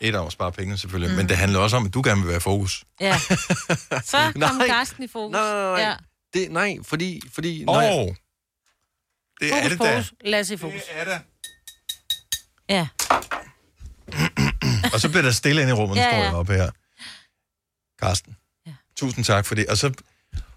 et 0.00 0.14
om 0.14 0.26
at 0.26 0.32
spare 0.32 0.52
penge 0.52 0.78
selvfølgelig, 0.78 1.10
mm. 1.10 1.16
men 1.16 1.28
det 1.28 1.36
handler 1.36 1.58
også 1.58 1.76
om, 1.76 1.86
at 1.86 1.94
du 1.94 2.02
gerne 2.04 2.20
vil 2.20 2.28
være 2.28 2.36
i 2.36 2.40
fokus. 2.40 2.84
Ja. 3.00 3.18
Så 4.04 4.32
kom 4.40 4.56
Nej. 4.56 4.66
Karsten 4.66 5.04
i 5.04 5.08
fokus. 5.08 5.32
Nej, 5.32 5.42
nej, 5.42 5.70
nej. 5.72 5.80
Ja. 5.80 5.94
Det, 6.34 6.52
nej, 6.52 6.76
fordi... 6.82 7.20
fordi 7.32 7.64
oh, 7.68 7.82
jeg, 7.82 8.16
det 9.40 9.54
er 9.54 9.68
det 9.68 9.78
da. 9.80 9.96
fokus. 9.96 10.12
Lasse 10.24 10.54
i 10.54 10.56
fokus. 10.56 10.80
Det 10.82 11.00
er 11.00 11.04
det. 11.04 11.20
Ja. 12.68 12.88
Og 14.92 15.00
så 15.00 15.08
bliver 15.08 15.22
der 15.22 15.30
stille 15.30 15.62
inde 15.62 15.72
i 15.72 15.74
rummet, 15.74 15.96
ja, 15.96 16.02
Ja, 16.02 16.10
står 16.10 16.22
jeg 16.22 16.34
op 16.34 16.48
her. 16.48 16.70
Karsten, 18.02 18.36
ja. 18.66 18.72
tusind 18.96 19.24
tak 19.24 19.46
for 19.46 19.54
det. 19.54 19.66
Og 19.66 19.76
så, 19.76 19.92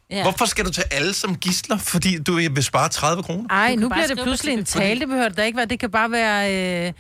Ja. 0.10 0.22
hvorfor 0.22 0.46
skal 0.46 0.66
du 0.66 0.72
tage 0.72 0.94
alle 0.94 1.14
som 1.14 1.36
gisler, 1.36 1.78
fordi 1.78 2.18
du 2.18 2.36
vil 2.36 2.64
spare 2.64 2.90
30 2.90 3.24
kroner? 3.24 3.50
Ej, 3.50 3.70
kan 3.70 3.80
nu 3.80 3.90
bliver 3.90 4.08
det 4.08 4.20
pludselig 4.24 4.54
en 4.54 4.66
tale. 4.66 5.00
Det 5.00 5.08
behøver 5.08 5.28
det 5.28 5.38
da 5.38 5.44
ikke 5.44 5.58
være. 5.58 5.66
Det 5.66 5.80
kan 5.80 5.92
bare 5.92 6.12
være... 6.12 6.88
Øh... 6.88 6.94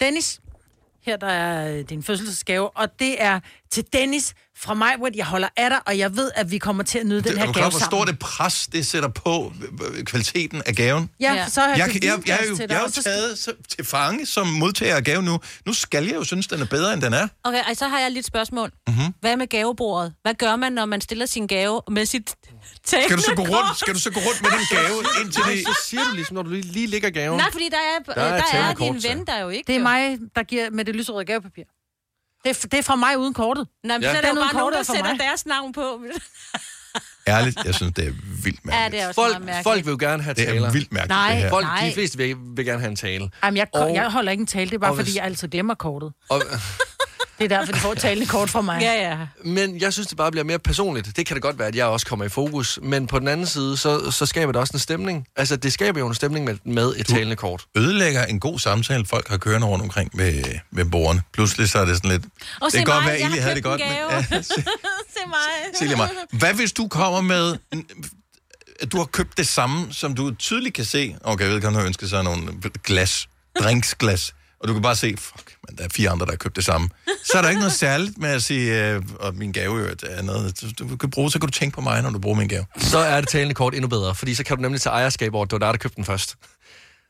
Dennis, 0.00 0.40
her 1.02 1.16
der 1.16 1.26
er 1.26 1.78
øh, 1.78 1.84
din 1.88 2.02
fødselsdagsgave, 2.02 2.70
og 2.76 2.98
det 2.98 3.22
er 3.22 3.40
til 3.74 3.84
Dennis 3.92 4.34
fra 4.56 4.74
mig, 4.74 4.96
hvor 4.98 5.10
jeg 5.14 5.26
holder 5.26 5.48
af 5.56 5.70
dig, 5.70 5.80
og 5.86 5.98
jeg 5.98 6.16
ved, 6.16 6.30
at 6.34 6.50
vi 6.50 6.58
kommer 6.58 6.82
til 6.82 6.98
at 6.98 7.06
nyde 7.06 7.16
den 7.22 7.24
Det, 7.24 7.32
er 7.32 7.38
her 7.38 7.44
gave 7.44 7.52
klar, 7.52 7.62
hvor 7.70 7.78
sammen. 7.78 7.90
stort 7.90 8.08
det 8.08 8.18
pres, 8.18 8.68
det 8.72 8.86
sætter 8.86 9.08
på 9.08 9.52
øh, 9.96 10.04
kvaliteten 10.04 10.62
af 10.66 10.74
gaven? 10.74 11.10
Ja, 11.20 11.32
Ja. 11.34 11.48
så 11.48 11.60
har 11.60 11.68
jeg, 11.68 11.78
Jeg, 11.78 11.94
jeg, 11.94 12.02
jeg, 12.04 12.28
jeg, 12.28 12.38
er 12.42 12.48
jo, 12.48 12.56
til 12.56 12.68
dig, 12.68 12.74
jeg 12.74 12.80
er 12.80 12.84
jo 12.96 13.02
taget 13.02 13.38
så, 13.38 13.52
til 13.68 13.84
fange 13.84 14.26
som 14.26 14.46
modtager 14.46 14.96
af 14.96 15.04
gave 15.04 15.22
nu. 15.22 15.40
Nu 15.66 15.72
skal 15.72 16.04
jeg 16.06 16.14
jo 16.14 16.24
synes, 16.24 16.46
den 16.46 16.60
er 16.60 16.64
bedre, 16.66 16.92
end 16.94 17.02
den 17.02 17.12
er. 17.14 17.28
Okay, 17.44 17.60
og 17.70 17.76
så 17.76 17.88
har 17.88 17.98
jeg 18.00 18.10
lige 18.10 18.18
et 18.18 18.24
spørgsmål. 18.26 18.72
Mm-hmm. 18.88 19.14
Hvad 19.20 19.36
med 19.36 19.46
gavebordet? 19.46 20.14
Hvad 20.22 20.34
gør 20.34 20.56
man, 20.56 20.72
når 20.72 20.84
man 20.86 21.00
stiller 21.00 21.26
sin 21.26 21.46
gave 21.46 21.80
med 21.90 22.06
sit 22.06 22.34
talende 22.84 23.08
Skal 23.08 23.16
du 23.16 23.22
så 23.22 23.34
gå 23.36 23.42
rundt, 23.42 23.78
skal 23.78 23.94
du 23.94 23.98
så 24.00 24.10
gå 24.10 24.20
rundt 24.20 24.42
med 24.42 24.50
den 24.50 24.66
gave 24.70 25.02
indtil 25.24 25.42
det... 25.48 25.66
så 25.66 25.80
siger 25.86 26.02
du 26.10 26.14
ligesom, 26.14 26.34
når 26.34 26.42
du 26.42 26.50
lige, 26.50 26.62
lige 26.62 26.86
lægger 26.86 27.10
gaven. 27.10 27.36
Nej, 27.38 27.48
fordi 27.52 27.68
der 27.68 27.76
er, 27.76 28.12
Der 28.14 28.20
er 28.22 28.40
der 28.40 28.58
er, 28.58 28.74
din 28.74 29.02
ven, 29.08 29.26
der 29.26 29.38
jo 29.40 29.48
ikke. 29.48 29.66
Det 29.66 29.74
er 29.74 29.78
jo. 29.78 29.82
mig, 29.82 30.18
der 30.36 30.42
giver 30.42 30.70
med 30.70 30.84
det 30.84 30.96
lyserøde 30.96 31.24
gavepapir. 31.24 31.64
Det 32.44 32.50
er, 32.64 32.68
det 32.70 32.78
er 32.78 32.82
fra 32.82 32.96
mig 32.96 33.18
uden 33.18 33.34
kortet. 33.34 33.68
Nej, 33.84 33.96
men 33.98 34.02
Ja. 34.02 34.10
så 34.12 34.16
er 34.16 34.20
der 34.20 34.28
jo 34.28 34.34
bare 34.34 34.54
nogen, 34.54 34.72
der 34.72 34.78
er 34.78 34.82
sætter 34.82 35.02
mig. 35.10 35.18
deres 35.20 35.46
navn 35.46 35.72
på. 35.72 36.00
Ærligt, 37.28 37.64
jeg 37.64 37.74
synes, 37.74 37.92
det 37.96 38.06
er 38.08 38.12
vildt 38.44 38.60
ja, 38.64 38.70
mærkeligt. 38.70 38.92
det 38.92 39.00
er 39.00 39.08
også 39.08 39.20
Folk, 39.22 39.38
mærkeligt. 39.44 39.62
folk 39.62 39.84
vil 39.86 39.90
jo 39.90 39.96
gerne 40.00 40.22
have 40.22 40.34
Det 40.34 40.46
taler. 40.46 40.66
er 40.68 40.72
vildt 40.72 40.92
mærkeligt, 40.92 41.08
Nej. 41.08 41.28
det 41.32 41.38
her. 41.42 41.50
Folk, 41.50 41.66
Nej. 41.66 41.86
de 41.88 41.94
fleste 41.94 42.18
vil, 42.18 42.36
vil 42.56 42.64
gerne 42.64 42.80
have 42.80 42.90
en 42.90 42.96
tale. 42.96 43.30
Jamen, 43.44 43.56
jeg, 43.56 43.66
Og- 43.74 43.94
jeg 43.94 44.10
holder 44.10 44.30
ikke 44.32 44.40
en 44.40 44.46
tale. 44.46 44.64
Det 44.70 44.74
er 44.74 44.78
bare, 44.78 44.90
og 44.90 44.96
fordi 44.96 45.06
hvis- 45.10 45.16
jeg 45.16 45.24
altid 45.24 45.48
glemmer 45.48 45.74
kortet. 45.74 46.12
Og, 46.30 46.42
Det 47.38 47.52
er 47.52 47.58
derfor, 47.58 47.72
de 47.72 47.78
får 47.78 47.94
talende 47.94 48.26
kort 48.26 48.50
fra 48.50 48.60
mig. 48.60 48.78
Ja, 48.80 49.10
ja. 49.10 49.18
men 49.44 49.80
jeg 49.80 49.92
synes, 49.92 50.08
det 50.08 50.16
bare 50.16 50.30
bliver 50.30 50.44
mere 50.44 50.58
personligt. 50.58 51.16
Det 51.16 51.26
kan 51.26 51.34
det 51.34 51.42
godt 51.42 51.58
være, 51.58 51.68
at 51.68 51.74
jeg 51.76 51.86
også 51.86 52.06
kommer 52.06 52.24
i 52.24 52.28
fokus. 52.28 52.78
Men 52.82 53.06
på 53.06 53.18
den 53.18 53.28
anden 53.28 53.46
side, 53.46 53.76
så, 53.76 54.10
så 54.10 54.26
skaber 54.26 54.52
det 54.52 54.60
også 54.60 54.70
en 54.74 54.78
stemning. 54.78 55.26
Altså, 55.36 55.56
det 55.56 55.72
skaber 55.72 56.00
jo 56.00 56.06
en 56.08 56.14
stemning 56.14 56.44
med, 56.44 56.56
med 56.64 56.94
et 56.96 57.06
talende 57.06 57.36
kort. 57.36 57.64
ødelægger 57.76 58.24
en 58.24 58.40
god 58.40 58.58
samtale, 58.58 59.06
folk 59.06 59.28
har 59.28 59.36
kørende 59.36 59.66
rundt 59.66 59.82
omkring 59.82 60.10
ved, 60.14 60.44
ved 60.70 60.84
bordene. 60.84 61.22
Pludselig 61.32 61.68
så 61.68 61.78
er 61.78 61.84
det 61.84 61.96
sådan 61.96 62.10
lidt... 62.10 62.24
Og 62.24 62.30
det 62.64 62.72
se 62.72 62.78
kan 62.78 62.86
godt 62.86 63.04
være, 63.04 63.14
jeg 63.20 63.26
Eli 63.26 63.36
har 63.36 63.42
havde 63.42 63.54
det 63.54 63.64
godt. 63.64 63.80
en 63.80 63.86
Men, 63.88 63.96
gave. 63.96 64.12
ja, 64.12 64.42
Se 64.42 65.20
mig. 65.26 65.38
Silje 65.78 65.96
mig. 65.96 66.08
Hvad 66.32 66.54
hvis 66.54 66.72
du 66.72 66.88
kommer 66.88 67.20
med... 67.20 67.56
At 68.80 68.92
du 68.92 68.96
har 68.98 69.04
købt 69.04 69.38
det 69.38 69.48
samme, 69.48 69.86
som 69.92 70.14
du 70.14 70.34
tydeligt 70.34 70.74
kan 70.74 70.84
se... 70.84 71.16
Okay, 71.20 71.42
jeg 71.42 71.48
ved 71.50 71.56
ikke, 71.56 71.70
har 71.70 71.84
ønsket 71.86 72.10
sig 72.10 72.24
nogle 72.24 72.42
glas, 72.84 73.28
drinksglas, 73.60 74.34
og 74.64 74.68
du 74.68 74.72
kan 74.72 74.82
bare 74.82 74.96
se, 74.96 75.14
fuck, 75.18 75.56
men 75.68 75.78
der 75.78 75.84
er 75.84 75.88
fire 75.88 76.10
andre, 76.10 76.26
der 76.26 76.32
har 76.32 76.36
købt 76.36 76.56
det 76.56 76.64
samme. 76.64 76.88
Så 77.24 77.38
er 77.38 77.42
der 77.42 77.48
ikke 77.48 77.60
noget 77.60 77.72
særligt 77.72 78.18
med 78.18 78.28
at 78.28 78.42
sige, 78.42 78.90
øh, 78.90 79.02
og 79.20 79.34
min 79.34 79.52
gave 79.52 79.88
i 79.88 79.94
er 80.02 80.22
noget, 80.22 80.60
du, 80.78 80.88
du 80.88 80.96
kan 80.96 81.10
bruge, 81.10 81.30
så 81.30 81.38
kan 81.38 81.46
du 81.48 81.52
tænke 81.52 81.74
på 81.74 81.80
mig, 81.80 82.02
når 82.02 82.10
du 82.10 82.18
bruger 82.18 82.36
min 82.38 82.48
gave. 82.48 82.64
Så 82.78 82.98
er 82.98 83.20
det 83.20 83.28
talende 83.28 83.54
kort 83.54 83.74
endnu 83.74 83.88
bedre, 83.88 84.14
fordi 84.14 84.34
så 84.34 84.44
kan 84.44 84.56
du 84.56 84.62
nemlig 84.62 84.80
tage 84.80 84.92
ejerskab 84.94 85.34
over, 85.34 85.44
at 85.44 85.50
det 85.50 85.60
var 85.60 85.66
dig, 85.66 85.72
der 85.72 85.78
købte 85.78 85.96
den 85.96 86.04
først. 86.04 86.34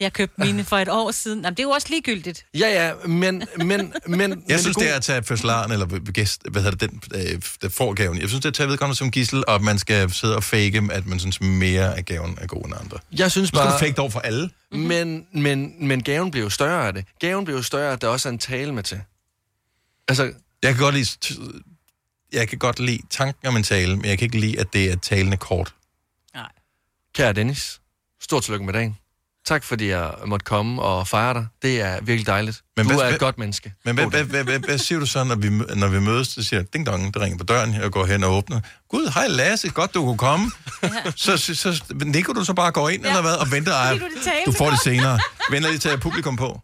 Jeg 0.01 0.12
købte 0.12 0.40
mine 0.40 0.64
for 0.64 0.78
et 0.78 0.88
år 0.88 1.11
siden. 1.11 1.38
Jamen, 1.38 1.57
det 1.57 1.61
er 1.61 1.64
jo 1.64 1.70
også 1.70 1.86
ligegyldigt. 1.90 2.47
Ja, 2.55 2.86
ja, 2.86 3.07
men... 3.07 3.42
men, 3.57 3.92
men 4.07 4.45
Jeg 4.49 4.61
synes, 4.61 4.76
det 4.76 4.90
er 4.90 4.97
at 4.97 5.03
tage 5.03 5.22
fødselaren, 5.22 5.72
eller 5.72 6.12
gæst, 6.12 6.42
hvad 6.51 6.62
hedder 6.62 6.86
det, 6.86 6.90
den, 6.90 7.03
øh, 7.14 7.42
der 7.62 7.68
får 7.68 7.95
gaven. 7.95 8.20
Jeg 8.20 8.28
synes, 8.28 8.40
det 8.40 8.45
er 8.45 8.51
at 8.51 8.55
tage 8.55 8.68
vedkommende 8.68 8.99
som 8.99 9.11
gissel, 9.11 9.45
og 9.49 9.55
at 9.55 9.61
man 9.61 9.78
skal 9.78 10.11
sidde 10.12 10.36
og 10.36 10.45
fake, 10.45 10.82
at 10.92 11.07
man 11.07 11.20
synes 11.20 11.40
mere 11.40 11.97
af 11.97 12.05
gaven 12.05 12.38
er 12.40 12.47
god 12.47 12.64
end 12.64 12.74
andre. 12.80 12.99
Jeg 13.12 13.30
synes 13.30 13.49
skal 13.49 13.59
bare... 13.59 13.72
du 13.72 13.78
fake 13.78 13.90
det 13.90 13.99
over 13.99 14.11
for 14.11 14.20
alle. 14.20 14.51
Men, 14.72 15.26
men, 15.32 15.86
men 15.88 16.03
gaven 16.03 16.30
bliver 16.30 16.45
jo 16.45 16.51
større 16.51 16.86
af 16.86 16.92
det. 16.92 17.05
Gaven 17.20 17.45
bliver 17.45 17.59
jo 17.59 17.62
større, 17.62 17.92
at 17.92 18.01
der 18.03 18.09
også 18.09 18.28
er 18.28 18.32
en 18.32 18.38
tale 18.38 18.74
med 18.74 18.82
til. 18.82 19.01
Altså... 20.09 20.32
Jeg 20.62 20.74
kan 20.74 20.82
godt 20.82 20.95
lide, 20.95 21.09
jeg 22.32 22.49
kan 22.49 22.59
godt 22.59 22.80
lide 22.80 23.03
tanken 23.11 23.49
om 23.49 23.57
en 23.57 23.62
tale, 23.62 23.97
men 23.97 24.05
jeg 24.05 24.18
kan 24.18 24.26
ikke 24.26 24.40
lide, 24.40 24.61
at 24.61 24.72
det 24.72 24.92
er 24.92 24.97
talende 24.97 25.36
kort. 25.36 25.74
Kære 27.14 27.32
Dennis, 27.32 27.80
stort 28.20 28.42
tillykke 28.42 28.64
med 28.64 28.72
dagen. 28.72 28.97
Tak 29.47 29.64
fordi 29.64 29.88
jeg 29.88 30.11
måtte 30.26 30.45
komme 30.45 30.82
og 30.82 31.09
fejre 31.09 31.34
dig. 31.34 31.47
Det 31.62 31.80
er 31.80 31.99
virkelig 32.03 32.26
dejligt. 32.26 32.62
Men 32.76 32.86
du 32.86 32.92
hvad- 32.92 32.99
er 33.01 33.05
hvad- 33.05 33.14
et 33.14 33.20
godt 33.20 33.38
menneske. 33.38 33.72
Men 33.84 33.95
hvad, 33.95 34.07
hvad, 34.07 34.24
hvad, 34.24 34.45
hvad, 34.45 34.59
hvad 34.59 34.78
siger 34.78 34.99
du 34.99 35.07
så, 35.07 35.24
når 35.24 35.34
vi, 35.34 35.49
når 35.74 35.88
vi 35.88 36.01
mødes? 36.01 36.28
Så 36.28 36.42
siger 36.42 36.62
ding 36.62 36.86
dong, 36.86 37.14
det 37.14 37.22
ringer 37.22 37.38
på 37.38 37.45
døren, 37.45 37.74
jeg 37.74 37.90
går 37.90 38.05
hen 38.07 38.24
og 38.24 38.32
åbner. 38.32 38.61
Gud, 38.90 39.11
hej 39.14 39.26
Lasse, 39.28 39.68
godt 39.70 39.95
du 39.95 40.05
kunne 40.05 40.18
komme. 40.18 40.51
så, 41.16 41.36
så, 41.36 41.55
så 41.55 41.82
nikker 42.05 42.32
du 42.32 42.45
så 42.45 42.55
bare 42.55 42.72
går 42.72 42.88
ind, 42.88 43.03
ja. 43.03 43.09
eller 43.09 43.22
hvad, 43.22 43.34
og 43.34 43.51
venter. 43.53 43.72
Ej, 43.74 43.99
du 43.99 44.09
du 44.47 44.53
får 44.53 44.70
det 44.70 44.80
senere. 44.84 45.20
Venter 45.51 45.68
lige 45.70 45.78
til 45.78 45.99
publikum 46.01 46.36
på. 46.36 46.61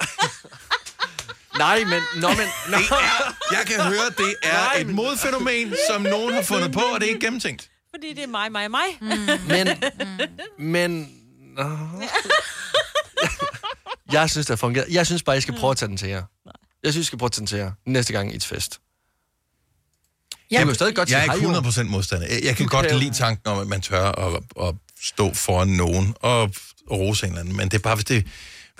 Nej, 1.58 1.84
men... 1.84 2.02
Nå, 2.16 2.28
men... 2.28 2.38
Nå. 2.68 2.76
Det 2.78 2.86
er, 2.90 3.34
jeg 3.52 3.62
kan 3.66 3.80
høre, 3.84 4.06
det 4.18 4.34
er 4.42 4.52
Nej, 4.52 4.74
et 4.80 4.86
men- 4.86 4.96
modfænomen, 4.96 5.74
som 5.90 6.02
nogen 6.02 6.34
har 6.34 6.42
fundet 6.42 6.72
på, 6.72 6.80
og 6.80 7.00
det 7.00 7.06
er 7.06 7.08
ikke 7.14 7.26
gennemtænkt. 7.26 7.69
Fordi 7.94 8.14
det 8.14 8.22
er 8.22 8.26
mig, 8.26 8.52
mig, 8.52 8.70
mig. 8.70 8.86
Mm. 9.00 9.08
Men... 9.54 9.68
Men... 10.58 11.16
Nå. 11.56 11.78
Jeg 14.12 14.30
synes, 14.30 14.46
det 14.46 14.52
har 14.52 14.56
fungeret. 14.56 14.86
Jeg 14.90 15.06
synes 15.06 15.22
bare, 15.22 15.36
I 15.36 15.40
skal 15.40 15.54
prøve 15.54 15.70
at 15.70 15.76
tage 15.76 15.88
den 15.88 15.96
til 15.96 16.08
jer. 16.08 16.22
Jeg 16.82 16.92
synes, 16.92 17.04
I 17.04 17.06
skal 17.06 17.18
prøve 17.18 17.26
at 17.26 17.32
tage 17.32 17.40
den 17.40 17.46
til 17.46 17.58
jer 17.58 17.72
næste 17.86 18.12
gang 18.12 18.32
i 18.32 18.36
et 18.36 18.44
fest. 18.44 18.80
Jeg 20.50 20.58
kan 20.58 20.68
jo 20.68 20.74
stadig 20.74 20.94
godt 20.94 21.10
jeg 21.10 21.22
sige 21.22 21.30
er 21.30 21.34
ikke 21.34 21.48
jo. 21.48 21.60
100% 21.60 21.82
modstander. 21.82 22.26
Jeg, 22.26 22.44
jeg 22.44 22.56
kan 22.56 22.66
Du 22.66 22.70
godt 22.70 22.98
lide 22.98 23.14
tanken 23.14 23.48
om, 23.48 23.58
at 23.58 23.66
man 23.66 23.80
tør 23.80 24.04
at, 24.04 24.42
at 24.60 24.74
stå 25.02 25.34
foran 25.34 25.68
nogen 25.68 26.14
og, 26.20 26.42
og 26.86 26.98
rose 26.98 27.26
en 27.26 27.32
eller 27.32 27.40
anden. 27.40 27.56
Men 27.56 27.68
det 27.68 27.74
er 27.74 27.82
bare, 27.82 27.94
hvis 27.94 28.04
det... 28.04 28.26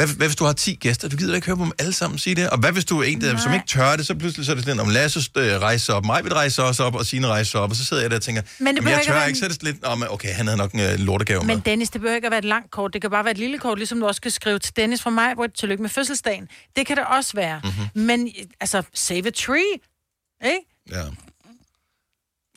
Hvad, 0.01 0.09
hvad 0.09 0.27
hvis 0.27 0.37
du 0.37 0.45
har 0.45 0.53
10 0.53 0.75
gæster? 0.75 1.09
Du 1.09 1.17
gider 1.17 1.31
da 1.31 1.35
ikke 1.35 1.47
høre 1.47 1.57
på 1.57 1.65
dem 1.65 1.73
alle 1.79 1.93
sammen 1.93 2.19
sige 2.19 2.37
det. 2.37 2.51
Og 2.51 2.59
hvad 2.59 2.73
hvis 2.73 2.85
du 2.85 3.01
er 3.01 3.05
en, 3.05 3.21
der, 3.21 3.37
som 3.37 3.55
ikke 3.55 3.67
tør 3.67 3.97
det, 3.97 4.07
så 4.07 4.15
pludselig 4.15 4.47
så 4.47 4.53
er 4.53 4.57
det 4.57 4.65
sådan, 4.65 4.81
om 4.81 4.89
Lasse 4.89 5.31
øh, 5.37 5.61
rejser 5.61 5.95
op, 5.95 6.05
mig 6.05 6.25
vil 6.25 6.33
rejse 6.33 6.63
også 6.63 6.83
op, 6.85 6.95
og 6.95 7.07
Signe 7.07 7.27
rejser 7.27 7.59
op, 7.59 7.71
og 7.71 7.77
så 7.77 7.85
sidder 7.85 8.03
jeg 8.03 8.11
der 8.11 8.17
og 8.17 8.23
tænker, 8.23 8.43
Men 8.59 8.67
det 8.67 8.77
jamen, 8.77 8.91
jeg 8.91 8.99
ikke 8.99 9.07
tør 9.07 9.13
at 9.13 9.21
være 9.21 9.29
ikke, 9.29 9.39
så 9.39 9.45
er 9.45 9.49
det 9.49 9.57
sådan 9.61 9.73
lidt, 9.73 9.85
om, 9.85 10.05
okay, 10.11 10.35
han 10.35 10.47
havde 10.47 10.59
nok 10.59 10.73
en 10.73 10.81
øh, 10.81 10.99
lortegave 10.99 11.41
Men 11.45 11.57
med. 11.57 11.63
Dennis, 11.65 11.91
det 11.91 12.01
behøver 12.01 12.17
ikke 12.17 12.27
at 12.27 12.31
være 12.31 12.39
et 12.39 12.45
langt 12.45 12.71
kort. 12.71 12.93
Det 12.93 13.01
kan 13.01 13.11
bare 13.11 13.25
være 13.25 13.31
et 13.31 13.39
lille 13.39 13.59
kort, 13.59 13.79
ligesom 13.79 14.01
du 14.01 14.07
også 14.07 14.21
kan 14.21 14.31
skrive 14.31 14.59
til 14.59 14.77
Dennis 14.77 15.03
fra 15.03 15.11
mig, 15.11 15.35
hvor 15.35 15.47
tillykke 15.47 15.83
med 15.83 15.91
fødselsdagen. 15.91 16.49
Det 16.77 16.87
kan 16.87 16.97
det 16.97 17.05
også 17.05 17.33
være. 17.35 17.61
Mhm. 17.65 17.73
Mm-hmm. 17.73 18.03
Men 18.07 18.29
altså, 18.61 18.83
save 18.95 19.27
a 19.27 19.31
tree, 19.31 19.73
ikke? 20.45 20.61
Ja. 20.91 21.05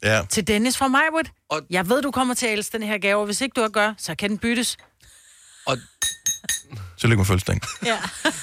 Ja. 0.03 0.21
Til 0.29 0.47
Dennis 0.47 0.77
fra 0.77 0.87
mig, 0.87 1.01
og... 1.49 1.61
Jeg 1.69 1.89
ved, 1.89 2.01
du 2.01 2.11
kommer 2.11 2.33
til 2.33 2.45
at 2.45 2.53
elske 2.53 2.77
den 2.77 2.87
her 2.87 2.97
gave, 2.97 3.19
og 3.19 3.25
hvis 3.25 3.41
ikke 3.41 3.53
du 3.53 3.61
har 3.61 3.69
gør, 3.69 3.93
så 3.97 4.15
kan 4.15 4.29
den 4.29 4.37
byttes. 4.37 4.77
Tillykke 6.99 7.19
med 7.19 7.25
fødselsdagen. 7.25 7.61
Ja, 7.85 7.97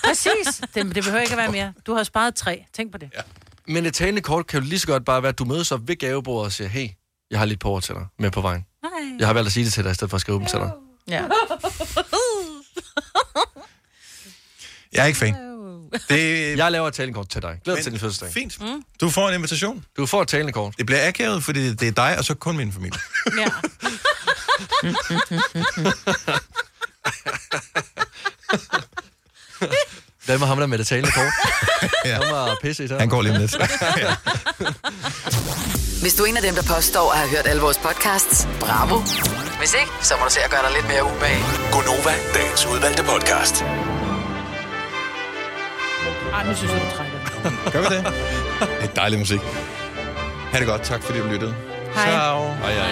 præcis. 0.05 0.61
Det, 0.75 0.95
det 0.95 1.05
behøver 1.05 1.21
ikke 1.21 1.33
at 1.33 1.39
være 1.39 1.53
mere. 1.53 1.73
Du 1.87 1.95
har 1.95 2.03
sparet 2.03 2.35
tre. 2.35 2.65
Tænk 2.73 2.93
på 2.93 2.99
det. 2.99 3.11
Ja. 3.17 3.21
Men 3.67 3.87
et 3.87 3.95
talende 3.95 4.21
kort 4.21 4.47
kan 4.47 4.63
jo 4.63 4.69
lige 4.69 4.79
så 4.79 4.87
godt 4.87 5.05
bare 5.05 5.23
være, 5.23 5.29
at 5.29 5.39
du 5.39 5.45
mødes 5.45 5.73
op 5.73 5.89
ved 5.89 5.97
gavebordet 5.97 6.45
og 6.45 6.53
siger, 6.53 6.69
hey, 6.69 6.89
jeg 7.31 7.39
har 7.39 7.47
lidt 7.47 7.61
på 7.61 7.69
over 7.69 7.81
til 7.81 7.95
dig 7.95 8.07
med 8.19 8.31
på 8.31 8.41
vejen. 8.41 8.67
Nej. 8.83 8.91
Jeg 9.19 9.27
har 9.27 9.35
valgt 9.35 9.47
at 9.47 9.53
sige 9.53 9.65
det 9.65 9.73
til 9.73 9.85
dig, 9.85 9.91
i 9.91 9.95
stedet 9.95 10.11
for 10.11 10.17
at 10.17 10.21
skrive 10.21 10.39
dem 10.39 10.47
til 10.47 10.59
dig. 10.59 10.71
Ja. 11.09 11.25
Jeg 14.93 15.03
er 15.03 15.07
ikke 15.07 15.19
fan. 15.19 15.35
Det... 16.09 16.59
Jeg 16.59 16.73
laver 16.73 16.89
et 16.89 16.95
talende 16.95 17.15
kort 17.15 17.29
til 17.29 17.43
dig. 17.43 17.61
Glæder 17.65 17.77
dig 17.77 17.85
til 17.85 17.93
din 17.93 18.01
fødselsdag. 18.01 18.33
Fint. 18.33 18.61
Mm. 18.61 18.83
Du 19.01 19.11
får 19.11 19.29
en 19.29 19.35
invitation. 19.35 19.85
Du 19.97 20.07
får 20.07 20.23
et 20.23 20.29
talende 20.29 20.53
kort. 20.53 20.75
Det 20.79 20.87
bliver 20.87 21.09
akavet, 21.09 21.45
fordi 21.45 21.75
det 21.75 21.89
er 21.89 21.93
dig, 21.93 22.19
og 22.19 22.25
så 22.25 22.35
kun 22.35 22.57
min 22.57 22.73
familie. 22.73 22.99
Ja. 23.39 23.47
Hvad 30.27 30.39
med 30.39 30.47
ham 30.47 30.59
der 30.59 30.67
med 30.67 30.79
det 30.79 30.87
talende 30.87 31.13
kort? 31.13 31.33
ja. 32.05 32.15
Han 32.15 32.33
var 32.33 32.57
pisse 32.63 32.85
i 32.85 32.89
Han 32.89 33.09
går 33.09 33.23
lige 33.23 33.33
om 33.35 33.41
lidt. 33.41 33.57
Hvis 36.03 36.15
du 36.15 36.23
er 36.23 36.27
en 36.27 36.37
af 36.37 36.43
dem, 36.43 36.55
der 36.55 36.63
påstår 36.75 37.13
at 37.13 37.19
have 37.19 37.31
hørt 37.31 37.47
alle 37.47 37.63
vores 37.63 37.79
podcasts, 37.79 38.49
bravo. 38.61 39.01
Hvis 39.59 39.75
ikke, 39.75 39.93
så 40.03 40.15
må 40.19 40.25
du 40.25 40.31
se 40.31 40.41
at 40.41 40.51
gøre 40.51 40.63
dig 40.63 40.71
lidt 40.75 40.89
mere 40.89 41.05
umage. 41.05 41.43
Gonova, 41.73 42.15
dagens 42.35 42.67
udvalgte 42.67 43.03
podcast. 43.03 43.65
Ej, 46.35 46.45
nu 46.47 46.55
synes 46.57 46.73
jeg, 46.73 46.81
du 46.81 46.97
trækker. 46.97 47.71
Gør 47.71 47.81
vi 47.89 47.97
det? 47.97 48.05
Det 48.81 48.91
er 48.91 48.95
dejlig 48.95 49.19
musik. 49.19 49.41
Ha' 50.53 50.59
det 50.59 50.67
godt. 50.67 50.83
Tak 50.83 51.03
fordi 51.03 51.19
du 51.19 51.27
lyttede. 51.27 51.55
Hej. 51.95 52.11
Ciao. 52.11 52.55
Hej, 52.55 52.73
hej. 52.73 52.91